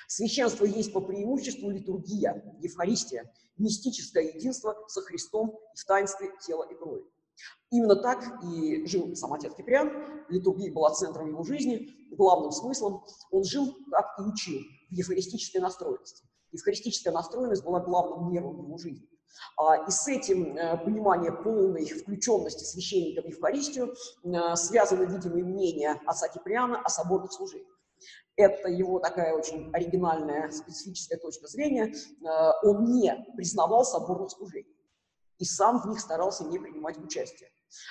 Священство 0.06 0.64
есть 0.64 0.92
по 0.92 1.00
преимуществу 1.00 1.70
литургия, 1.70 2.56
Евхаристия, 2.60 3.32
мистическое 3.56 4.24
единство 4.24 4.76
со 4.88 5.00
Христом 5.02 5.58
в 5.74 5.84
таинстве 5.84 6.30
тела 6.44 6.64
и 6.70 6.74
крови. 6.74 7.04
Именно 7.70 7.96
так 7.96 8.42
и 8.44 8.86
жил 8.86 9.14
сам 9.14 9.32
отец 9.34 9.54
Киприан. 9.54 9.90
Литургия 10.28 10.72
была 10.72 10.92
центром 10.92 11.28
его 11.28 11.44
жизни, 11.44 11.88
главным 12.16 12.50
смыслом. 12.50 13.04
Он 13.30 13.44
жил, 13.44 13.76
как 13.90 14.06
и 14.18 14.22
учил, 14.22 14.60
в 14.90 14.94
евхаристической 14.94 15.60
настроенности. 15.60 16.24
Евхаристическая 16.52 17.12
настроенность 17.12 17.64
была 17.64 17.80
главным 17.80 18.30
нервом 18.30 18.64
его 18.64 18.78
жизни. 18.78 19.08
А, 19.56 19.76
и 19.86 19.90
с 19.90 20.08
этим 20.08 20.56
э, 20.56 20.78
понимание 20.78 21.32
полной 21.32 21.84
включенности 21.86 22.64
священника 22.64 23.22
в 23.22 23.26
Евхаристию 23.26 23.94
э, 24.24 24.56
связано, 24.56 25.02
видимо, 25.04 25.38
и 25.38 25.42
мнение 25.42 26.00
отца 26.06 26.28
Киприана 26.28 26.80
о 26.80 26.88
соборных 26.88 27.32
служениях. 27.32 27.78
Это 28.36 28.68
его 28.68 29.00
такая 29.00 29.34
очень 29.34 29.70
оригинальная, 29.72 30.50
специфическая 30.50 31.18
точка 31.18 31.46
зрения. 31.48 31.92
Э, 32.24 32.52
он 32.62 32.84
не 32.84 33.14
признавал 33.36 33.84
соборных 33.84 34.30
служений 34.30 34.74
и 35.38 35.44
сам 35.44 35.80
в 35.80 35.86
них 35.86 36.00
старался 36.00 36.44
не 36.44 36.58
принимать 36.58 36.98
участие. 36.98 37.50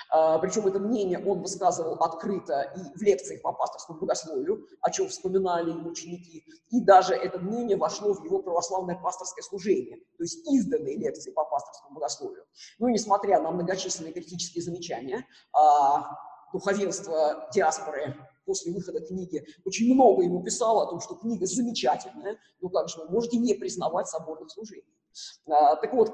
А, 0.10 0.40
Причем 0.40 0.68
это 0.68 0.80
мнение 0.80 1.24
он 1.24 1.42
высказывал 1.42 1.96
открыто 1.96 2.62
и 2.76 2.98
в 2.98 3.02
лекциях 3.02 3.42
по 3.42 3.54
пасторскому 3.54 4.00
богословию, 4.00 4.68
о 4.82 4.92
чем 4.92 5.08
вспоминали 5.08 5.72
его 5.72 5.90
ученики, 5.90 6.46
и 6.70 6.82
даже 6.82 7.14
это 7.14 7.40
мнение 7.40 7.78
вошло 7.78 8.14
в 8.14 8.24
его 8.24 8.42
православное 8.42 8.96
пасторское 8.96 9.44
служение, 9.44 9.98
то 10.18 10.24
есть 10.24 10.48
изданные 10.52 10.98
лекции 10.98 11.32
по 11.32 11.44
пасторскому 11.46 11.96
богословию. 11.96 12.46
Ну 12.80 12.88
и 12.88 12.94
несмотря 12.94 13.42
на 13.42 13.52
многочисленные 13.52 14.14
критические 14.14 14.64
замечания, 14.64 15.26
а, 15.54 16.18
духовенство 16.54 17.50
диаспоры 17.54 18.16
после 18.46 18.72
выхода 18.72 19.02
книги 19.02 19.46
очень 19.66 19.94
много 19.94 20.24
ему 20.24 20.42
писало 20.42 20.84
о 20.84 20.86
том, 20.88 21.02
что 21.02 21.16
книга 21.16 21.46
замечательная, 21.46 22.38
ну 22.62 22.70
как 22.70 22.88
же 22.90 23.00
вы 23.00 23.10
можете 23.10 23.38
не 23.38 23.54
признавать 23.54 24.08
соборных 24.08 24.50
служений. 24.50 24.86
А, 25.48 25.76
так 25.76 25.94
вот, 25.94 26.14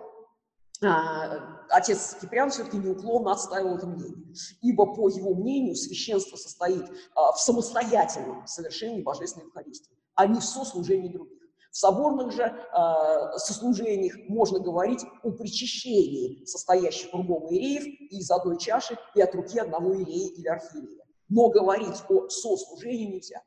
отец 1.69 2.17
Киприан 2.19 2.49
все-таки 2.49 2.77
неуклонно 2.77 3.31
отстаивал 3.31 3.77
это 3.77 3.87
мнение, 3.87 4.33
ибо, 4.61 4.93
по 4.93 5.09
его 5.09 5.33
мнению, 5.33 5.75
священство 5.75 6.35
состоит 6.35 6.85
а, 7.15 7.31
в 7.31 7.39
самостоятельном 7.39 8.45
совершении 8.47 9.01
Божественной 9.01 9.47
Евхаристии, 9.47 9.97
а 10.15 10.27
не 10.27 10.39
в 10.39 10.43
сослужении 10.43 11.09
других. 11.09 11.43
В 11.73 11.77
соборных 11.77 12.31
же 12.31 12.43
э, 12.43 13.37
сослужениях 13.37 14.13
можно 14.29 14.59
говорить 14.59 15.03
о 15.23 15.31
причащении 15.31 16.45
состоящих 16.45 17.09
кругом 17.09 17.51
иереев 17.51 18.11
из 18.11 18.29
одной 18.29 18.59
чаши, 18.59 18.95
и 19.15 19.21
от 19.21 19.33
руки 19.33 19.57
одного 19.57 19.95
иерея 19.95 20.29
или 20.35 20.47
архиерея. 20.47 21.03
Но 21.29 21.49
говорить 21.49 21.97
о 22.09 22.29
сослужении 22.29 23.15
нельзя. 23.15 23.41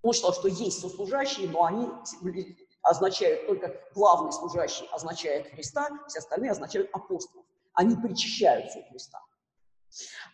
Он 0.00 0.14
считал, 0.14 0.32
что 0.32 0.48
есть 0.48 0.80
сослужащие, 0.80 1.50
но 1.50 1.64
они 1.64 1.86
означают 2.82 3.46
только 3.46 3.74
главный 3.94 4.32
служащий 4.32 4.88
означает 4.92 5.50
Христа, 5.52 5.88
все 6.08 6.18
остальные 6.18 6.52
означают 6.52 6.90
апостолов. 6.92 7.44
Они 7.74 7.96
причащаются 7.96 8.78
у 8.78 8.82
Христа. 8.90 9.20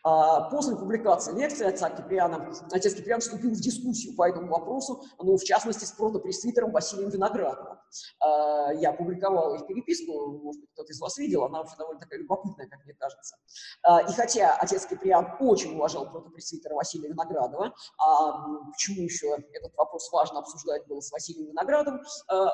А, 0.02 0.48
после 0.50 0.76
публикации 0.76 1.34
лекции 1.34 1.66
отца 1.66 1.90
Киприана, 1.90 2.52
отец 2.70 2.94
Киприан 2.94 3.20
вступил 3.20 3.50
в 3.50 3.60
дискуссию 3.60 4.14
по 4.16 4.28
этому 4.28 4.48
вопросу, 4.48 5.02
ну, 5.18 5.36
в 5.36 5.44
частности, 5.44 5.84
с 5.84 5.92
протопресвитером 5.92 6.72
Василием 6.72 7.10
Виноградовым. 7.10 7.78
А, 8.20 8.72
я 8.74 8.92
публиковал 8.92 9.54
их 9.54 9.66
переписку, 9.66 10.38
может 10.42 10.60
быть, 10.60 10.70
кто-то 10.72 10.92
из 10.92 11.00
вас 11.00 11.16
видел, 11.18 11.44
она 11.44 11.58
вообще 11.58 11.76
довольно 11.76 12.00
такая 12.00 12.20
любопытная, 12.20 12.68
как 12.68 12.84
мне 12.84 12.94
кажется. 12.94 13.36
А, 13.82 14.02
и 14.02 14.12
хотя 14.12 14.56
отец 14.56 14.86
Киприан 14.86 15.36
очень 15.40 15.74
уважал 15.74 16.10
протопресвитера 16.10 16.74
Василия 16.74 17.08
Виноградова, 17.08 17.74
а 17.98 18.48
почему 18.72 19.02
еще 19.02 19.28
этот 19.52 19.74
вопрос 19.76 20.10
важно 20.12 20.40
обсуждать 20.40 20.86
было 20.86 21.00
с 21.00 21.10
Василием 21.10 21.48
Виноградовым, 21.48 22.02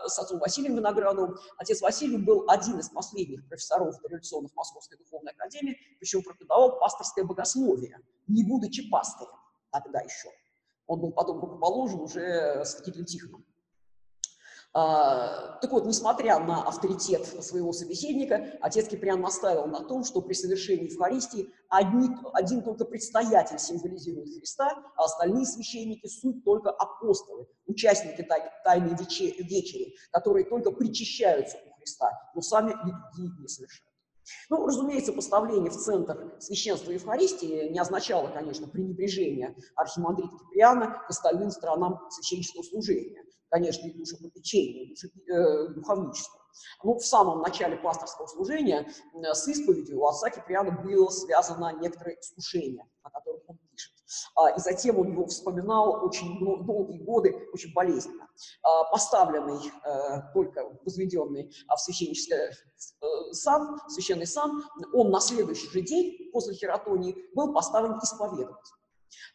с 0.06 0.18
отцом 0.18 0.38
Василием 0.38 0.76
Виноградовым, 0.76 1.36
отец 1.58 1.80
Василий 1.80 2.18
был 2.18 2.44
один 2.48 2.78
из 2.78 2.88
последних 2.88 3.46
профессоров 3.48 4.00
дореволюционных 4.02 4.54
Московской 4.54 4.98
духовной 4.98 5.32
академии, 5.32 5.76
причем 5.98 6.22
преподавал 6.22 6.78
пасторское 6.92 7.24
богословие, 7.24 7.98
не 8.28 8.44
будучи 8.44 8.88
пастырем 8.88 9.32
тогда 9.70 10.00
еще. 10.00 10.28
Он 10.86 11.00
был 11.00 11.12
потом 11.12 11.40
рукоположен 11.40 12.00
уже 12.00 12.62
святителем 12.64 13.06
Тихоном. 13.06 13.44
А, 14.74 15.58
так 15.60 15.70
вот, 15.70 15.84
несмотря 15.84 16.38
на 16.38 16.62
авторитет 16.62 17.26
своего 17.26 17.72
собеседника, 17.72 18.58
отец 18.62 18.88
Киприан 18.88 19.20
настаивал 19.20 19.66
на 19.66 19.84
том, 19.84 20.02
что 20.02 20.22
при 20.22 20.32
совершении 20.32 20.90
Евхаристии 20.90 21.50
одни, 21.68 22.08
один 22.32 22.62
только 22.62 22.86
предстоятель 22.86 23.58
символизирует 23.58 24.34
Христа, 24.34 24.70
а 24.96 25.04
остальные 25.04 25.44
священники– 25.44 26.06
суть 26.08 26.42
только 26.42 26.70
апостолы, 26.70 27.46
участники 27.66 28.22
тай, 28.22 28.50
тайной 28.64 28.94
вечери, 28.96 29.94
которые 30.10 30.46
только 30.46 30.70
причащаются 30.70 31.58
у 31.66 31.74
Христа, 31.74 32.10
но 32.34 32.40
сами 32.40 32.70
литургии 32.70 33.40
не 33.40 33.48
совершают. 33.48 33.91
Ну, 34.50 34.66
разумеется, 34.66 35.12
поставление 35.12 35.70
в 35.70 35.76
центр 35.76 36.34
священства 36.38 36.92
Евхаристии 36.92 37.68
не 37.70 37.78
означало, 37.78 38.28
конечно, 38.28 38.68
пренебрежение 38.68 39.56
архимандрита 39.74 40.36
Киприана 40.36 41.02
к 41.06 41.10
остальным 41.10 41.50
сторонам 41.50 42.00
священнического 42.10 42.62
служения 42.62 43.22
конечно, 43.52 43.86
и 43.86 43.92
душепопечения, 43.92 44.88
душе, 44.88 45.08
э, 45.30 45.68
духовничества. 45.74 46.40
Ну, 46.82 46.98
в 46.98 47.04
самом 47.04 47.42
начале 47.42 47.76
пасторского 47.76 48.26
служения 48.26 48.88
э, 49.14 49.34
с 49.34 49.46
исповедью 49.46 50.00
у 50.00 50.06
отца 50.06 50.30
Киприана 50.30 50.70
было 50.82 51.10
связано 51.10 51.78
некоторое 51.78 52.18
искушение, 52.18 52.88
о 53.02 53.10
котором 53.10 53.42
он 53.46 53.58
и 54.56 54.60
затем 54.60 54.98
он 54.98 55.12
его 55.12 55.26
вспоминал 55.26 56.04
очень 56.04 56.38
долгие 56.38 56.98
годы, 56.98 57.48
очень 57.52 57.72
болезненно. 57.72 58.28
А, 58.62 58.84
поставленный, 58.84 59.58
э, 59.84 60.32
только 60.34 60.64
возведенный 60.84 61.52
в 61.68 61.78
священнический 61.78 62.34
э, 62.34 63.32
сан, 63.32 63.78
священный 63.88 64.26
сан, 64.26 64.62
он 64.92 65.10
на 65.10 65.20
следующий 65.20 65.68
же 65.68 65.82
день 65.82 66.30
после 66.32 66.54
хератонии 66.54 67.16
был 67.34 67.52
поставлен 67.52 67.98
исповедовать. 68.02 68.56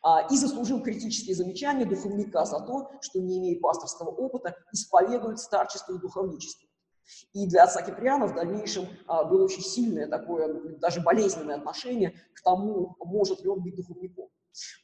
А, 0.01 0.28
и 0.32 0.36
заслужил 0.36 0.82
критические 0.82 1.36
замечания 1.36 1.86
духовника 1.86 2.45
за 2.45 2.59
то, 2.59 2.91
что, 3.01 3.19
не 3.19 3.39
имея 3.39 3.59
пасторского 3.59 4.09
опыта, 4.09 4.55
исповедует 4.71 5.39
старчество 5.39 5.95
и 5.95 5.99
духовничество. 5.99 6.67
И 7.34 7.47
для 7.47 7.63
отца 7.63 7.82
Киприана 7.82 8.28
в 8.28 8.36
дальнейшем 8.36 8.88
а, 9.07 9.23
было 9.23 9.45
очень 9.45 9.61
сильное 9.61 10.07
такое, 10.07 10.78
даже 10.80 11.01
болезненное 11.01 11.55
отношение 11.55 12.13
к 12.34 12.41
тому, 12.43 12.95
может 12.99 13.41
ли 13.41 13.49
он 13.49 13.61
быть 13.61 13.75
духовником. 13.75 14.30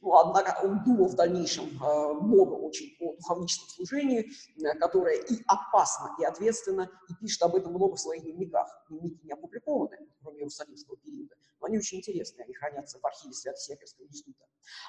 Ну, 0.00 0.16
однако 0.16 0.64
он 0.64 0.82
думал 0.84 1.08
в 1.08 1.14
дальнейшем 1.14 1.64
э, 1.64 2.12
много 2.14 2.54
очень 2.54 2.94
о 3.00 3.16
духовническом 3.16 3.68
служении, 3.68 4.20
э, 4.20 4.78
которое 4.78 5.16
и 5.16 5.42
опасно, 5.46 6.14
и 6.18 6.24
ответственно, 6.24 6.90
и 7.08 7.14
пишет 7.14 7.42
об 7.42 7.54
этом 7.54 7.72
много 7.72 7.96
в 7.96 8.00
своих 8.00 8.22
дневниках. 8.22 8.68
Дневники 8.88 9.20
не 9.24 9.32
опубликованы, 9.32 9.96
кроме 10.22 10.38
Иерусалимского 10.38 10.96
периода, 10.98 11.34
но 11.60 11.66
они 11.66 11.78
очень 11.78 11.98
интересные, 11.98 12.44
они 12.44 12.54
хранятся 12.54 12.98
в 12.98 13.06
архиве 13.06 13.32
Свято-Северского 13.32 14.06
института. 14.06 14.46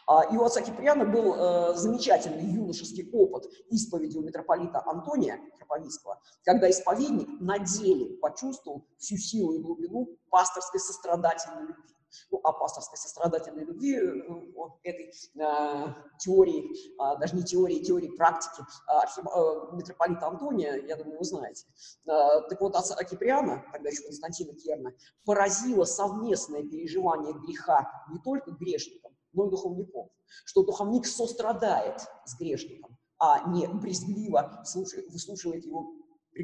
А, 0.07 0.23
и 0.23 0.37
у 0.37 0.43
отца 0.43 0.61
Киприана 0.61 1.05
был 1.05 1.35
э, 1.35 1.75
замечательный 1.75 2.45
юношеский 2.45 3.09
опыт 3.11 3.45
исповеди 3.69 4.17
у 4.17 4.21
митрополита 4.21 4.81
Антония 4.85 5.39
Храповицкого, 5.57 6.21
когда 6.43 6.69
исповедник 6.69 7.27
на 7.41 7.59
деле 7.59 8.17
почувствовал 8.17 8.87
всю 8.97 9.17
силу 9.17 9.53
и 9.53 9.59
глубину 9.59 10.17
пасторской 10.29 10.79
сострадательной 10.79 11.63
любви 11.63 11.94
ну, 12.31 12.39
о 12.43 12.53
пасторской 12.53 12.97
сострадательной 12.97 13.65
любви, 13.65 13.95
э, 13.95 14.45
этой 14.83 15.07
э, 15.07 15.93
теории, 16.19 16.63
э, 16.63 17.19
даже 17.19 17.35
не 17.35 17.43
теории, 17.43 17.83
теории 17.83 18.09
практики 18.15 18.61
э, 18.61 18.93
архив, 18.93 19.25
э, 19.25 19.75
митрополита 19.75 20.27
Антония, 20.27 20.75
я 20.75 20.95
думаю, 20.95 21.19
вы 21.19 21.25
знаете. 21.25 21.65
Э, 22.05 22.41
так 22.49 22.59
вот, 22.61 22.75
отца 22.75 22.95
Киприана, 23.03 23.63
тогда 23.71 23.89
еще 23.89 24.03
Константина 24.03 24.53
Керна, 24.53 24.91
поразило 25.25 25.85
совместное 25.85 26.63
переживание 26.63 27.33
греха 27.33 27.89
не 28.11 28.19
только 28.19 28.51
грешникам, 28.51 29.15
но 29.33 29.47
и 29.47 29.49
духовников, 29.49 30.09
что 30.45 30.63
духовник 30.63 31.05
сострадает 31.05 32.01
с 32.25 32.37
грешником, 32.37 32.97
а 33.19 33.49
не 33.49 33.67
брезгливо 33.67 34.63
выслушивает 35.09 35.65
его 35.65 35.91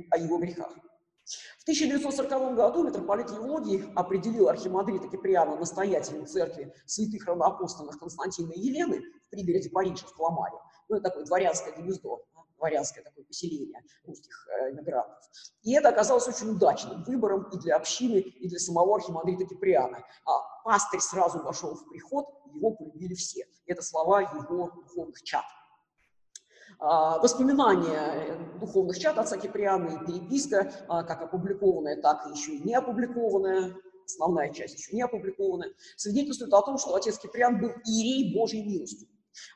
о 0.09 0.17
его 0.17 0.37
грехах. 0.37 0.73
В 1.59 1.63
1940 1.63 2.55
году 2.55 2.83
митрополит 2.83 3.29
Евлогий 3.29 3.91
определил 3.95 4.49
архимандрита 4.49 5.07
Киприана 5.07 5.55
настоятелем 5.55 6.25
церкви 6.25 6.73
святых 6.85 7.25
равноапостольных 7.25 7.99
Константина 7.99 8.51
и 8.51 8.59
Елены 8.59 9.01
в 9.27 9.29
пригороде 9.29 9.69
Парижа, 9.69 10.05
в 10.07 10.13
Кламаре. 10.13 10.57
Ну, 10.89 10.97
это 10.97 11.09
такое 11.09 11.25
дворянское 11.25 11.73
гнездо, 11.73 12.25
дворянское 12.57 13.03
такое 13.03 13.25
поселение 13.25 13.81
русских 14.03 14.47
э, 14.47 14.71
мигрантов. 14.73 15.23
И 15.63 15.73
это 15.73 15.89
оказалось 15.89 16.27
очень 16.27 16.49
удачным 16.49 17.03
выбором 17.03 17.49
и 17.51 17.57
для 17.57 17.75
общины, 17.75 18.17
и 18.17 18.47
для 18.47 18.59
самого 18.59 18.95
архимандрита 18.95 19.45
Киприана. 19.45 20.03
А 20.25 20.63
пастырь 20.63 20.99
сразу 20.99 21.41
вошел 21.43 21.75
в 21.75 21.87
приход, 21.89 22.25
его 22.53 22.71
полюбили 22.71 23.13
все. 23.13 23.45
Это 23.65 23.81
слова 23.81 24.21
его 24.21 24.69
духовных 24.69 25.21
чат. 25.23 25.45
А, 26.83 27.19
воспоминания 27.19 28.39
духовных 28.59 28.97
чат 28.97 29.19
отца 29.19 29.37
Киприана 29.37 29.89
и 29.89 30.05
переписка, 30.05 30.73
а, 30.87 31.03
как 31.03 31.21
опубликованная, 31.21 32.01
так 32.01 32.25
и 32.25 32.31
еще 32.31 32.55
и 32.55 32.63
не 32.63 32.73
опубликованная, 32.73 33.75
основная 34.03 34.51
часть 34.51 34.79
еще 34.79 34.95
не 34.95 35.03
опубликованная, 35.03 35.69
свидетельствует 35.95 36.51
о 36.53 36.61
том, 36.63 36.79
что 36.79 36.95
отец 36.95 37.19
Киприан 37.19 37.59
был 37.59 37.69
иерей 37.85 38.33
Божьей 38.35 38.63
милостью. 38.63 39.07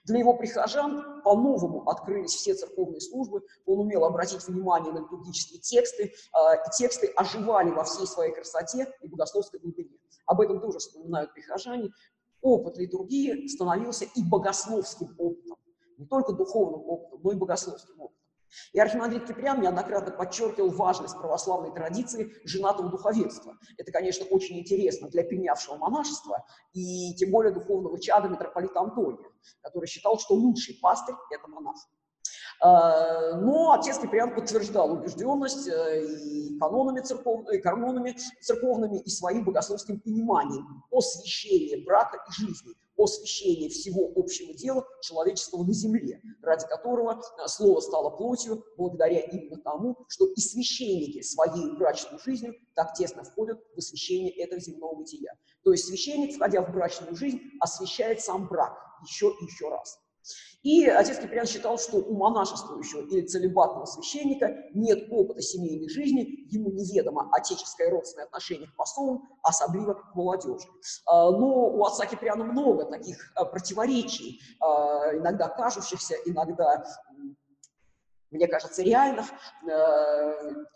Для 0.06 0.20
его 0.20 0.38
прихожан 0.38 1.24
по-новому 1.24 1.90
открылись 1.90 2.36
все 2.36 2.54
церковные 2.54 3.02
службы, 3.02 3.42
он 3.66 3.80
умел 3.80 4.06
обратить 4.06 4.48
внимание 4.48 4.94
на 4.94 5.00
литургические 5.00 5.60
тексты, 5.60 6.14
а, 6.32 6.54
и 6.54 6.70
тексты 6.78 7.08
оживали 7.16 7.72
во 7.72 7.86
всей 7.86 8.06
своей 8.06 8.36
красоте 8.36 8.94
и 9.02 9.08
богословской 9.08 9.60
глубине. 9.60 9.98
Об 10.28 10.42
этом 10.42 10.62
тоже 10.62 10.78
вспоминают 10.78 11.34
прихожане. 11.34 11.90
Опыт 12.42 12.78
литургии 12.78 13.48
становился 13.48 14.06
и 14.06 14.24
богословским 14.24 15.16
опытом 15.18 15.58
не 15.98 16.06
только 16.06 16.34
духовным 16.34 16.82
опытом, 16.88 17.20
но 17.24 17.32
и 17.32 17.36
богословским 17.36 18.00
опытом. 18.00 18.16
И 18.74 18.80
архимандрит 18.80 19.26
Киприан 19.26 19.62
неоднократно 19.62 20.12
подчеркивал 20.12 20.70
важность 20.70 21.18
православной 21.18 21.74
традиции 21.74 22.34
женатого 22.46 22.90
духовенства. 22.90 23.54
Это, 23.78 23.92
конечно, 23.92 24.26
очень 24.28 24.60
интересно 24.60 25.10
для 25.10 25.24
принявшего 25.24 25.76
монашества 25.76 26.46
и 26.74 27.14
тем 27.16 27.32
более 27.32 27.54
духовного 27.54 28.00
чада 28.00 28.30
митрополита 28.30 28.80
Антония, 28.80 29.28
который 29.62 29.88
считал, 29.88 30.20
что 30.20 30.36
лучший 30.36 30.78
пастырь– 30.82 31.16
это 31.32 31.48
монах. 31.50 31.76
А, 32.62 33.36
но 33.36 33.74
отец 33.74 34.00
Киприан 34.00 34.34
подтверждал 34.34 34.94
убежденность 34.94 35.68
э, 35.68 36.06
и 36.06 36.58
канонами, 36.58 37.02
церков, 37.02 37.50
и 37.52 37.60
канонами 37.60 38.16
церковными, 38.42 39.00
и 39.00 39.10
своим 39.10 39.44
богословским 39.44 40.00
пониманием 40.00 40.84
освящения 40.92 41.84
брака 41.86 42.24
и 42.28 42.32
жизни, 42.32 42.74
освящение 43.04 43.70
всего 43.70 44.12
общего 44.16 44.54
дела 44.54 44.86
человеческого 45.02 45.64
на 45.64 45.74
земле, 45.74 46.22
ради 46.42 46.66
которого 46.68 47.22
э, 47.22 47.48
слово 47.48 47.80
стало 47.80 48.10
плотью 48.10 48.64
благодаря 48.78 49.20
именно 49.20 49.58
тому, 49.62 49.98
что 50.08 50.26
и 50.28 50.40
священники 50.40 51.22
своей 51.22 51.76
брачной 51.78 52.20
жизнью 52.20 52.54
так 52.74 52.94
тесно 52.94 53.24
входят 53.24 53.60
в 53.76 53.78
освящение 53.78 54.32
этого 54.32 54.60
земного 54.60 54.96
бытия. 54.96 55.34
То 55.64 55.72
есть 55.72 55.86
священник, 55.86 56.36
входя 56.36 56.62
в 56.62 56.72
брачную 56.72 57.16
жизнь, 57.16 57.40
освящает 57.60 58.22
сам 58.22 58.48
брак 58.48 58.78
еще 59.04 59.34
и 59.42 59.46
еще 59.46 59.70
раз. 59.70 60.00
И 60.64 60.88
отец 60.88 61.20
Киприан 61.20 61.46
считал, 61.46 61.78
что 61.78 61.98
у 61.98 62.16
монашествующего 62.16 63.02
или 63.02 63.28
целебатного 63.28 63.86
священника 63.86 64.52
нет 64.74 65.08
опыта 65.12 65.42
семейной 65.42 65.90
жизни, 65.90 66.48
ему 66.50 66.72
неведомо 66.72 67.30
отеческое 67.32 67.92
родственное 67.92 68.26
отношение 68.26 68.68
к 68.68 68.76
посолам, 68.76 69.30
особливо 69.44 69.94
к 69.94 70.16
молодежи. 70.16 70.68
А, 71.06 71.30
но 71.30 71.68
у 71.68 71.86
отца 71.86 72.08
Киприана 72.08 72.46
много 72.46 72.86
таких 72.86 73.32
а, 73.36 73.46
противоречий, 73.46 74.42
а, 74.60 75.16
иногда 75.16 75.50
кажущихся, 75.50 76.16
иногда, 76.26 76.84
мне 78.32 78.48
кажется, 78.48 78.82
реальных, 78.82 79.28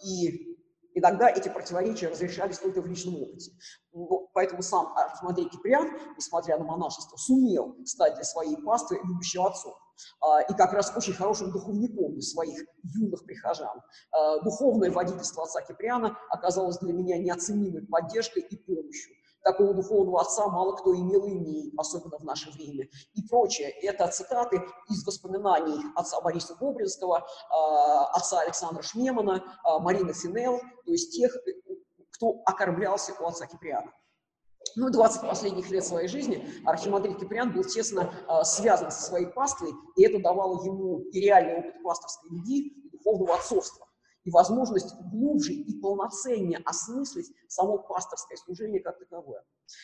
и 0.05 0.58
Иногда 0.95 1.29
эти 1.29 1.49
противоречия 1.49 2.07
разрешались 2.07 2.59
только 2.59 2.81
в 2.81 2.87
личном 2.87 3.21
опыте. 3.21 3.51
Ну, 3.93 4.29
поэтому 4.33 4.61
сам 4.61 4.91
Архимандрей 4.97 5.47
Киприан, 5.49 5.89
несмотря 6.17 6.57
на 6.57 6.65
монашество, 6.65 7.15
сумел 7.17 7.75
стать 7.85 8.15
для 8.15 8.23
своей 8.23 8.57
паствы 8.57 8.99
любящим 9.03 9.43
отцом. 9.43 9.73
А, 10.21 10.41
и 10.41 10.53
как 10.53 10.73
раз 10.73 10.93
очень 10.95 11.13
хорошим 11.13 11.51
духовником 11.51 12.13
для 12.13 12.21
своих 12.21 12.59
юных 12.83 13.23
прихожан. 13.25 13.81
А, 14.11 14.39
духовное 14.39 14.91
водительство 14.91 15.43
отца 15.43 15.61
Киприана 15.61 16.17
оказалось 16.29 16.79
для 16.79 16.93
меня 16.93 17.17
неоценимой 17.17 17.85
поддержкой 17.85 18.43
и 18.43 18.55
помощью 18.55 19.18
такого 19.43 19.73
духовного 19.73 20.21
отца 20.21 20.47
мало 20.47 20.75
кто 20.75 20.95
имел 20.95 21.25
и 21.25 21.31
имеет, 21.31 21.73
особенно 21.77 22.17
в 22.17 22.23
наше 22.23 22.51
время. 22.51 22.87
И 23.13 23.21
прочее. 23.27 23.69
Это 23.81 24.07
цитаты 24.07 24.61
из 24.89 25.05
воспоминаний 25.05 25.81
отца 25.95 26.19
Бориса 26.21 26.55
Бобринского, 26.55 27.25
а, 27.49 28.05
отца 28.11 28.41
Александра 28.41 28.81
Шмемана, 28.81 29.43
а, 29.63 29.79
Марины 29.79 30.13
Финел, 30.13 30.59
то 30.85 30.91
есть 30.91 31.15
тех, 31.15 31.35
кто 32.11 32.35
окормлялся 32.45 33.13
у 33.19 33.25
отца 33.25 33.45
Киприана. 33.45 33.91
Ну, 34.75 34.89
20 34.89 35.21
последних 35.21 35.69
лет 35.71 35.85
своей 35.85 36.07
жизни 36.07 36.45
Архимандрит 36.65 37.17
Киприан 37.17 37.51
был 37.53 37.63
тесно 37.63 38.13
э, 38.27 38.43
связан 38.43 38.91
со 38.91 39.01
своей 39.01 39.25
паствой, 39.27 39.71
и 39.95 40.03
это 40.03 40.21
давало 40.21 40.63
ему 40.63 40.99
и 40.99 41.19
реальный 41.21 41.59
опыт 41.59 41.81
пасторской 41.81 42.29
любви, 42.29 42.67
и 42.67 42.89
духовного 42.89 43.35
отцовства 43.35 43.88
и 44.23 44.31
возможность 44.31 44.95
глубже 45.11 45.53
и 45.53 45.79
полноценнее 45.79 46.59
осмыслить 46.65 47.31
само 47.47 47.77
пасторское 47.77 48.37
служение 48.37 48.81
как 48.81 48.99
таковое. 48.99 49.43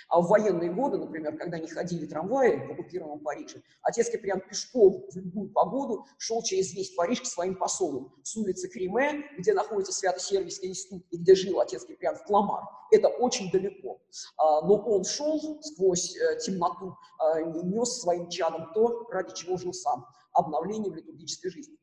А 0.10 0.20
в 0.20 0.28
военные 0.28 0.74
годы, 0.74 0.98
например, 0.98 1.38
когда 1.38 1.60
не 1.60 1.68
ходили 1.68 2.06
трамваи 2.06 2.68
в 2.68 2.72
оккупированном 2.72 3.20
Париже, 3.20 3.62
отец 3.82 4.10
Киприан 4.10 4.42
пешком 4.42 5.06
в 5.10 5.16
любую 5.16 5.52
погоду 5.52 6.06
шел 6.18 6.42
через 6.42 6.74
весь 6.74 6.92
Париж 6.96 7.22
к 7.22 7.26
своим 7.26 7.56
посолам 7.56 8.14
с 8.24 8.36
улицы 8.36 8.68
Криме, 8.68 9.24
где 9.38 9.54
находится 9.54 9.94
Свято-Сервийский 9.94 10.70
институт 10.70 11.06
и 11.12 11.18
где 11.18 11.36
жил 11.36 11.60
отец 11.60 11.86
Киприан 11.86 12.16
в 12.16 12.24
Кламар. 12.24 12.64
Это 12.92 13.08
очень 13.08 13.52
далеко. 13.52 14.02
А, 14.38 14.62
но 14.62 14.76
он 14.76 15.04
шел 15.04 15.62
сквозь 15.62 16.16
э, 16.16 16.40
темноту, 16.40 16.96
а, 17.20 17.42
нес 17.42 18.02
своим 18.02 18.30
чадом 18.30 18.72
то, 18.74 19.08
ради 19.10 19.34
чего 19.34 19.58
жил 19.58 19.74
сам– 19.74 20.06
обновление 20.34 20.92
в 20.92 20.96
литургической 20.96 21.50
жизни. 21.50 21.78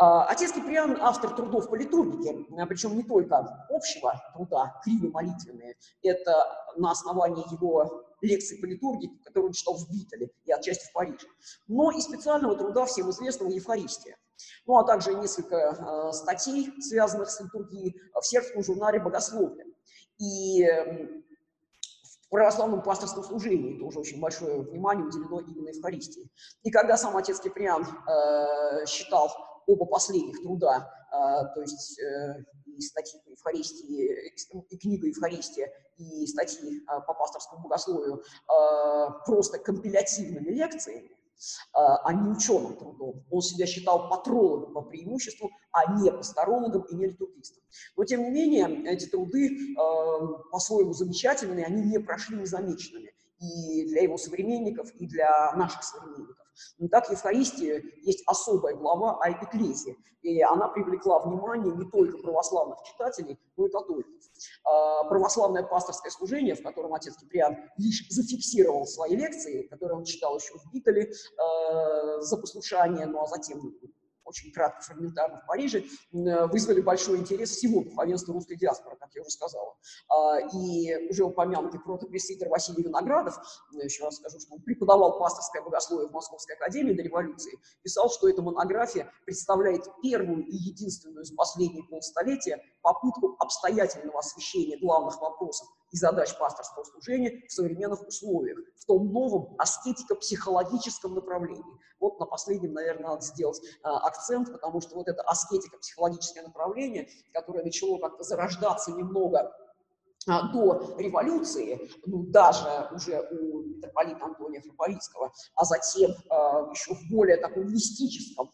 А, 0.00 0.26
отец 0.26 0.52
Киприан– 0.52 0.96
автор 1.00 1.34
трудов 1.34 1.68
по 1.68 1.74
литургике, 1.74 2.46
а, 2.56 2.66
причем 2.66 2.96
не 2.96 3.02
только 3.02 3.66
общего 3.68 4.14
труда, 4.32 4.80
кривы 4.84 5.10
молитвенные, 5.10 5.76
это 6.02 6.46
на 6.76 6.92
основании 6.92 7.44
его 7.52 8.04
лекций 8.20 8.58
по 8.58 8.66
литургике, 8.66 9.16
которые 9.24 9.48
он 9.48 9.52
читал 9.52 9.74
в 9.74 9.90
Битоле 9.90 10.30
и 10.44 10.52
отчасти 10.52 10.88
в 10.88 10.92
Париже, 10.92 11.26
но 11.66 11.90
и 11.90 12.00
специального 12.00 12.56
труда 12.56 12.86
всем 12.86 13.10
известного 13.10 13.50
Евхаристия. 13.50 14.16
Ну, 14.66 14.78
а 14.78 14.84
также 14.84 15.14
несколько 15.14 15.56
э, 15.56 16.12
статей, 16.12 16.72
связанных 16.80 17.28
с 17.28 17.40
литургией, 17.40 18.00
в 18.14 18.24
сербском 18.24 18.62
журнале 18.62 19.00
«Богословие». 19.00 19.66
И 20.18 20.64
в 22.28 22.30
православном 22.30 22.82
пасторском 22.82 23.24
служении 23.24 23.78
тоже 23.80 23.98
очень 24.00 24.20
большое 24.20 24.60
внимание 24.60 25.06
уделено 25.06 25.40
именно 25.40 25.70
Евхаристии. 25.70 26.30
И 26.62 26.70
когда 26.70 26.96
сам 26.96 27.16
отец 27.16 27.40
Киприан 27.40 27.84
э, 27.84 28.86
считал 28.86 29.32
оба 29.68 29.84
последних 29.84 30.42
труда, 30.42 30.90
э, 31.12 31.54
то 31.54 31.60
есть 31.60 32.00
э, 32.00 32.44
и 32.64 32.80
статьи 32.80 33.20
по 33.24 33.30
Евхаристии, 33.30 34.32
и 34.70 34.78
книга 34.78 35.06
Евхаристия, 35.06 35.70
и 35.98 36.26
статьи 36.26 36.80
э, 36.80 37.00
по 37.06 37.14
пасторскому 37.14 37.62
богословию 37.62 38.22
э, 38.22 39.08
просто 39.26 39.58
компилятивными 39.58 40.50
лекциями, 40.50 41.10
а, 41.72 41.98
а 41.98 42.12
не 42.12 42.30
ученым 42.30 42.76
трудом. 42.76 43.24
Он 43.30 43.42
себя 43.42 43.66
считал 43.66 44.08
патрологом 44.08 44.74
по 44.74 44.82
преимуществу, 44.82 45.50
а 45.70 45.94
не 46.00 46.10
пасторологом 46.10 46.82
и 46.82 46.96
не 46.96 47.06
литургистом. 47.06 47.62
Но, 47.96 48.04
тем 48.04 48.24
не 48.24 48.30
менее, 48.30 48.90
эти 48.92 49.06
труды 49.06 49.56
по-своему 50.50 50.94
замечательные, 50.94 51.64
они 51.64 51.82
не 51.82 52.00
прошли 52.00 52.38
незамеченными 52.38 53.12
и 53.38 53.84
для 53.86 54.02
его 54.02 54.18
современников, 54.18 54.90
и 54.96 55.06
для 55.06 55.52
наших 55.54 55.84
современников. 55.84 56.37
Но 56.78 56.88
так, 56.88 57.10
Евхаристия 57.10 57.82
есть 58.02 58.22
особая 58.26 58.74
глава 58.74 59.18
о 59.20 59.30
Экклезии, 59.30 59.96
и 60.22 60.42
она 60.42 60.68
привлекла 60.68 61.20
внимание 61.20 61.74
не 61.74 61.88
только 61.90 62.18
православных 62.18 62.78
читателей, 62.82 63.38
но 63.56 63.66
и 63.66 63.70
католиков. 63.70 64.12
А, 64.64 65.04
православное 65.04 65.62
пасторское 65.62 66.10
служение, 66.10 66.54
в 66.54 66.62
котором 66.62 66.94
отец 66.94 67.16
Киприан 67.16 67.56
лишь 67.76 68.06
зафиксировал 68.08 68.86
свои 68.86 69.16
лекции, 69.16 69.66
которые 69.68 69.98
он 69.98 70.04
читал 70.04 70.36
еще 70.36 70.54
в 70.58 70.72
Битоле 70.72 71.12
а, 71.38 72.20
за 72.20 72.36
послушание, 72.36 73.06
ну 73.06 73.22
а 73.22 73.26
затем 73.26 73.74
очень 74.28 74.52
кратко, 74.52 74.82
фрагментарно 74.82 75.40
в 75.40 75.46
Париже, 75.46 75.84
э, 76.12 76.46
вызвали 76.46 76.80
большой 76.80 77.18
интерес 77.18 77.50
всего 77.50 77.82
духовенства 77.82 78.34
русской 78.34 78.56
диаспоры, 78.56 78.96
как 78.96 79.14
я 79.14 79.22
уже 79.22 79.30
сказала. 79.30 79.74
А, 80.08 80.38
и 80.40 81.08
уже 81.08 81.24
упомянутый 81.24 81.80
протопресвитер 81.80 82.48
Василий 82.48 82.82
Виноградов, 82.82 83.36
еще 83.72 84.04
раз 84.04 84.16
скажу, 84.16 84.38
что 84.38 84.54
он 84.54 84.62
преподавал 84.62 85.18
пасторское 85.18 85.62
богословие 85.62 86.08
в 86.08 86.12
Московской 86.12 86.54
академии 86.56 86.92
до 86.92 87.02
революции, 87.02 87.58
писал, 87.82 88.10
что 88.10 88.28
эта 88.28 88.42
монография 88.42 89.10
представляет 89.24 89.84
первую 90.02 90.44
и 90.44 90.54
единственную 90.54 91.24
за 91.24 91.34
последние 91.34 91.84
полстолетия 91.84 92.62
попытку 92.82 93.36
обстоятельного 93.38 94.18
освещения 94.18 94.78
главных 94.78 95.20
вопросов 95.20 95.68
и 95.90 95.96
задач 95.96 96.36
пасторского 96.38 96.84
служения 96.84 97.42
в 97.46 97.52
современных 97.52 98.06
условиях, 98.06 98.58
в 98.76 98.84
том 98.84 99.12
новом 99.12 99.56
аскетико-психологическом 99.58 101.14
направлении. 101.14 101.64
Вот 102.00 102.20
на 102.20 102.26
последнем, 102.26 102.74
наверное, 102.74 103.10
надо 103.10 103.22
сделать 103.22 103.60
а, 103.82 103.98
акцент, 104.06 104.52
потому 104.52 104.80
что 104.80 104.96
вот 104.96 105.08
это 105.08 105.22
аскетико-психологическое 105.22 106.42
направление, 106.42 107.08
которое 107.32 107.64
начало 107.64 107.98
как-то 107.98 108.24
зарождаться 108.24 108.92
немного 108.92 109.52
а, 110.26 110.52
до 110.52 110.94
революции, 110.98 111.90
ну, 112.06 112.24
даже 112.24 112.88
уже 112.94 113.20
у 113.30 113.62
митрополита 113.62 114.24
Антония 114.24 114.60
Фраполитского, 114.60 115.32
а 115.54 115.64
затем 115.64 116.10
э, 116.10 116.14
еще 116.72 116.94
в 116.94 117.10
более 117.10 117.38
таком 117.38 117.72
мистическом 117.72 118.50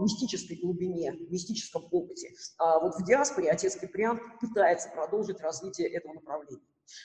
мистической 0.00 0.56
глубине, 0.56 1.12
мистическом 1.28 1.86
опыте. 1.90 2.30
А 2.58 2.80
вот 2.80 2.94
в 2.96 3.04
диаспоре 3.04 3.50
отец 3.50 3.76
Киприан 3.76 4.20
пытается 4.40 4.90
продолжить 4.90 5.40
развитие 5.40 5.88
этого 5.88 6.14
направления. 6.14 6.62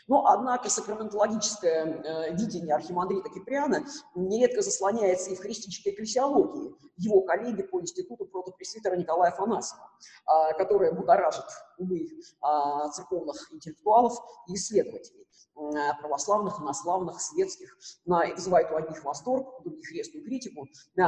Но, 0.07 0.25
однако, 0.25 0.69
сакраментологическое 0.69 1.85
э, 1.85 2.35
видение 2.35 2.75
архимандрита 2.75 3.29
Киприана 3.29 3.85
нередко 4.15 4.61
заслоняется 4.61 5.31
и 5.31 5.35
в 5.35 5.39
христической 5.39 5.93
экклесиологии 5.93 6.75
его 6.97 7.21
коллеги 7.21 7.61
по 7.61 7.79
институту 7.79 8.25
протопресвитера 8.25 8.95
Николая 8.95 9.31
Афанасьева, 9.31 9.83
э, 9.83 10.57
которая 10.57 10.91
будоражит 10.91 11.45
умы 11.77 11.99
э, 11.99 12.89
церковных 12.91 13.53
интеллектуалов 13.53 14.17
и 14.47 14.53
исследователей. 14.55 15.27
Э, 15.59 15.93
православных, 15.99 16.61
инославных, 16.61 17.19
светских, 17.19 17.77
вызывает 18.05 18.71
у 18.71 18.75
одних 18.75 19.03
восторг, 19.03 19.59
у 19.59 19.63
других 19.63 19.91
резкую 19.91 20.23
критику. 20.23 20.67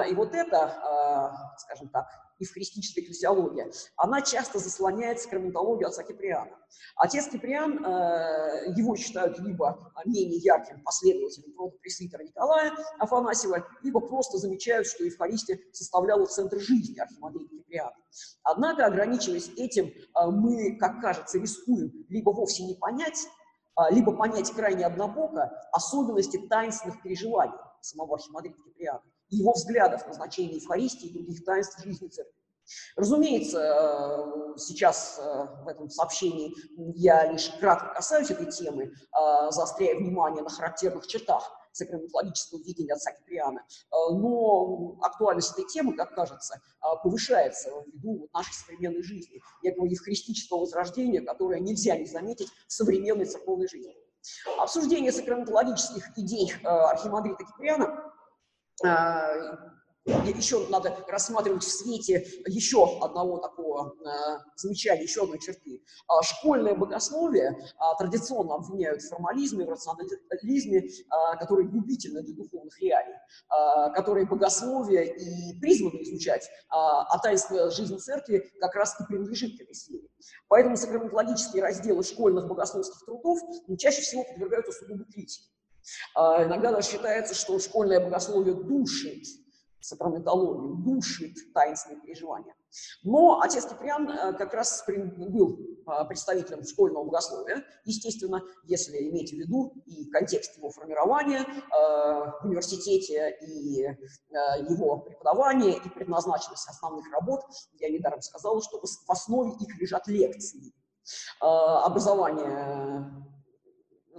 И 0.10 0.14
вот 0.16 0.34
это, 0.34 0.58
э, 0.58 1.58
скажем 1.60 1.90
так, 1.90 2.08
евхаристическая 2.40 3.04
экклесиология, 3.04 3.72
она 3.96 4.22
часто 4.22 4.58
заслоняет 4.58 5.20
сакраментологию 5.20 5.88
отца 5.88 6.04
Киприана. 6.04 6.52
Отец 6.96 7.28
Киприан, 7.28 7.86
э, 7.86 8.74
его 8.76 8.96
считают 8.96 9.38
либо 9.40 9.94
менее 10.06 10.38
ярким 10.38 10.82
последователем 10.84 11.54
протопресвитера 11.54 12.24
Николая 12.24 12.74
Афанасьева, 12.98 13.68
либо 13.84 14.00
просто 14.00 14.40
замечают, 14.40 14.88
что 14.88 15.04
Евхаристия 15.04 15.60
составляла 15.74 16.26
центр 16.26 16.60
жизни 16.60 16.98
архимандрита 16.98 17.56
Киприана. 17.56 17.96
Однако, 18.44 18.86
ограничиваясь 18.86 19.50
этим, 19.58 19.94
мы, 20.16 20.59
как 20.80 21.02
кажется, 21.02 21.40
рискуем 21.40 22.06
либо 22.10 22.32
вовсе 22.32 22.64
не 22.64 22.76
понять 22.76 23.28
а, 23.80 23.90
либо 23.92 24.12
понять 24.12 24.52
крайне 24.52 24.86
однобоко 24.86 25.52
особенности 25.72 26.38
таинственных 26.50 27.02
переживаний 27.02 27.56
самого 27.80 28.16
архимандрита 28.16 28.58
Киприана 28.62 29.02
и 29.30 29.38
его 29.38 29.54
взглядов 29.54 30.06
на 30.06 30.14
значение 30.14 30.58
Евхаристии 30.58 31.08
и 31.08 31.14
других 31.14 31.46
таинств 31.46 31.82
жизни 31.82 32.10
церкви. 32.10 32.34
Разумеется, 32.98 33.60
э, 33.60 34.58
сейчас 34.58 35.18
э, 35.18 35.48
в 35.64 35.68
этом 35.70 35.90
сообщении 35.90 36.54
я 36.96 37.32
лишь 37.32 37.50
кратко 37.52 37.94
касаюсь 37.96 38.30
этой 38.32 38.52
темы, 38.52 38.84
э, 38.84 39.52
заостряя 39.52 39.96
внимание 39.96 40.44
на 40.44 40.50
характерных 40.50 41.08
чертах 41.08 41.50
сакраментологического 41.72 42.60
видения 42.60 42.94
отца 42.94 43.12
Киприана. 43.12 43.60
Э, 43.60 44.14
но 44.14 44.98
актуальность 45.02 45.52
этой 45.54 45.66
темы, 45.66 45.96
как 45.96 46.16
кажется, 46.16 46.56
э, 46.56 46.86
повышается 47.04 47.70
ввиду 47.88 48.30
нашей 48.34 48.54
современной 48.54 49.04
жизни, 49.04 49.42
некого 49.64 49.86
евхаристического 49.86 50.60
возрождения, 50.60 51.22
которое 51.22 51.60
нельзя 51.60 51.98
не 51.98 52.06
заметить 52.06 52.50
в 52.68 52.72
современной 52.74 53.26
церковной 53.26 53.68
жизни. 53.68 53.96
Обсуждение 54.58 55.12
сакраментологических 55.12 56.18
идей 56.18 56.52
э, 56.52 56.68
архимандрита 56.68 57.46
Киприана 57.46 58.06
еще 60.06 60.68
надо 60.70 60.98
рассматривать 61.08 61.64
в 61.64 61.72
свете 61.72 62.26
еще 62.48 63.00
одного 63.02 63.38
такого 63.38 63.94
э, 64.06 64.40
замечания, 64.56 65.04
еще 65.04 65.24
одной 65.24 65.40
черты. 65.40 65.84
А, 66.08 66.22
школьное 66.24 66.76
богословие 66.76 67.58
а, 67.78 67.96
традиционно 67.96 68.56
обвиняют 68.56 69.02
в 69.02 69.10
формализме, 69.10 69.66
в 69.66 69.70
рационализме, 69.70 70.88
а, 71.10 71.36
который 71.36 71.68
губительны 71.68 72.22
для 72.24 72.36
духовных 72.36 72.80
реалий, 72.82 73.16
а, 73.50 73.90
которые 73.92 74.26
богословие 74.26 75.16
и 75.16 75.60
призваны 75.60 76.02
изучать, 76.04 76.50
а, 76.70 77.04
а 77.04 77.20
таинство 77.20 77.70
жизни 77.70 77.98
церкви 77.98 78.52
как 78.60 78.76
раз 78.76 79.00
и 79.00 79.04
принадлежит 79.06 79.58
к 79.58 79.62
этой 79.62 79.76
сфере. 79.76 80.08
Поэтому 80.48 80.78
сакраментологические 80.78 81.64
разделы 81.64 82.04
школьных 82.04 82.48
богословских 82.48 83.06
трудов 83.06 83.40
ну, 83.68 83.78
чаще 83.78 84.02
всего 84.02 84.24
подвергаются 84.24 84.72
сугубой 84.72 85.06
критике. 85.06 85.50
Иногда 86.16 86.72
даже 86.72 86.90
считается, 86.90 87.34
что 87.34 87.58
школьное 87.58 88.00
богословие 88.00 88.54
душит 88.54 89.24
сакраментологию, 89.82 90.76
душит 90.76 91.36
таинственные 91.54 92.02
переживания. 92.02 92.54
Но 93.04 93.40
отец 93.42 93.66
Киприан 93.66 94.10
э, 94.10 94.34
как 94.34 94.54
раз 94.54 94.84
был 94.88 95.60
э, 95.60 96.06
представителем 96.08 96.64
школьного 96.64 97.06
богословия, 97.06 97.64
естественно, 97.86 98.44
если 98.64 99.10
иметь 99.10 99.32
в 99.32 99.38
виду 99.38 99.74
и 99.86 100.10
контекст 100.10 100.58
его 100.58 100.70
формирования 100.70 101.42
э, 101.42 101.46
в 101.72 102.42
университете, 102.44 103.38
и 103.42 103.88
его 104.70 105.00
преподавания, 105.00 105.78
и 105.78 105.90
предназначенность 105.90 106.68
основных 106.68 107.12
работ. 107.12 107.42
Я 107.80 107.90
недаром 107.90 108.22
сказала, 108.22 108.62
что 108.62 108.80
в 108.80 109.12
основе 109.12 109.52
их 109.60 109.80
лежат 109.80 110.08
лекции. 110.08 110.74
Образование, 111.40 113.10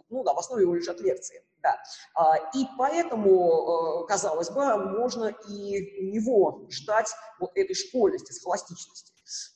ну 0.08 0.24
да, 0.24 0.34
в 0.34 0.38
основе 0.38 0.62
его 0.62 0.74
лежат 0.74 1.00
лекции 1.00 1.44
Да. 1.62 1.76
А, 2.14 2.36
и 2.54 2.66
поэтому, 2.78 4.04
казалось 4.08 4.50
бы, 4.50 4.76
можно 4.76 5.26
и 5.48 6.00
у 6.00 6.12
него 6.12 6.66
ждать 6.70 7.10
вот 7.38 7.50
этой 7.54 7.74
школьности, 7.74 8.32
схоластичности. 8.32 9.12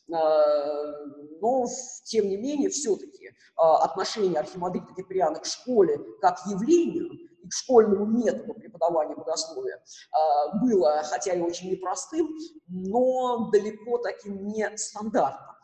Но, 0.06 1.66
тем 2.04 2.28
не 2.28 2.36
менее, 2.36 2.70
все-таки 2.70 3.32
отношение 3.56 4.38
архимандрита 4.38 4.94
Киприана 4.94 5.40
к 5.40 5.46
школе 5.46 5.98
как 6.20 6.38
явлению 6.46 7.10
и 7.12 7.48
к 7.48 7.52
школьному 7.52 8.06
методу 8.06 8.54
преподавания 8.54 9.16
богословия 9.16 9.82
было, 10.60 11.02
хотя 11.04 11.32
и 11.32 11.40
очень 11.40 11.70
непростым, 11.70 12.28
но 12.68 13.50
далеко 13.50 13.98
таким 13.98 14.46
не 14.46 14.76
стандартным. 14.76 15.56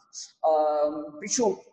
Причем 1.20 1.56
а, 1.56 1.69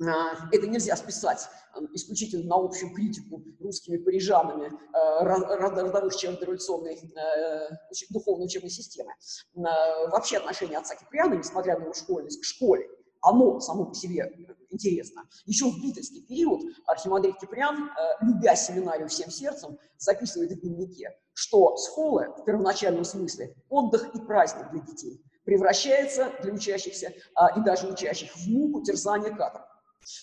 это 0.00 0.66
нельзя 0.66 0.96
списать 0.96 1.48
исключительно 1.92 2.44
на 2.44 2.56
общую 2.56 2.94
критику 2.94 3.42
русскими 3.60 3.98
парижанами 3.98 4.66
э, 4.66 5.22
родовых 5.22 6.16
черт 6.16 6.40
революционной 6.42 6.94
э, 6.94 7.68
духовной 8.10 8.46
учебной 8.46 8.70
системы. 8.70 9.12
Э, 9.56 10.08
вообще 10.08 10.38
отношение 10.38 10.78
отца 10.78 10.96
Киприана, 10.96 11.34
несмотря 11.34 11.78
на 11.78 11.84
его 11.84 11.92
школьность, 11.92 12.40
к 12.40 12.44
школе, 12.44 12.88
оно 13.20 13.60
само 13.60 13.86
по 13.86 13.94
себе 13.94 14.32
интересно. 14.70 15.24
Еще 15.44 15.66
в 15.66 15.82
битовский 15.82 16.22
период 16.26 16.62
архимандрит 16.86 17.38
Киприан, 17.38 17.90
любя 18.22 18.56
семинарию 18.56 19.08
всем 19.08 19.30
сердцем, 19.30 19.78
записывает 19.98 20.52
в 20.52 20.60
дневнике, 20.60 21.10
что 21.34 21.76
схолы 21.76 22.28
в 22.38 22.44
первоначальном 22.44 23.04
смысле 23.04 23.54
отдых 23.68 24.14
и 24.14 24.20
праздник 24.20 24.70
для 24.70 24.80
детей 24.80 25.22
превращается 25.44 26.32
для 26.42 26.52
учащихся 26.52 27.12
а, 27.34 27.58
и 27.58 27.62
даже 27.62 27.88
учащих 27.88 28.34
в 28.36 28.46
муку 28.46 28.82
терзания 28.82 29.34
каторг. 29.34 29.66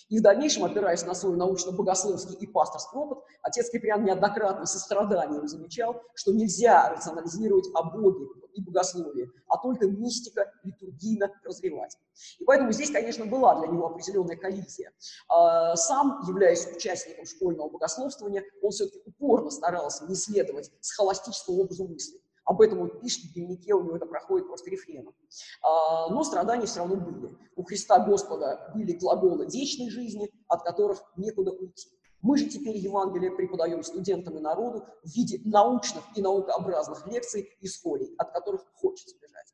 И 0.08 0.18
в 0.18 0.22
дальнейшем, 0.22 0.64
опираясь 0.64 1.04
на 1.04 1.14
свой 1.14 1.36
научно-богословский 1.36 2.36
и 2.36 2.46
пасторский 2.46 2.98
опыт, 2.98 3.18
отец 3.42 3.70
Киприан 3.70 4.04
неоднократно 4.04 4.66
со 4.66 4.78
страданием 4.78 5.46
замечал, 5.46 6.02
что 6.14 6.32
нельзя 6.32 6.88
рационализировать 6.90 7.68
о 7.74 7.84
Боге 7.84 8.26
и 8.54 8.62
богословии, 8.62 9.30
а 9.48 9.58
только 9.58 9.86
мистика 9.86 10.52
литургийно 10.64 11.30
разревать. 11.44 11.96
И 12.38 12.44
поэтому 12.44 12.72
здесь, 12.72 12.90
конечно, 12.90 13.24
была 13.26 13.60
для 13.60 13.68
него 13.68 13.86
определенная 13.86 14.36
коллизия. 14.36 14.92
А, 15.28 15.76
сам, 15.76 16.22
являясь 16.26 16.66
участником 16.66 17.24
школьного 17.24 17.70
богословствования, 17.70 18.44
он 18.62 18.70
все-таки 18.70 19.00
упорно 19.06 19.50
старался 19.50 20.06
не 20.06 20.14
следовать 20.14 20.70
схоластическому 20.80 21.62
образу 21.62 21.86
мысли. 21.86 22.20
Об 22.48 22.62
этом 22.62 22.80
он 22.80 22.98
пишет 22.98 23.24
в 23.24 23.34
дневнике, 23.34 23.74
у 23.74 23.82
него 23.82 23.96
это 23.96 24.06
проходит 24.06 24.46
просто 24.46 24.70
рефреном. 24.70 25.14
А, 25.62 26.08
но 26.08 26.24
страдания 26.24 26.64
все 26.64 26.78
равно 26.78 26.96
были. 26.96 27.36
У 27.56 27.62
Христа 27.62 27.98
Господа 27.98 28.72
были 28.74 28.92
глаголы 28.92 29.46
вечной 29.46 29.90
жизни, 29.90 30.32
от 30.48 30.62
которых 30.62 31.02
некуда 31.18 31.52
уйти. 31.52 31.90
Мы 32.22 32.38
же 32.38 32.46
теперь 32.46 32.78
Евангелие 32.78 33.32
преподаем 33.32 33.82
студентам 33.82 34.38
и 34.38 34.40
народу 34.40 34.86
в 35.04 35.14
виде 35.14 35.42
научных 35.44 36.02
и 36.16 36.22
наукообразных 36.22 37.06
лекций 37.06 37.50
и 37.60 37.68
схолей, 37.68 38.14
от 38.16 38.32
которых 38.32 38.64
хочется 38.76 39.14
бежать. 39.20 39.52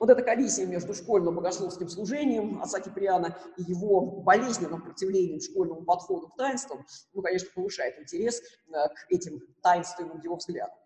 Вот 0.00 0.10
эта 0.10 0.20
коллизия 0.22 0.66
между 0.66 0.92
школьным 0.92 1.36
богословским 1.36 1.88
служением 1.88 2.60
отца 2.60 2.80
Киприана 2.80 3.38
и 3.56 3.62
его 3.62 4.22
болезненным 4.22 4.82
противлением 4.82 5.40
школьному 5.40 5.84
подходу 5.84 6.30
к 6.30 6.36
таинствам, 6.36 6.84
ну, 7.12 7.22
конечно, 7.22 7.48
повышает 7.54 7.96
интерес 8.00 8.40
э, 8.40 8.72
к 8.72 9.06
этим 9.08 9.40
таинственным 9.62 10.20
его 10.20 10.34
взглядам. 10.34 10.76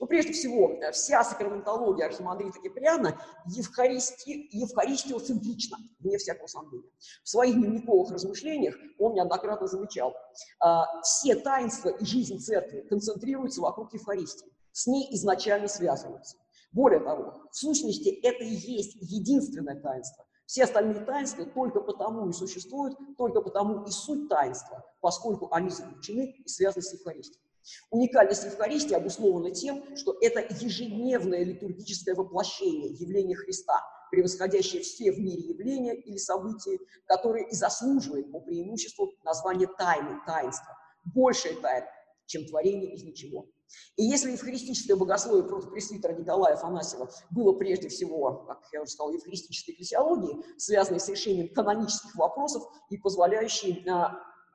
Но 0.00 0.06
прежде 0.06 0.32
всего, 0.32 0.70
э, 0.70 0.92
вся 0.92 1.24
сакраментология 1.24 2.06
архимандрита 2.06 2.60
Киприана 2.60 3.20
евхаристи, 3.46 4.48
евхаристиоцентрична, 4.52 5.78
вне 6.00 6.18
всякого 6.18 6.46
сомнения. 6.46 6.90
В 7.22 7.28
своих 7.28 7.56
дневниковых 7.56 8.10
размышлениях 8.10 8.74
он 8.98 9.14
неоднократно 9.14 9.66
замечал, 9.66 10.14
а, 10.60 11.00
все 11.02 11.36
таинства 11.36 11.90
и 11.90 12.04
жизнь 12.04 12.38
церкви 12.38 12.80
концентрируются 12.88 13.60
вокруг 13.60 13.92
Евхаристии, 13.94 14.46
с 14.72 14.86
ней 14.86 15.08
изначально 15.14 15.68
связываются. 15.68 16.36
Более 16.72 17.00
того, 17.00 17.42
в 17.50 17.56
сущности, 17.56 18.08
это 18.22 18.44
и 18.44 18.54
есть 18.54 18.96
единственное 19.00 19.80
таинство. 19.80 20.26
Все 20.46 20.64
остальные 20.64 21.04
таинства 21.04 21.44
только 21.44 21.80
потому 21.80 22.28
и 22.28 22.32
существуют, 22.32 22.96
только 23.16 23.40
потому 23.40 23.84
и 23.84 23.90
суть 23.90 24.28
таинства, 24.28 24.84
поскольку 25.00 25.48
они 25.52 25.70
заключены 25.70 26.36
и 26.44 26.48
связаны 26.48 26.82
с 26.82 26.92
Евхаристией. 26.92 27.45
Уникальность 27.90 28.44
Евхаристии 28.44 28.94
обусловлена 28.94 29.54
тем, 29.54 29.96
что 29.96 30.16
это 30.20 30.40
ежедневное 30.40 31.44
литургическое 31.44 32.14
воплощение 32.14 32.92
явления 32.92 33.36
Христа, 33.36 33.82
превосходящее 34.10 34.82
все 34.82 35.12
в 35.12 35.18
мире 35.18 35.48
явления 35.48 35.94
или 35.94 36.16
события, 36.16 36.78
которые 37.06 37.48
и 37.48 37.54
заслуживает 37.54 38.30
по 38.30 38.40
преимуществу 38.40 39.14
название 39.24 39.68
тайны, 39.78 40.20
таинства. 40.26 40.76
Большая 41.04 41.56
тайна, 41.56 41.86
чем 42.26 42.46
творение 42.46 42.94
из 42.94 43.02
ничего. 43.02 43.46
И 43.96 44.04
если 44.04 44.32
евхаристическое 44.32 44.96
богословие 44.96 45.44
против 45.44 45.70
пресвитера 45.70 46.12
Николая 46.12 46.54
Афанасьева 46.54 47.10
было 47.30 47.52
прежде 47.52 47.88
всего, 47.88 48.44
как 48.46 48.60
я 48.72 48.82
уже 48.82 48.92
сказал, 48.92 49.12
евхаристической 49.12 49.74
экклесиологией, 49.74 50.44
связанной 50.56 51.00
с 51.00 51.08
решением 51.08 51.52
канонических 51.52 52.14
вопросов 52.14 52.62
и 52.90 52.96
позволяющей 52.96 53.82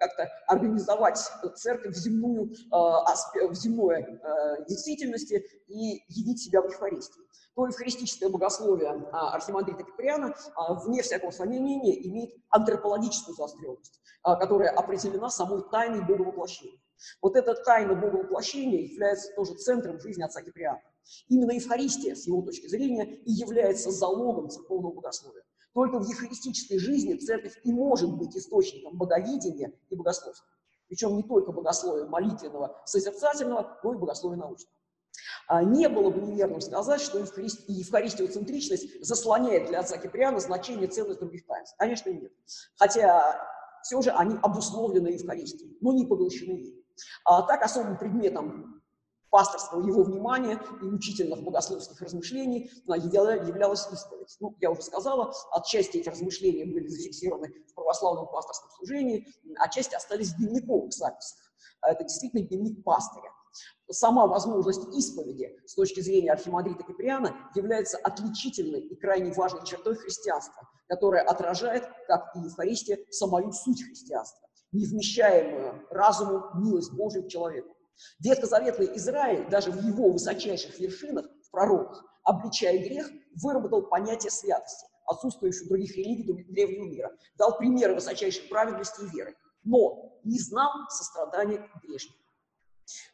как-то 0.02 0.28
организовать 0.48 1.20
церковь 1.56 1.96
в, 1.96 1.98
земную, 1.98 2.52
э, 2.52 3.48
в 3.48 3.54
земной 3.54 4.02
э, 4.02 4.66
действительности 4.68 5.46
и 5.68 6.04
явить 6.10 6.42
себя 6.42 6.62
в 6.62 6.66
Евхаристии. 6.66 7.22
То 7.56 7.68
евхаристическое 7.68 8.30
богословие 8.30 8.90
а, 9.12 9.36
архимандрита 9.36 9.84
Киприана, 9.84 10.34
а, 10.56 10.74
вне 10.74 11.02
всякого 11.02 11.32
сомнения, 11.32 12.08
имеет 12.08 12.34
антропологическую 12.50 13.36
заостренность, 13.36 14.00
а, 14.24 14.36
которая 14.38 14.72
определена 14.72 15.30
самой 15.30 15.62
тайной 15.70 16.02
Боговоплощения. 16.02 16.80
Вот 17.22 17.36
эта 17.36 17.54
тайна 17.54 17.94
Боговоплощения 17.94 18.82
является 18.82 19.34
тоже 19.36 19.54
центром 19.56 20.00
жизни 20.00 20.24
отца 20.24 20.42
Киприана. 20.42 20.82
Именно 21.28 21.52
Евхаристия, 21.52 22.16
с 22.16 22.26
его 22.26 22.42
точки 22.42 22.68
зрения, 22.68 23.06
и 23.06 23.32
является 23.32 23.92
залогом 23.92 24.50
церковного 24.50 24.94
богословия. 24.94 25.44
Только 25.74 26.00
в 26.00 26.08
евхаристической 26.08 26.80
жизни 26.80 27.16
церковь 27.16 27.60
и 27.64 27.72
может 27.72 28.12
быть 28.18 28.36
источником 28.36 28.98
боговидения 28.98 29.74
и 29.90 29.96
богословства. 29.96 30.48
Причем 30.88 31.16
не 31.16 31.24
только 31.24 31.52
богословия 31.54 32.06
молитвенного, 32.06 32.82
созерцательного, 32.86 33.80
но 33.84 33.94
и 33.94 33.98
богословия 33.98 34.38
научного. 34.38 34.76
А 35.48 35.64
не 35.64 35.88
было 35.90 36.10
бы 36.10 36.22
неверным 36.22 36.62
сказать, 36.62 37.02
что 37.02 37.20
евхаристиоцентричность 37.20 39.04
заслоняет 39.06 39.68
для 39.68 39.80
отца 39.80 39.98
Киприана 39.98 40.40
значение 40.40 40.88
целых 40.88 41.20
других 41.20 41.46
таинств. 41.46 41.76
Конечно, 41.78 42.10
нет. 42.10 42.32
Хотя 42.78 43.40
все 43.84 44.02
же 44.02 44.12
они 44.12 44.38
обусловлены 44.42 45.08
Евхаристией, 45.10 45.78
но 45.82 45.94
не 45.94 46.06
поглощены 46.06 46.58
ей. 46.58 46.86
А 47.26 47.42
так 47.44 47.64
особым 47.64 47.98
предметом 47.98 48.81
пасторства 49.32 49.80
его 49.80 50.04
внимания 50.04 50.62
и 50.82 50.86
учительных 50.86 51.42
богословских 51.42 52.00
размышлений 52.02 52.70
являлась 52.86 53.88
исповедь. 53.92 54.38
Ну, 54.40 54.56
я 54.60 54.70
уже 54.70 54.84
сказала, 54.84 55.34
отчасти 55.52 55.98
эти 55.98 56.10
размышления 56.10 56.66
были 56.66 56.88
зафиксированы 56.88 57.52
в 57.68 57.74
православном 57.74 58.28
пасторском 58.28 58.70
служении, 58.78 59.26
отчасти 59.58 59.96
остались 59.96 60.34
в 60.34 60.38
дневниковых 60.38 60.94
записях. 60.94 61.40
Это 61.82 62.04
действительно 62.04 62.44
дневник 62.44 62.84
пастыря. 62.84 63.32
Сама 63.90 64.28
возможность 64.28 64.88
исповеди 64.96 65.60
с 65.66 65.76
точки 65.76 66.00
зрения 66.02 66.32
архимандрита 66.32 66.84
Киприана 66.84 67.36
является 67.56 67.98
отличительной 67.98 68.82
и 68.82 68.96
крайне 68.96 69.34
важной 69.34 69.66
чертой 69.66 69.96
христианства, 69.96 70.70
которая 70.88 71.24
отражает, 71.24 71.88
как 72.08 72.34
и 72.36 72.40
Евхаристия, 72.40 73.00
самую 73.10 73.52
суть 73.52 73.84
христианства, 73.84 74.48
невмещаемую 74.72 75.86
разуму 75.90 76.44
милость 76.56 76.94
Божию 76.94 77.24
к 77.26 77.30
человеку. 77.30 77.76
Ветхозаветный 78.20 78.96
Израиль 78.98 79.50
даже 79.50 79.72
в 79.72 79.82
его 79.86 80.12
высочайших 80.12 80.80
вершинах, 80.80 81.26
в 81.44 81.52
пророках, 81.52 82.04
обличая 82.24 82.80
грех, 82.80 83.10
выработал 83.42 83.84
понятие 83.84 84.32
святости, 84.32 84.88
отсутствующее 85.06 85.66
в 85.66 85.70
других 85.70 85.96
религиях 85.96 86.48
древнего 86.48 86.86
мира, 86.86 87.18
дал 87.38 87.58
примеры 87.58 87.96
высочайшей 87.96 88.48
праведности 88.48 89.02
и 89.02 89.10
веры, 89.10 89.36
но 89.64 90.20
не 90.24 90.40
знал 90.40 90.72
сострадания 90.90 91.68
грешников. 91.84 92.18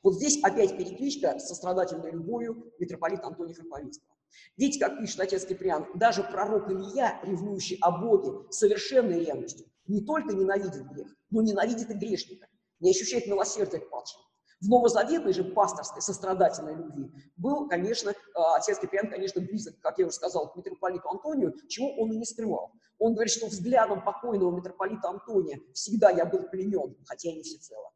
Вот 0.01 0.15
здесь 0.15 0.41
опять 0.43 0.77
перекличка 0.77 1.39
с 1.39 1.47
сострадательной 1.47 2.11
любовью 2.11 2.73
митрополита 2.79 3.27
Антония 3.27 3.53
Храповицкого. 3.53 4.15
Видите, 4.55 4.79
как 4.79 4.99
пишет 4.99 5.19
отец 5.19 5.45
Киприан, 5.45 5.87
даже 5.95 6.23
пророк 6.23 6.69
Илья, 6.69 7.19
ревнующий 7.23 7.77
о 7.81 7.91
Боге 7.91 8.51
совершенной 8.51 9.23
ревностью, 9.23 9.67
не 9.87 10.01
только 10.01 10.33
ненавидит 10.33 10.85
грех, 10.91 11.15
но 11.29 11.41
ненавидит 11.41 11.89
и 11.89 11.93
грешника, 11.93 12.47
не 12.79 12.91
ощущает 12.91 13.27
милосердия 13.27 13.79
к 13.79 13.89
палчине. 13.89 14.23
В 14.59 14.69
новозаветной 14.69 15.33
же 15.33 15.43
пасторской 15.43 16.01
сострадательной 16.01 16.73
любви 16.73 17.11
был, 17.35 17.67
конечно, 17.67 18.13
а, 18.33 18.55
отец 18.55 18.79
Киприан, 18.79 19.07
конечно, 19.09 19.39
близок, 19.39 19.79
как 19.81 19.99
я 19.99 20.07
уже 20.07 20.15
сказал, 20.15 20.51
к 20.51 20.55
митрополиту 20.55 21.07
Антонию, 21.09 21.53
чего 21.67 21.95
он 21.97 22.11
и 22.11 22.17
не 22.17 22.25
скрывал. 22.25 22.71
Он 22.97 23.13
говорит, 23.13 23.31
что 23.31 23.47
взглядом 23.47 24.03
покойного 24.03 24.55
митрополита 24.55 25.09
Антония 25.09 25.59
всегда 25.73 26.09
я 26.09 26.25
был 26.25 26.49
пленен, 26.49 26.97
хотя 27.05 27.29
и 27.29 27.35
не 27.35 27.43
всецело. 27.43 27.91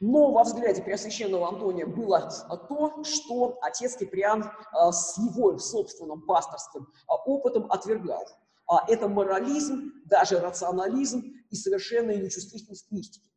Но 0.00 0.32
во 0.32 0.42
взгляде 0.42 0.82
Преосвященного 0.82 1.46
Антония 1.46 1.86
было 1.86 2.28
то, 2.68 3.04
что 3.04 3.58
отец 3.62 3.96
Киприан 3.96 4.50
а, 4.72 4.90
с 4.90 5.16
его 5.16 5.58
собственным 5.58 6.22
пасторским 6.22 6.88
а, 7.06 7.14
опытом 7.16 7.70
отвергал. 7.70 8.26
Это 8.88 9.08
морализм, 9.08 9.92
даже 10.06 10.38
рационализм 10.38 11.24
и 11.50 11.56
совершенная 11.56 12.16
нечувствительность 12.16 12.88
к 12.88 12.92
мистике. 12.92 13.29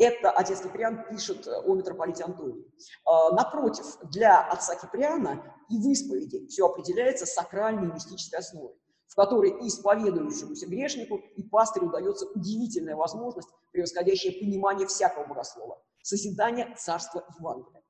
Это 0.00 0.30
отец 0.30 0.62
Киприан 0.62 1.04
пишет 1.10 1.46
о 1.46 1.74
митрополите 1.74 2.24
Антонии. 2.24 2.64
А, 3.04 3.32
напротив, 3.32 3.84
для 4.04 4.40
отца 4.40 4.74
Киприана 4.74 5.54
и 5.68 5.76
в 5.76 5.86
исповеди 5.90 6.46
все 6.46 6.64
определяется 6.66 7.26
сакральной 7.26 7.92
мистической 7.92 8.38
основой, 8.38 8.72
в 9.08 9.14
которой 9.14 9.50
и 9.50 9.68
исповедующемуся 9.68 10.66
грешнику, 10.66 11.18
и 11.36 11.42
пастырю 11.42 11.88
удается 11.88 12.24
удивительная 12.34 12.96
возможность, 12.96 13.50
превосходящее 13.72 14.40
понимание 14.40 14.86
всякого 14.86 15.26
богослова, 15.26 15.82
созидание 16.02 16.74
царства 16.78 17.22
Евангелия. 17.38 17.82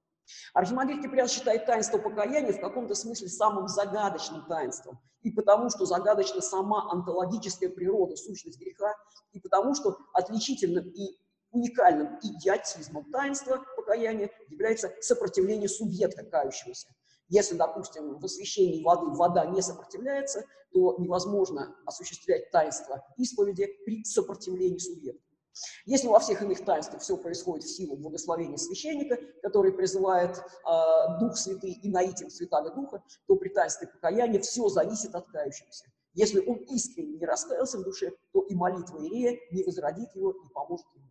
Архимандрит 0.52 1.02
Киприан 1.02 1.28
считает 1.28 1.64
таинство 1.66 1.98
покаяния 1.98 2.52
в 2.52 2.60
каком-то 2.60 2.96
смысле 2.96 3.28
самым 3.28 3.68
загадочным 3.68 4.46
таинством, 4.46 4.98
и 5.22 5.30
потому 5.30 5.70
что 5.70 5.86
загадочна 5.86 6.40
сама 6.40 6.90
онтологическая 6.90 7.68
природа, 7.68 8.16
сущность 8.16 8.58
греха, 8.58 8.96
и 9.30 9.38
потому 9.38 9.76
что 9.76 9.96
отличительным 10.12 10.88
и 10.88 11.16
уникальным 11.52 12.18
идиотизмом 12.22 13.10
таинства 13.10 13.64
покаяния 13.76 14.30
является 14.48 14.92
сопротивление 15.00 15.68
субъекта 15.68 16.24
кающегося. 16.24 16.88
Если, 17.28 17.56
допустим, 17.56 18.18
в 18.18 18.24
освящении 18.24 18.82
воды 18.82 19.06
вода 19.16 19.46
не 19.46 19.62
сопротивляется, 19.62 20.44
то 20.72 20.96
невозможно 20.98 21.76
осуществлять 21.86 22.50
таинство 22.50 23.04
исповеди 23.16 23.68
при 23.84 24.04
сопротивлении 24.04 24.78
субъекта. 24.78 25.22
Если 25.84 26.08
во 26.08 26.20
всех 26.20 26.42
иных 26.42 26.64
таинствах 26.64 27.02
все 27.02 27.16
происходит 27.16 27.64
в 27.64 27.76
силу 27.76 27.96
благословения 27.96 28.56
священника, 28.56 29.18
который 29.42 29.72
призывает 29.72 30.36
э, 30.38 31.20
Дух 31.20 31.36
Святый 31.36 31.72
и 31.72 31.90
наитием 31.90 32.30
Святаго 32.30 32.72
Духа, 32.74 33.02
то 33.26 33.36
при 33.36 33.48
таинстве 33.48 33.88
покаяния 33.88 34.40
все 34.40 34.68
зависит 34.68 35.14
от 35.14 35.26
кающегося. 35.28 35.86
Если 36.14 36.40
он 36.40 36.56
искренне 36.64 37.18
не 37.18 37.26
раскаялся 37.26 37.78
в 37.78 37.84
душе, 37.84 38.12
то 38.32 38.42
и 38.42 38.54
молитва 38.54 38.98
Иерея 38.98 39.38
не 39.52 39.62
возродит 39.64 40.14
его 40.14 40.32
и 40.32 40.52
поможет 40.52 40.86
ему. 40.94 41.09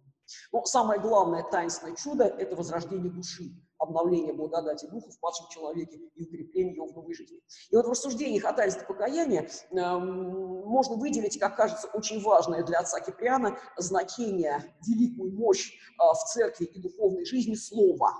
Но 0.51 0.65
самое 0.65 0.99
главное 0.99 1.43
таинственное 1.43 1.95
чудо– 1.95 2.23
это 2.39 2.55
возрождение 2.55 3.11
души, 3.11 3.55
обновление 3.77 4.33
благодати 4.33 4.85
Духа 4.85 5.09
в 5.09 5.19
падшем 5.19 5.47
человеке 5.49 5.97
и 6.15 6.23
укрепление 6.23 6.75
его 6.75 6.87
в 6.87 6.95
новой 6.95 7.13
жизни. 7.13 7.39
И 7.69 7.75
вот 7.75 7.85
в 7.85 7.89
рассуждениях 7.89 8.45
о 8.45 8.53
таинстве 8.53 8.85
покаяния 8.85 9.49
э, 9.71 9.97
можно 9.97 10.95
выделить, 10.95 11.39
как 11.39 11.55
кажется, 11.55 11.87
очень 11.93 12.21
важное 12.21 12.63
для 12.63 12.79
отца 12.79 12.99
Киприана 12.99 13.57
значение, 13.77 14.75
великую 14.85 15.33
мощь 15.33 15.71
э, 15.71 16.03
в 16.13 16.23
церкви 16.31 16.65
и 16.65 16.81
духовной 16.81 17.25
жизни 17.25 17.55
слова, 17.55 18.13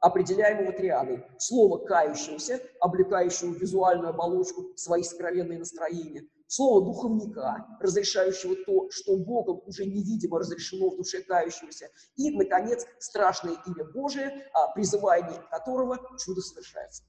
определяемого 0.00 0.72
триадой. 0.72 1.24
Слово 1.38 1.78
кающегося, 1.84 2.60
облекающего 2.80 3.54
визуальную 3.54 4.10
оболочку 4.10 4.72
свои 4.76 5.02
сокровенные 5.02 5.58
настроения, 5.58 6.28
слово 6.46 6.84
духовника, 6.84 7.66
разрешающего 7.80 8.56
то, 8.64 8.90
что 8.90 9.16
Богом 9.16 9.62
уже 9.66 9.86
невидимо 9.86 10.38
разрешено 10.38 10.90
в 10.90 10.96
душе 10.96 11.22
кающегося, 11.22 11.88
и, 12.16 12.30
наконец, 12.36 12.86
страшное 12.98 13.56
имя 13.66 13.84
Божие, 13.92 14.48
а, 14.52 14.68
призывание 14.72 15.42
которого 15.50 15.98
чудо 16.18 16.40
совершается. 16.40 17.04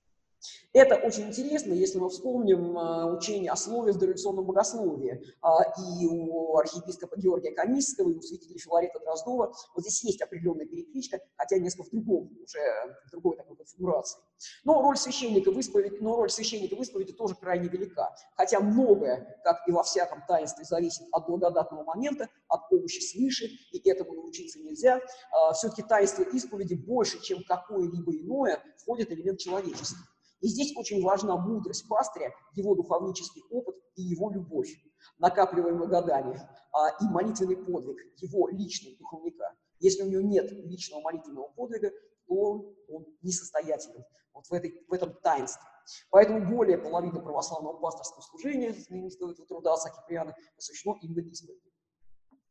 Это 0.73 0.95
очень 0.95 1.27
интересно, 1.27 1.73
если 1.73 1.97
мы 1.99 2.09
вспомним 2.09 2.77
э, 2.77 3.15
учение 3.17 3.49
о 3.49 3.55
слове 3.55 3.93
в 3.93 3.97
дореволюционном 3.97 4.45
богословии. 4.45 5.23
А, 5.41 5.63
и 5.79 6.05
у 6.05 6.57
архиепископа 6.57 7.17
Георгия 7.17 7.51
Камисского, 7.51 8.09
и 8.09 8.17
у 8.17 8.21
святителя 8.21 8.59
Филарета 8.59 8.99
Дроздова 8.99 9.53
вот 9.73 9.81
здесь 9.81 10.03
есть 10.03 10.21
определенная 10.21 10.65
перекличка, 10.65 11.21
хотя 11.37 11.57
несколько 11.59 11.87
в 11.87 11.91
другом, 11.91 12.37
уже 12.43 12.59
в 13.07 13.11
другой 13.11 13.37
такой 13.37 13.55
конфигурации. 13.55 14.19
Но 14.65 14.81
роль 14.81 14.97
священника 14.97 15.49
в 15.49 15.57
исповеди, 15.57 15.95
но 16.01 16.17
роль 16.17 16.29
священника 16.29 16.75
в 16.75 16.81
исповеди 16.81 17.13
тоже 17.13 17.35
крайне 17.35 17.69
велика. 17.69 18.13
Хотя 18.35 18.59
многое, 18.59 19.39
как 19.45 19.65
и 19.67 19.71
во 19.71 19.83
всяком 19.83 20.23
таинстве, 20.27 20.65
зависит 20.65 21.03
от 21.11 21.25
благодатного 21.25 21.83
момента, 21.83 22.29
от 22.49 22.67
помощи 22.69 22.99
свыше, 22.99 23.45
и 23.71 23.89
этому 23.89 24.13
научиться 24.13 24.59
нельзя. 24.59 24.99
А, 25.31 25.53
Все-таки 25.53 25.83
таинство 25.83 26.23
исповеди 26.23 26.73
больше, 26.73 27.21
чем 27.21 27.43
какое-либо 27.47 28.13
иное, 28.13 28.61
входит 28.77 29.11
элемент 29.11 29.39
человечества. 29.39 29.99
И 30.45 30.47
здесь 30.47 30.77
очень 30.77 31.01
важна 31.01 31.37
мудрость 31.37 31.87
пастыря, 31.89 32.31
его 32.53 32.75
духовнический 32.75 33.41
опыт 33.49 33.77
и 33.95 34.03
его 34.03 34.29
любовь, 34.29 34.69
накапливаемая 35.17 35.87
годами, 35.87 36.39
а, 36.71 36.89
и 37.01 37.05
молитвенный 37.05 37.57
подвиг 37.57 37.97
его 38.17 38.47
личного 38.49 38.95
духовника. 38.97 39.55
Если 39.79 40.03
у 40.03 40.07
него 40.07 40.21
нет 40.21 40.51
личного 40.51 41.01
молитвенного 41.01 41.47
подвига, 41.55 41.89
то 42.27 42.75
он 42.87 43.07
несостоятелен 43.23 44.03
вот 44.35 44.45
в, 44.45 44.53
этой, 44.53 44.85
в 44.87 44.93
этом 44.93 45.15
таинстве. 45.23 45.63
Поэтому 46.11 46.47
более 46.47 46.77
половины 46.77 47.19
православного 47.19 47.79
пасторского 47.79 48.21
служения, 48.21 48.71
знаменитого 48.71 49.33
труда 49.33 49.73
отца 49.73 49.89
Киприана, 49.89 50.35
посвящено 50.55 50.95
именно 51.01 51.21
исповеди. 51.21 51.59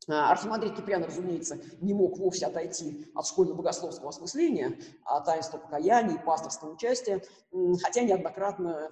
А, 0.08 0.30
Архимандрит 0.30 0.76
Киприан, 0.76 1.04
разумеется, 1.04 1.58
не 1.80 1.94
мог 1.94 2.18
вовсе 2.18 2.46
отойти 2.46 3.10
от 3.14 3.26
школьно-богословского 3.26 4.10
осмысления, 4.10 4.78
от 5.04 5.24
таинства 5.24 5.58
покаяния 5.58 6.16
и 6.16 6.24
пасторского 6.24 6.72
участия, 6.72 7.22
хотя 7.82 8.02
неоднократно 8.02 8.90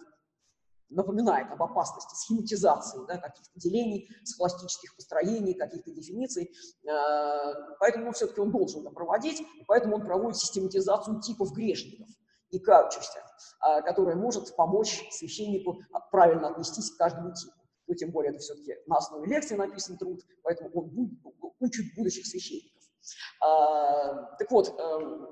напоминает 0.93 1.51
об 1.51 1.63
опасности 1.63 2.15
схематизации 2.15 3.01
да, 3.07 3.19
каких-то 3.19 3.59
делений, 3.59 4.09
схоластических 4.25 4.95
построений, 4.95 5.55
каких-то 5.55 5.91
дефиниций. 5.91 6.53
А, 6.89 7.55
поэтому 7.81 8.13
все-таки 8.13 8.41
он 8.41 8.51
должен 8.51 8.83
это 8.83 8.91
проводить, 8.91 9.41
и 9.41 9.65
поэтому 9.67 9.97
он 9.97 10.03
проводит 10.03 10.37
систематизацию 10.37 11.21
типов 11.21 11.53
грешников 11.53 12.09
и 12.51 12.59
кающихся, 12.59 13.21
а, 13.61 13.81
которая 13.83 14.17
может 14.17 14.55
помочь 14.57 15.03
священнику 15.11 15.81
правильно 16.11 16.49
отнестись 16.49 16.91
к 16.91 16.99
каждому 16.99 17.33
типу 17.33 17.55
ну, 17.93 17.99
тем 17.99 18.11
более 18.11 18.31
это 18.31 18.39
все-таки 18.39 18.75
на 18.87 18.97
основе 18.97 19.29
лекции 19.29 19.55
написан 19.55 19.99
труд, 19.99 20.23
поэтому 20.43 20.71
он 20.73 21.21
учит 21.61 21.95
будущих 21.95 22.27
священников. 22.27 22.83
А, 23.41 24.35
так 24.37 24.51
вот, 24.51 24.75
эм, 24.79 25.29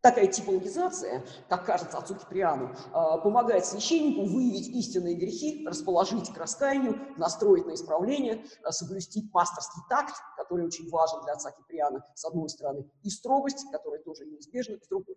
такая 0.00 0.26
типологизация, 0.26 1.24
как 1.48 1.66
кажется 1.66 1.98
отцу 1.98 2.16
Киприану, 2.16 2.74
а, 2.92 3.18
помогает 3.18 3.64
священнику 3.64 4.24
выявить 4.24 4.68
истинные 4.68 5.14
грехи, 5.14 5.64
расположить 5.66 6.32
к 6.32 6.36
раскаянию, 6.36 6.98
настроить 7.16 7.66
на 7.66 7.74
исправление, 7.74 8.44
а, 8.64 8.72
соблюсти 8.72 9.28
пасторский 9.32 9.82
такт, 9.88 10.14
который 10.36 10.66
очень 10.66 10.88
важен 10.90 11.22
для 11.22 11.34
отца 11.34 11.52
Киприана, 11.52 12.04
с 12.14 12.24
одной 12.24 12.48
стороны, 12.48 12.90
и 13.04 13.10
строгость, 13.10 13.70
которая 13.70 14.02
тоже 14.02 14.24
неизбежна, 14.24 14.78
с 14.82 14.88
другой. 14.88 15.16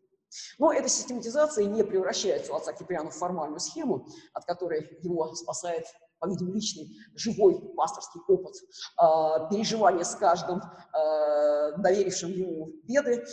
Но 0.59 0.71
эта 0.71 0.89
систематизация 0.89 1.65
не 1.65 1.83
превращается 1.83 2.53
у 2.53 2.55
отца 2.55 2.73
Киприана 2.73 3.09
в 3.09 3.15
формальную 3.15 3.59
схему, 3.59 4.07
от 4.33 4.45
которой 4.45 4.97
его 5.01 5.33
спасает 5.35 5.85
по-видимому, 6.19 6.53
личный, 6.53 6.87
живой 7.15 7.73
пасторский 7.75 8.21
опыт, 8.27 8.53
э, 8.55 9.49
переживание 9.49 10.05
с 10.05 10.15
каждым 10.15 10.59
э, 10.59 11.77
доверившим 11.77 12.29
ему 12.29 12.67
беды, 12.83 13.25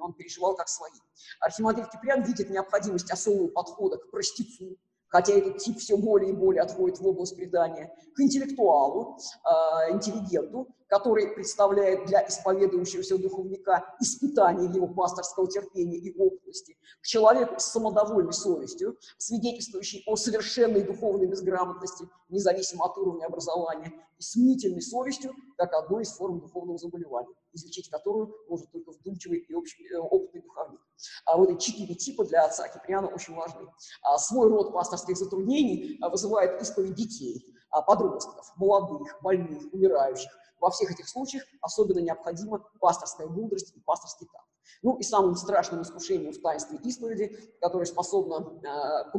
он 0.00 0.14
переживал 0.14 0.54
как 0.54 0.68
свои. 0.68 0.92
Архимандрит 1.40 1.90
Киприан 1.90 2.22
видит 2.22 2.50
необходимость 2.50 3.10
особого 3.10 3.48
подхода 3.48 3.98
к 3.98 4.10
простецу, 4.10 4.76
хотя 5.12 5.34
этот 5.34 5.58
тип 5.58 5.78
все 5.78 5.96
более 5.96 6.30
и 6.30 6.32
более 6.32 6.62
отходит 6.62 6.98
в 6.98 7.06
область 7.06 7.36
предания, 7.36 7.94
к 8.16 8.20
интеллектуалу, 8.20 9.18
э, 9.44 9.92
интеллигенту, 9.92 10.68
который 10.88 11.28
представляет 11.28 12.06
для 12.06 12.26
исповедующегося 12.26 13.18
духовника 13.18 13.94
испытание 14.00 14.70
его 14.70 14.88
пасторского 14.88 15.48
терпения 15.48 15.98
и 15.98 16.18
опытности, 16.18 16.76
к 17.00 17.06
человеку 17.06 17.60
с 17.60 17.64
самодовольной 17.64 18.32
совестью, 18.32 18.98
свидетельствующей 19.18 20.02
о 20.06 20.16
совершенной 20.16 20.82
духовной 20.82 21.26
безграмотности, 21.26 22.08
независимо 22.30 22.86
от 22.86 22.96
уровня 22.96 23.26
образования, 23.26 23.92
и 24.18 24.22
с 24.22 24.90
совестью, 24.90 25.34
как 25.56 25.74
одной 25.74 26.02
из 26.02 26.12
форм 26.12 26.40
духовного 26.40 26.78
заболевания, 26.78 27.34
излечить 27.52 27.90
которую 27.90 28.34
может 28.48 28.70
только 28.72 28.92
вдумчивый 28.92 29.38
и 29.38 29.54
общий, 29.54 29.86
э, 29.88 29.98
опытный 29.98 30.42
духовник. 30.42 30.80
А 31.24 31.36
вот 31.36 31.50
эти 31.50 31.70
четыре 31.70 31.94
типа 31.94 32.24
для 32.24 32.44
отца 32.44 32.68
Киприана 32.68 33.08
очень 33.08 33.34
важны. 33.34 33.68
А 34.02 34.18
свой 34.18 34.48
род 34.48 34.72
пасторских 34.72 35.16
затруднений 35.16 35.98
а, 36.00 36.08
вызывает 36.08 36.60
исповедь 36.60 36.94
детей, 36.94 37.54
а, 37.70 37.82
подростков, 37.82 38.52
молодых, 38.56 39.18
больных, 39.22 39.72
умирающих, 39.72 40.30
во 40.60 40.70
всех 40.70 40.92
этих 40.92 41.08
случаях 41.08 41.44
особенно 41.60 41.98
необходима 41.98 42.60
пасторская 42.80 43.26
мудрость 43.26 43.74
и 43.74 43.80
пасторский 43.80 44.28
такт. 44.32 44.51
Ну 44.82 44.96
и 44.96 45.02
самым 45.02 45.34
страшным 45.36 45.82
искушением 45.82 46.32
в 46.32 46.40
таинстве 46.40 46.78
исповеди, 46.84 47.38
которое 47.60 47.84
способно 47.84 48.60
э, 48.62 49.10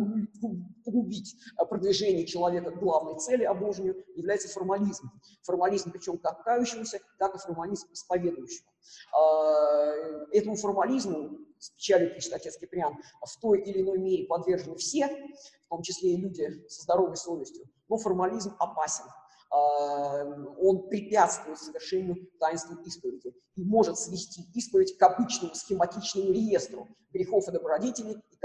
погубить 0.84 1.36
продвижение 1.70 2.26
человека 2.26 2.72
к 2.72 2.80
главной 2.80 3.18
цели 3.20 3.44
обожению, 3.44 4.04
является 4.16 4.50
формализм. 4.50 5.12
Формализм 5.44 5.92
причем 5.92 6.18
как 6.18 6.44
кающегося, 6.44 7.00
так 7.18 7.36
и 7.36 7.38
формализм 7.38 7.88
исповедующего. 7.94 8.68
Э, 9.18 10.26
этому 10.32 10.56
формализму, 10.56 11.38
с 11.60 11.70
печалью 11.72 12.14
пишет 12.14 12.34
отец 12.34 12.58
Киприан, 12.58 12.98
в 13.22 13.40
той 13.40 13.62
или 13.62 13.82
иной 13.82 13.98
мере 14.00 14.26
подвержены 14.26 14.76
все, 14.76 15.08
в 15.66 15.70
том 15.70 15.82
числе 15.82 16.14
и 16.14 16.18
люди 16.18 16.66
со 16.68 16.84
здоровой 16.84 17.16
совестью, 17.16 17.66
но 17.88 17.98
формализм 17.98 18.56
опасен– 18.60 19.06
он 19.54 20.88
препятствует 20.90 21.60
совершению 21.60 22.28
таинства 22.40 22.76
исповеди 22.86 23.34
и 23.56 23.64
может 23.64 24.00
свести 24.00 24.44
исповедь 24.56 24.98
к 24.98 25.04
обычному 25.04 25.54
схематичному 25.54 26.32
реестру 26.32 26.88
грехов 27.12 27.48
и 27.48 27.52
добродетелей 27.52 28.14
и 28.32 28.36
к 28.36 28.44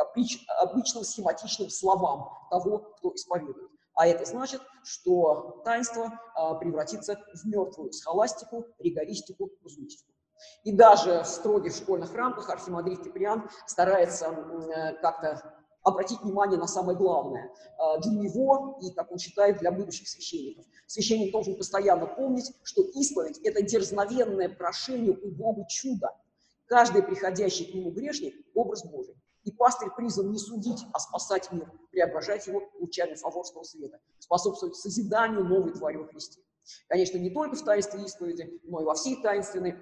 обычным 0.61 1.05
схематичным 1.05 1.71
словам 1.71 2.29
того, 2.51 2.79
кто 2.79 3.15
исповедует. 3.15 3.71
А 3.95 4.07
это 4.07 4.25
значит, 4.27 4.61
что 4.85 5.61
таинство 5.65 6.21
а, 6.35 6.55
превратится 6.55 7.19
в 7.35 7.45
мертвую 7.47 7.93
схоластику, 7.93 8.67
ригористику, 8.79 9.51
казуистику. 9.63 10.13
И 10.63 10.73
даже 10.73 11.23
в 11.23 11.27
строгих 11.27 11.75
школьных 11.75 12.15
рамках 12.15 12.49
архимандрит 12.49 13.03
Киприан 13.03 13.49
старается 13.67 14.27
э, 14.27 14.95
как-то 15.01 15.58
обратить 15.83 16.21
внимание 16.21 16.59
на 16.59 16.67
самое 16.67 16.97
главное 16.97 17.51
а, 17.79 17.99
для 17.99 18.13
него 18.13 18.79
и, 18.83 18.93
как 18.93 19.11
он 19.11 19.19
считает, 19.19 19.59
для 19.59 19.71
будущих 19.71 20.09
священников. 20.09 20.67
Священник 20.87 21.33
должен 21.33 21.57
постоянно 21.57 22.07
помнить, 22.07 22.53
что 22.63 22.83
исповедь– 22.83 23.39
это 23.45 23.63
дерзновенное 23.63 24.49
прошение 24.49 25.17
у 25.17 25.31
Бога 25.31 25.67
чуда. 25.69 26.11
Каждый 26.67 27.03
приходящий 27.03 27.65
к 27.65 27.75
нему 27.75 27.91
грешник– 27.91 28.35
образ 28.55 28.85
Божий. 28.85 29.15
И 29.45 29.53
пастырь 29.53 29.91
призван 29.97 30.31
не 30.31 30.39
судить, 30.39 30.85
а 30.93 30.99
спасать 30.99 31.51
мир, 31.53 31.73
преображать 31.91 32.47
его 32.47 32.63
лучами 32.79 33.15
фаворского 33.15 33.63
света, 33.63 33.99
способствовать 34.19 34.77
созиданию 34.77 35.45
новой 35.45 35.73
твари 35.73 35.97
во 35.97 36.07
Христе. 36.07 36.43
Конечно, 36.89 37.17
не 37.17 37.31
только 37.31 37.57
в 37.57 37.65
таинстве 37.65 38.05
исповеди, 38.05 38.61
но 38.65 38.83
и 38.83 38.85
во 38.85 38.95
всей 38.95 39.23
таинственной 39.23 39.77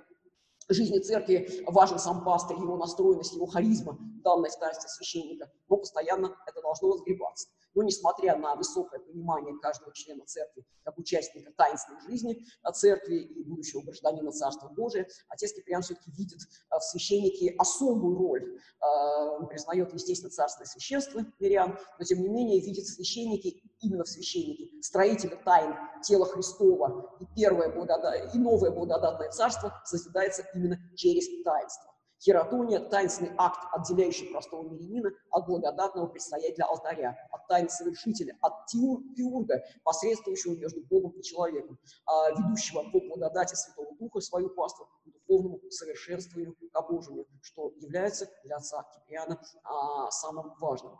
жизни 0.69 0.99
церкви 0.99 1.65
важен 1.67 1.99
сам 1.99 2.25
пастырь, 2.25 2.57
его 2.57 2.77
настроенность, 2.77 3.35
его 3.35 3.47
харизма, 3.47 3.99
данная 4.25 4.51
таинстве 4.51 4.89
священника, 4.89 5.51
но 5.69 5.77
постоянно 5.77 6.37
это 6.47 6.61
должно 6.63 6.89
возгребаться. 6.89 7.49
Но 7.77 7.83
несмотря 7.83 8.37
на 8.37 8.57
высокое 8.57 9.01
понимание 9.01 9.55
каждого 9.61 9.93
члена 9.93 10.25
церкви 10.25 10.65
как 10.83 10.99
участника 10.99 11.53
таинственной 11.53 12.01
жизни 12.01 12.45
церкви 12.73 13.17
и 13.17 13.45
будущего 13.45 13.83
гражданина 13.83 14.33
Царства 14.33 14.69
Божия, 14.69 15.07
отец 15.29 15.53
Киприан 15.53 15.83
все-таки 15.83 16.11
видит 16.13 16.41
а, 16.71 16.79
в 16.79 16.85
священнике 16.85 17.55
особую 17.59 18.17
роль. 18.17 18.59
А, 18.81 19.37
он 19.37 19.49
признает, 19.49 19.93
естественно, 19.93 20.31
царственное 20.31 20.67
священство 20.67 21.25
мирян, 21.39 21.79
но 21.99 22.05
тем 22.05 22.23
не 22.23 22.29
менее 22.29 22.61
видит 22.61 22.85
в 22.85 22.95
священнике, 22.95 23.61
именно 23.81 24.05
в 24.05 24.09
священнике, 24.09 24.71
строителя 24.83 25.37
тайн 25.45 25.75
тела 26.03 26.25
Христова. 26.25 27.15
И 27.21 27.27
первое 27.37 27.71
благодат... 27.71 28.35
и 28.35 28.39
новое 28.39 28.71
благодатное 28.71 29.31
царство 29.31 29.83
созидается 29.85 30.47
именно 30.55 30.79
через 30.97 31.27
таинство. 31.45 31.96
Хератония– 32.19 32.81
таинственный 32.91 33.33
акт, 33.37 33.61
отделяющий 33.73 34.31
простого 34.31 34.69
мирянина 34.69 35.11
от 35.31 35.47
благодатного 35.47 36.07
предстоятеля 36.07 36.65
алтаря, 36.65 37.17
от 37.31 37.47
тайн 37.47 37.69
совершителя, 37.69 38.37
от 38.41 38.67
теурга, 38.67 39.63
посредствующего 39.85 40.57
между 40.57 40.83
Богом 40.85 41.11
и 41.13 41.23
человеком, 41.23 41.79
а, 42.07 42.31
ведущего 42.31 42.83
по 42.91 43.01
благодати 43.01 43.55
Святого 43.55 43.95
Духа 43.99 44.21
свою 44.21 44.51
паству 44.51 44.89
к 45.05 45.11
духовному 45.11 45.61
совершенствованию 45.71 46.55
к 46.55 46.89
Божьему, 46.89 47.27
что 47.43 47.73
является 47.77 48.31
для 48.45 48.57
отца 48.57 48.85
Киприана 48.95 49.41
а, 49.63 50.11
самым 50.11 50.55
важным. 50.59 50.99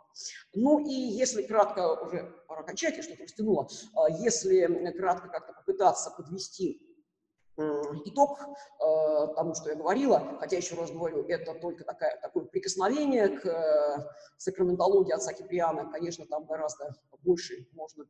Ну 0.53 0.79
и 0.79 0.93
если 0.93 1.43
кратко, 1.43 2.01
уже 2.03 2.43
пора 2.47 2.63
кончать, 2.63 2.97
я 2.97 3.03
что-то 3.03 3.23
растянула, 3.23 3.67
а, 3.95 4.09
если 4.09 4.91
кратко 4.91 5.29
как-то 5.29 5.53
попытаться 5.53 6.11
подвести 6.11 6.86
итог 8.05 8.39
э, 8.39 9.27
тому, 9.35 9.55
что 9.55 9.69
я 9.69 9.75
говорила, 9.75 10.37
хотя 10.39 10.57
еще 10.57 10.75
раз 10.75 10.91
говорю, 10.91 11.25
это 11.27 11.53
только 11.55 11.83
такая, 11.83 12.19
такое 12.21 12.45
прикосновение 12.45 13.29
к 13.29 13.45
э, 13.45 13.97
сакраментологии 14.37 15.11
отца 15.11 15.33
Киприана, 15.33 15.91
конечно, 15.91 16.25
там 16.27 16.45
гораздо 16.45 16.93
больше 17.23 17.67
можно 17.73 18.03
э, 18.03 18.07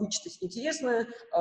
вычитать 0.00 0.38
интересное. 0.40 1.02
Э, 1.02 1.38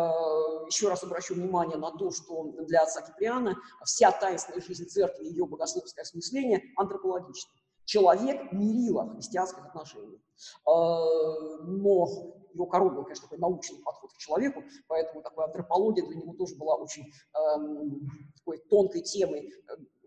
еще 0.68 0.89
раз 0.89 1.04
обращу 1.04 1.36
внимание 1.36 1.78
на 1.78 1.91
то, 1.91 2.12
что 2.12 2.52
для 2.66 2.84
отца 2.84 3.02
Киприана 3.02 3.56
вся 3.84 4.12
таинственная 4.12 4.62
жизнь 4.62 4.86
церкви, 4.86 5.26
ее 5.26 5.45
богословское 5.45 6.04
осмысление 6.04 6.62
антропологично. 6.76 7.52
Человек– 7.86 8.52
мерила 8.52 9.10
христианских 9.14 9.66
отношений. 9.66 10.22
Э, 10.68 10.72
но 11.64 12.08
его 12.58 12.66
коронный, 12.66 13.03
конечно, 13.03 13.24
такой 13.24 13.38
научный 13.38 13.80
подход 13.84 14.12
к 14.12 14.18
человеку, 14.18 14.64
поэтому 14.88 15.22
такая 15.22 15.45
антропология 15.45 16.05
для 16.05 16.18
него 16.18 16.34
тоже 16.34 16.55
была 16.55 16.76
очень 16.76 17.03
эм, 17.36 18.10
такой 18.38 18.58
тонкой 18.70 19.01
темой. 19.01 19.53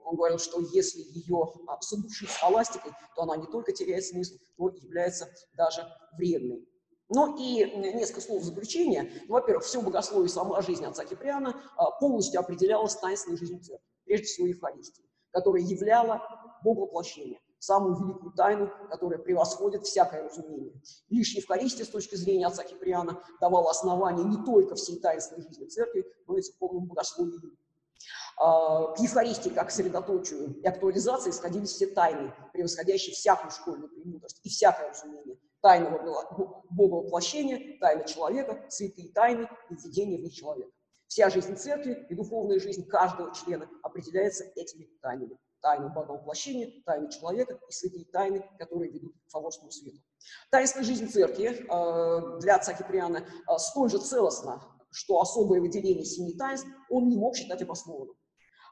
Он 0.05 0.17
говорил, 0.17 0.39
что 0.39 0.61
если 0.73 1.01
ее 1.01 1.53
а, 1.69 1.79
задушить 1.81 2.31
схоластикой, 2.31 2.93
то 3.15 3.23
она 3.23 3.37
не 3.37 3.47
только 3.47 3.73
теряет 3.73 4.05
смысл, 4.05 4.35
но 4.59 4.69
и 4.71 4.81
является 4.81 5.29
даже 5.57 5.87
вредной. 6.17 6.67
Ну 7.09 7.37
и 7.37 7.65
несколько 7.77 8.21
слов 8.21 8.43
заключения. 8.43 9.11
Ну, 9.29 9.35
во-первых, 9.35 9.65
все 9.65 9.81
богословие 9.81 10.29
сама 10.29 10.63
жизнь 10.63 10.85
отца 10.85 11.05
Киприана 11.05 11.61
а, 11.77 11.91
полностью 11.93 12.41
определялась 12.41 12.97
таинственной 12.97 13.37
жизнью 13.37 13.63
церкви, 13.63 13.87
прежде 14.05 14.27
всего 14.27 14.47
Евхаристии, 14.49 15.05
которая 15.31 15.63
являла 15.63 16.23
Боговоплощение 16.63 17.41
самую 17.61 17.95
великую 18.03 18.33
тайну, 18.33 18.71
которая 18.89 19.19
превосходит 19.19 19.85
всякое 19.85 20.25
разумение. 20.25 20.73
Лишь 21.11 21.35
Евхаристия, 21.35 21.85
с 21.85 21.91
точки 21.91 22.17
зрения 22.17 22.47
отца 22.47 22.65
Киприана, 22.65 23.23
давала 23.41 23.71
основание 23.71 24.25
не 24.25 24.43
только 24.45 24.75
всей 24.75 24.99
таинственной 24.99 25.47
жизни 25.47 25.67
церкви, 25.67 26.07
но 26.27 26.39
и 26.39 26.43
церковному 26.43 26.87
богословию. 26.87 27.57
А, 28.39 28.95
к 28.95 28.99
Евхаристии 28.99 29.51
как 29.51 29.69
к 29.69 29.71
средоточию 29.71 30.59
и 30.63 30.67
актуализации 30.67 31.31
сходились 31.31 31.71
все 31.71 31.87
тайны, 31.87 32.33
превосходящие 32.55 33.15
всякую 33.15 33.51
школьную 33.51 33.91
премудрость 33.91 34.41
и 34.43 34.49
всякое 34.49 34.89
разумение. 34.89 35.37
Тайна 35.61 35.91
Бога 36.71 36.95
воплощения, 37.05 37.79
тайна 37.79 38.05
человека, 38.05 38.65
святые 38.71 39.13
тайны 39.13 39.47
и 39.69 39.75
введение 39.75 40.19
в 40.19 40.23
них 40.23 40.33
человека. 40.33 40.73
Вся 41.07 41.29
жизнь 41.29 41.57
церкви 41.57 42.07
и 42.09 42.15
духовная 42.15 42.59
жизнь 42.59 42.87
каждого 42.87 43.35
члена 43.35 43.69
определяется 43.83 44.45
этими 44.57 44.89
тайнами 45.03 45.37
тайну 45.61 45.91
Бога-воплощения, 45.91 46.83
тайну 46.85 47.11
человека 47.11 47.59
и 47.69 47.73
святые 47.73 48.05
тайны, 48.07 48.45
которые 48.59 48.91
ведут 48.91 49.15
к 49.27 49.31
фаворскому 49.31 49.71
свету. 49.71 49.99
Таинственная 50.51 50.87
жизнь 50.87 51.09
церкви 51.09 51.47
э, 51.47 52.41
для 52.41 52.57
отца 52.57 52.75
Киприана 52.75 53.19
э, 53.19 53.59
столь 53.59 53.91
же 53.91 53.99
целостна, 53.99 54.63
что 54.91 55.21
особое 55.21 55.61
выделение 55.61 56.05
семи 56.05 56.35
таинств 56.35 56.69
он 56.89 57.09
не 57.09 57.17
мог 57.17 57.37
считать 57.37 57.63
обоснованным. 57.63 58.17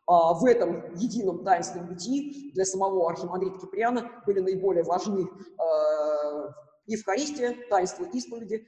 А, 0.06 0.32
в 0.32 0.44
этом 0.46 0.94
едином 0.94 1.44
таинственном 1.44 1.88
бытии 1.88 2.50
для 2.54 2.64
самого 2.64 3.10
архимандрита 3.10 3.58
Киприана 3.58 4.10
были 4.24 4.40
наиболее 4.40 4.82
важны 4.82 5.22
э, 5.22 6.48
Евхаристия, 6.86 7.54
таинство 7.68 8.04
исповеди 8.04 8.66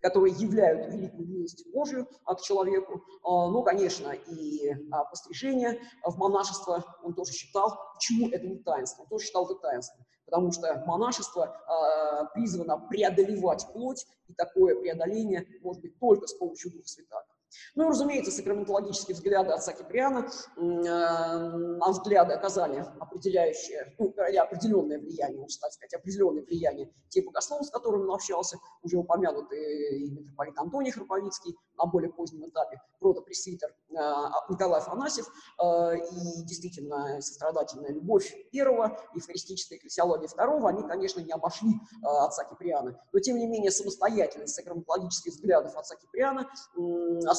которые 0.00 0.34
являют 0.34 0.92
великую 0.92 1.28
милость 1.28 1.70
Божию 1.72 2.06
к 2.24 2.40
человеку. 2.40 3.04
А, 3.22 3.48
ну, 3.48 3.62
конечно, 3.62 4.10
и 4.10 4.74
а, 4.90 5.04
пострижение 5.04 5.80
в 6.04 6.16
монашество 6.18 6.84
он 7.02 7.14
тоже 7.14 7.32
считал. 7.32 7.78
Почему 7.94 8.28
это 8.28 8.46
не 8.46 8.58
таинство? 8.58 9.02
Он 9.02 9.08
тоже 9.08 9.26
считал 9.26 9.46
это 9.46 9.54
таинством. 9.56 10.04
Потому 10.24 10.52
что 10.52 10.82
монашество 10.86 11.44
а, 11.66 12.24
призвано 12.26 12.78
преодолевать 12.78 13.66
плоть, 13.72 14.06
и 14.28 14.34
такое 14.34 14.80
преодоление 14.80 15.46
может 15.62 15.82
быть 15.82 15.98
только 15.98 16.26
с 16.26 16.34
помощью 16.34 16.72
Духа 16.72 16.88
Святаго. 16.88 17.26
Ну 17.74 17.88
разумеется, 17.88 18.30
сакраментологические 18.30 19.14
взгляды 19.14 19.52
отца 19.52 19.72
Киприана, 19.72 20.28
на 20.56 21.88
взгляды 21.88 22.34
оказали 22.34 22.84
определяющее, 22.98 23.94
ну, 23.98 24.14
или 24.28 24.36
определенное 24.36 24.98
влияние, 24.98 25.40
можно 25.40 25.70
сказать, 25.70 25.94
определенное 25.94 26.42
влияние 26.42 26.90
тех 27.08 27.24
богословов, 27.24 27.66
с 27.66 27.70
которыми 27.70 28.04
он 28.04 28.14
общался, 28.14 28.58
уже 28.82 28.96
упомянутый 28.96 30.00
и 30.00 30.10
митрополит 30.10 30.58
Антоний 30.58 30.90
Храповицкий 30.90 31.56
на 31.76 31.86
более 31.86 32.12
позднем 32.12 32.48
этапе, 32.48 32.80
протопресвитер 32.98 33.74
а, 33.96 34.30
Николай 34.48 34.80
Афанасьев, 34.80 35.26
а, 35.58 35.94
и 35.94 36.44
действительно 36.44 37.20
сострадательная 37.20 37.90
любовь 37.92 38.34
первого, 38.52 38.98
и 39.14 39.20
фаристическая 39.20 39.78
экклесиология 39.78 40.28
второго, 40.28 40.68
они, 40.68 40.82
конечно, 40.82 41.20
не 41.20 41.32
обошли 41.32 41.74
а, 42.02 42.26
отца 42.26 42.44
Киприана, 42.44 43.00
но, 43.12 43.18
тем 43.20 43.38
не 43.38 43.46
менее, 43.46 43.70
самостоятельность 43.70 44.54
сакраментологических 44.54 45.32
взглядов 45.32 45.76
отца 45.76 45.96
Киприана 45.96 46.50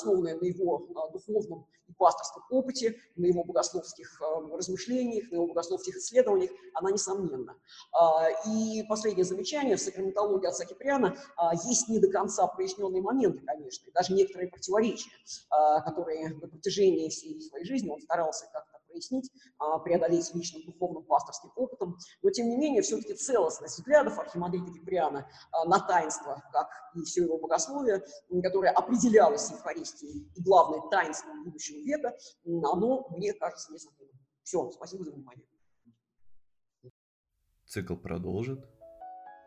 основанная 0.01 0.35
на 0.35 0.45
его 0.45 0.87
а, 0.95 1.09
духовном 1.11 1.67
и 1.87 1.93
пасторском 1.93 2.43
опыте, 2.49 2.95
на 3.15 3.25
его 3.25 3.43
богословских 3.43 4.21
а, 4.21 4.41
размышлениях, 4.57 5.29
на 5.31 5.35
его 5.35 5.47
богословских 5.47 5.95
исследованиях, 5.95 6.51
она 6.73 6.91
несомненна. 6.91 7.55
А, 7.93 8.29
и 8.47 8.83
последнее 8.83 9.25
замечание, 9.25 9.75
в 9.75 9.81
сакраментологии 9.81 10.47
отца 10.47 10.65
Киприана 10.65 11.15
есть 11.65 11.87
не 11.89 11.99
до 11.99 12.09
конца 12.09 12.47
проясненные 12.47 13.01
моменты, 13.01 13.43
конечно, 13.45 13.91
даже 13.93 14.13
некоторые 14.13 14.49
противоречия, 14.49 15.11
которые 15.85 16.29
на 16.29 16.47
протяжении 16.47 17.09
всей 17.09 17.39
своей 17.41 17.65
жизни 17.65 17.89
он 17.89 18.01
старался 18.01 18.45
как-то 18.51 18.80
прояснить, 18.91 19.31
а, 19.57 19.79
преодолеть 19.79 20.33
личным 20.33 20.63
духовным 20.65 21.03
пасторским 21.03 21.51
опытом. 21.55 21.97
Но, 22.21 22.29
тем 22.29 22.49
не 22.49 22.57
менее, 22.57 22.81
все-таки 22.81 23.13
целостность 23.13 23.77
взглядов 23.77 24.19
архимандрита 24.19 24.71
Киприана 24.71 25.27
а, 25.51 25.65
на 25.65 25.79
таинство, 25.79 26.43
как 26.51 26.69
и 26.95 27.03
все 27.03 27.23
его 27.23 27.39
богословие, 27.39 28.03
которое 28.43 28.71
определялось 28.71 29.49
Евхаристией 29.49 30.31
и, 30.35 30.43
главное, 30.43 30.81
таинством 30.89 31.43
будущего 31.43 31.79
века, 31.79 32.15
оно, 32.45 33.07
мне 33.09 33.33
кажется, 33.33 33.73
несомненно. 33.73 34.11
Все, 34.43 34.69
спасибо 34.71 35.03
за 35.03 35.11
внимание. 35.11 35.45
Цикл 37.65 37.95
продолжит. 37.95 38.59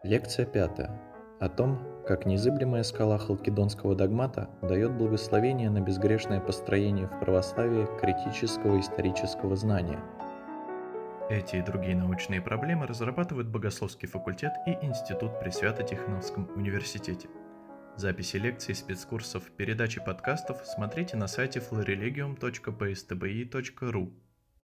Лекция 0.03 0.47
пятая 0.47 1.14
о 1.45 1.49
том, 1.49 1.79
как 2.07 2.27
незыблемая 2.27 2.83
скала 2.83 3.17
халкидонского 3.19 3.95
догмата 3.95 4.51
дает 4.63 4.93
благословение 4.93 5.71
на 5.71 5.81
безгрешное 5.81 6.41
построение 6.41 7.07
в 7.07 7.21
православии 7.21 7.87
критического 8.01 8.81
исторического 8.81 9.55
знания. 9.57 10.01
Эти 11.31 11.57
и 11.57 11.63
другие 11.63 11.97
научные 11.97 12.43
проблемы 12.43 12.87
разрабатывают 12.87 13.49
Богословский 13.49 14.09
факультет 14.09 14.53
и 14.67 14.73
Институт 14.85 15.41
при 15.41 15.49
Свято-Тихоновском 15.51 16.51
университете. 16.55 17.29
Записи 17.97 18.37
лекций, 18.37 18.75
спецкурсов, 18.75 19.45
передачи 19.57 20.05
подкастов 20.05 20.59
смотрите 20.65 21.17
на 21.17 21.27
сайте 21.27 21.61
florilegium.pstbi.ru. 21.61 24.13